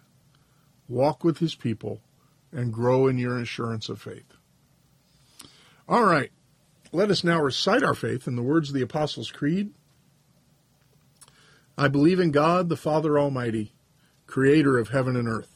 walk 0.88 1.24
with 1.24 1.38
his 1.38 1.54
people, 1.54 2.02
and 2.52 2.72
grow 2.72 3.06
in 3.06 3.18
your 3.18 3.38
assurance 3.38 3.88
of 3.88 4.00
faith. 4.00 4.36
All 5.88 6.04
right, 6.04 6.30
let 6.92 7.10
us 7.10 7.24
now 7.24 7.40
recite 7.40 7.82
our 7.82 7.94
faith 7.94 8.28
in 8.28 8.36
the 8.36 8.42
words 8.42 8.68
of 8.68 8.74
the 8.74 8.82
Apostles' 8.82 9.30
Creed. 9.30 9.72
I 11.78 11.88
believe 11.88 12.20
in 12.20 12.30
God, 12.30 12.68
the 12.68 12.76
Father 12.76 13.18
Almighty, 13.18 13.72
creator 14.26 14.78
of 14.78 14.88
heaven 14.88 15.16
and 15.16 15.28
earth. 15.28 15.55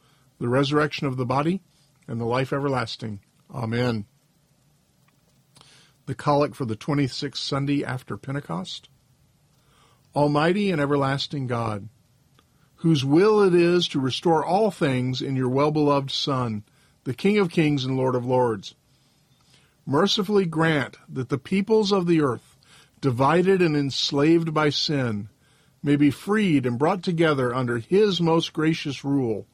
the 0.41 0.49
resurrection 0.49 1.05
of 1.05 1.17
the 1.17 1.25
body, 1.25 1.61
and 2.07 2.19
the 2.19 2.25
life 2.25 2.51
everlasting. 2.51 3.19
Amen. 3.53 4.05
The 6.07 6.15
Collect 6.15 6.55
for 6.55 6.65
the 6.65 6.75
26th 6.75 7.37
Sunday 7.37 7.85
after 7.85 8.17
Pentecost. 8.17 8.89
Almighty 10.15 10.71
and 10.71 10.81
everlasting 10.81 11.45
God, 11.45 11.89
whose 12.77 13.05
will 13.05 13.43
it 13.43 13.53
is 13.53 13.87
to 13.89 13.99
restore 13.99 14.43
all 14.43 14.71
things 14.71 15.21
in 15.21 15.35
your 15.35 15.47
well 15.47 15.69
beloved 15.69 16.09
Son, 16.09 16.63
the 17.03 17.13
King 17.13 17.37
of 17.37 17.51
kings 17.51 17.85
and 17.85 17.95
Lord 17.95 18.15
of 18.15 18.25
lords. 18.25 18.73
Mercifully 19.85 20.47
grant 20.47 20.97
that 21.07 21.29
the 21.29 21.37
peoples 21.37 21.91
of 21.91 22.07
the 22.07 22.21
earth, 22.21 22.57
divided 22.99 23.61
and 23.61 23.77
enslaved 23.77 24.55
by 24.55 24.71
sin, 24.71 25.29
may 25.83 25.95
be 25.95 26.09
freed 26.09 26.65
and 26.65 26.79
brought 26.79 27.03
together 27.03 27.53
under 27.53 27.77
his 27.77 28.19
most 28.19 28.53
gracious 28.53 29.05
rule, 29.05 29.45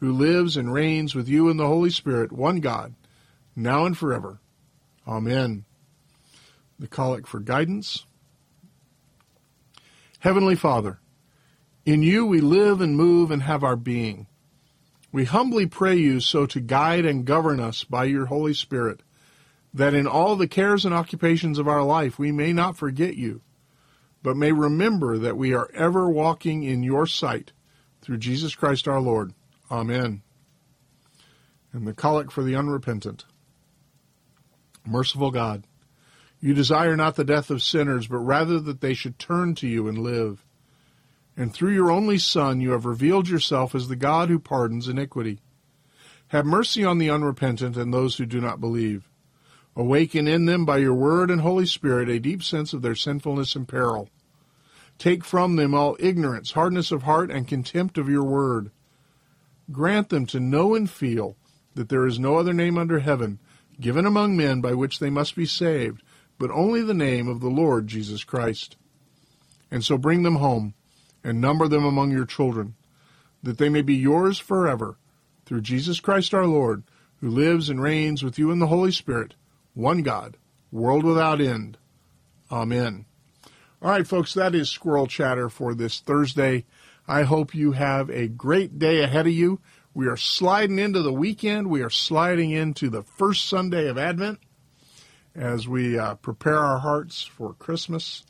who 0.00 0.12
lives 0.12 0.56
and 0.56 0.72
reigns 0.72 1.14
with 1.14 1.28
you 1.28 1.48
in 1.48 1.56
the 1.56 1.66
Holy 1.66 1.90
Spirit, 1.90 2.32
one 2.32 2.60
God, 2.60 2.94
now 3.54 3.86
and 3.86 3.96
forever. 3.96 4.40
Amen. 5.06 5.64
The 6.78 6.86
Collect 6.86 7.26
for 7.26 7.40
Guidance. 7.40 8.04
Heavenly 10.18 10.56
Father, 10.56 10.98
in 11.84 12.02
you 12.02 12.26
we 12.26 12.40
live 12.40 12.80
and 12.80 12.96
move 12.96 13.30
and 13.30 13.42
have 13.42 13.62
our 13.62 13.76
being. 13.76 14.26
We 15.12 15.24
humbly 15.24 15.66
pray 15.66 15.96
you 15.96 16.20
so 16.20 16.44
to 16.46 16.60
guide 16.60 17.06
and 17.06 17.24
govern 17.24 17.60
us 17.60 17.84
by 17.84 18.04
your 18.04 18.26
Holy 18.26 18.52
Spirit, 18.52 19.02
that 19.72 19.94
in 19.94 20.06
all 20.06 20.36
the 20.36 20.48
cares 20.48 20.84
and 20.84 20.92
occupations 20.92 21.58
of 21.58 21.68
our 21.68 21.82
life 21.82 22.18
we 22.18 22.32
may 22.32 22.52
not 22.52 22.76
forget 22.76 23.16
you, 23.16 23.40
but 24.22 24.36
may 24.36 24.52
remember 24.52 25.16
that 25.16 25.36
we 25.36 25.54
are 25.54 25.70
ever 25.72 26.10
walking 26.10 26.64
in 26.64 26.82
your 26.82 27.06
sight 27.06 27.52
through 28.02 28.18
Jesus 28.18 28.54
Christ 28.54 28.88
our 28.88 29.00
Lord. 29.00 29.32
Amen. 29.70 30.22
And 31.72 31.86
the 31.86 31.92
collect 31.92 32.32
for 32.32 32.42
the 32.42 32.56
Unrepentant. 32.56 33.24
Merciful 34.86 35.30
God, 35.30 35.64
you 36.40 36.54
desire 36.54 36.96
not 36.96 37.16
the 37.16 37.24
death 37.24 37.50
of 37.50 37.62
sinners, 37.62 38.06
but 38.06 38.18
rather 38.18 38.60
that 38.60 38.80
they 38.80 38.94
should 38.94 39.18
turn 39.18 39.54
to 39.56 39.66
you 39.66 39.88
and 39.88 39.98
live 39.98 40.46
and 41.36 41.52
through 41.52 41.72
your 41.72 41.90
only 41.90 42.18
Son 42.18 42.60
you 42.60 42.70
have 42.70 42.86
revealed 42.86 43.28
yourself 43.28 43.74
as 43.74 43.88
the 43.88 43.96
God 43.96 44.28
who 44.28 44.38
pardons 44.38 44.88
iniquity. 44.88 45.40
Have 46.28 46.46
mercy 46.46 46.82
on 46.82 46.98
the 46.98 47.10
unrepentant 47.10 47.76
and 47.76 47.92
those 47.92 48.16
who 48.16 48.26
do 48.26 48.40
not 48.40 48.60
believe. 48.60 49.08
Awaken 49.76 50.26
in 50.26 50.46
them 50.46 50.64
by 50.64 50.78
your 50.78 50.94
word 50.94 51.30
and 51.30 51.42
Holy 51.42 51.66
Spirit 51.66 52.08
a 52.08 52.18
deep 52.18 52.42
sense 52.42 52.72
of 52.72 52.80
their 52.80 52.94
sinfulness 52.94 53.54
and 53.54 53.68
peril. 53.68 54.08
Take 54.98 55.24
from 55.24 55.56
them 55.56 55.74
all 55.74 55.96
ignorance, 56.00 56.52
hardness 56.52 56.90
of 56.90 57.02
heart, 57.02 57.30
and 57.30 57.46
contempt 57.46 57.98
of 57.98 58.08
your 58.08 58.24
word. 58.24 58.70
Grant 59.70 60.08
them 60.08 60.26
to 60.26 60.40
know 60.40 60.74
and 60.74 60.88
feel 60.88 61.36
that 61.74 61.88
there 61.88 62.06
is 62.06 62.18
no 62.18 62.36
other 62.36 62.52
name 62.52 62.78
under 62.78 63.00
heaven 63.00 63.38
given 63.80 64.06
among 64.06 64.36
men 64.36 64.60
by 64.60 64.72
which 64.72 64.98
they 64.98 65.10
must 65.10 65.36
be 65.36 65.46
saved, 65.46 66.02
but 66.38 66.50
only 66.50 66.82
the 66.82 66.94
name 66.94 67.28
of 67.28 67.40
the 67.40 67.48
Lord 67.48 67.86
Jesus 67.86 68.24
Christ. 68.24 68.76
And 69.70 69.84
so 69.84 69.98
bring 69.98 70.22
them 70.22 70.36
home 70.36 70.74
and 71.22 71.40
number 71.40 71.68
them 71.68 71.84
among 71.84 72.12
your 72.12 72.24
children, 72.24 72.74
that 73.42 73.58
they 73.58 73.68
may 73.68 73.82
be 73.82 73.96
yours 73.96 74.38
forever, 74.38 74.96
through 75.44 75.60
Jesus 75.60 76.00
Christ 76.00 76.32
our 76.32 76.46
Lord, 76.46 76.84
who 77.20 77.28
lives 77.28 77.68
and 77.68 77.82
reigns 77.82 78.22
with 78.22 78.38
you 78.38 78.50
in 78.50 78.58
the 78.58 78.68
Holy 78.68 78.92
Spirit, 78.92 79.34
one 79.74 80.02
God, 80.02 80.36
world 80.70 81.04
without 81.04 81.40
end. 81.40 81.78
Amen. 82.50 83.06
All 83.82 83.90
right, 83.90 84.06
folks, 84.06 84.34
that 84.34 84.54
is 84.54 84.70
Squirrel 84.70 85.06
Chatter 85.06 85.48
for 85.48 85.74
this 85.74 86.00
Thursday. 86.00 86.64
I 87.08 87.22
hope 87.22 87.54
you 87.54 87.72
have 87.72 88.10
a 88.10 88.28
great 88.28 88.78
day 88.78 89.02
ahead 89.02 89.26
of 89.26 89.32
you. 89.32 89.60
We 89.94 90.08
are 90.08 90.16
sliding 90.16 90.78
into 90.78 91.02
the 91.02 91.12
weekend. 91.12 91.68
We 91.68 91.82
are 91.82 91.90
sliding 91.90 92.50
into 92.50 92.90
the 92.90 93.02
first 93.02 93.48
Sunday 93.48 93.88
of 93.88 93.96
Advent 93.96 94.40
as 95.34 95.68
we 95.68 95.98
uh, 95.98 96.16
prepare 96.16 96.58
our 96.58 96.78
hearts 96.78 97.24
for 97.24 97.54
Christmas. 97.54 98.24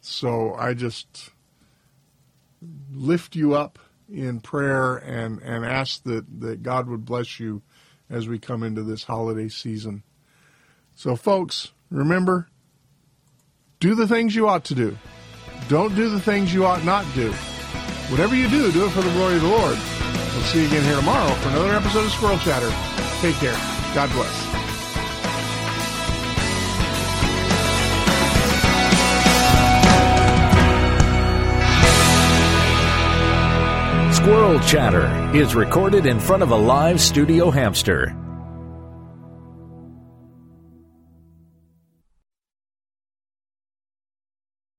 So 0.00 0.54
I 0.54 0.74
just 0.74 1.30
lift 2.92 3.34
you 3.34 3.54
up 3.54 3.78
in 4.12 4.40
prayer 4.40 4.96
and, 4.96 5.40
and 5.42 5.64
ask 5.64 6.02
that, 6.04 6.40
that 6.40 6.62
God 6.62 6.88
would 6.88 7.04
bless 7.04 7.40
you 7.40 7.62
as 8.08 8.28
we 8.28 8.38
come 8.38 8.62
into 8.62 8.82
this 8.82 9.04
holiday 9.04 9.48
season. 9.48 10.02
So, 10.94 11.16
folks, 11.16 11.72
remember 11.90 12.48
do 13.80 13.94
the 13.94 14.06
things 14.06 14.34
you 14.34 14.48
ought 14.48 14.64
to 14.66 14.74
do. 14.74 14.96
Don't 15.68 15.94
do 15.94 16.08
the 16.08 16.20
things 16.20 16.54
you 16.54 16.64
ought 16.64 16.84
not 16.84 17.04
do. 17.14 17.32
Whatever 18.10 18.34
you 18.36 18.48
do, 18.48 18.70
do 18.70 18.84
it 18.86 18.90
for 18.90 19.00
the 19.00 19.10
glory 19.12 19.36
of 19.36 19.42
the 19.42 19.48
Lord. 19.48 19.78
We'll 20.34 20.42
see 20.44 20.60
you 20.60 20.66
again 20.66 20.84
here 20.84 20.96
tomorrow 20.96 21.32
for 21.36 21.48
another 21.48 21.74
episode 21.74 22.04
of 22.04 22.10
Squirrel 22.10 22.38
Chatter. 22.38 22.70
Take 23.20 23.36
care. 23.36 23.56
God 23.94 24.10
bless. 24.12 24.54
Squirrel 34.16 34.60
Chatter 34.60 35.36
is 35.36 35.54
recorded 35.54 36.06
in 36.06 36.20
front 36.20 36.42
of 36.42 36.50
a 36.50 36.56
live 36.56 37.00
studio 37.00 37.50
hamster 37.50 38.14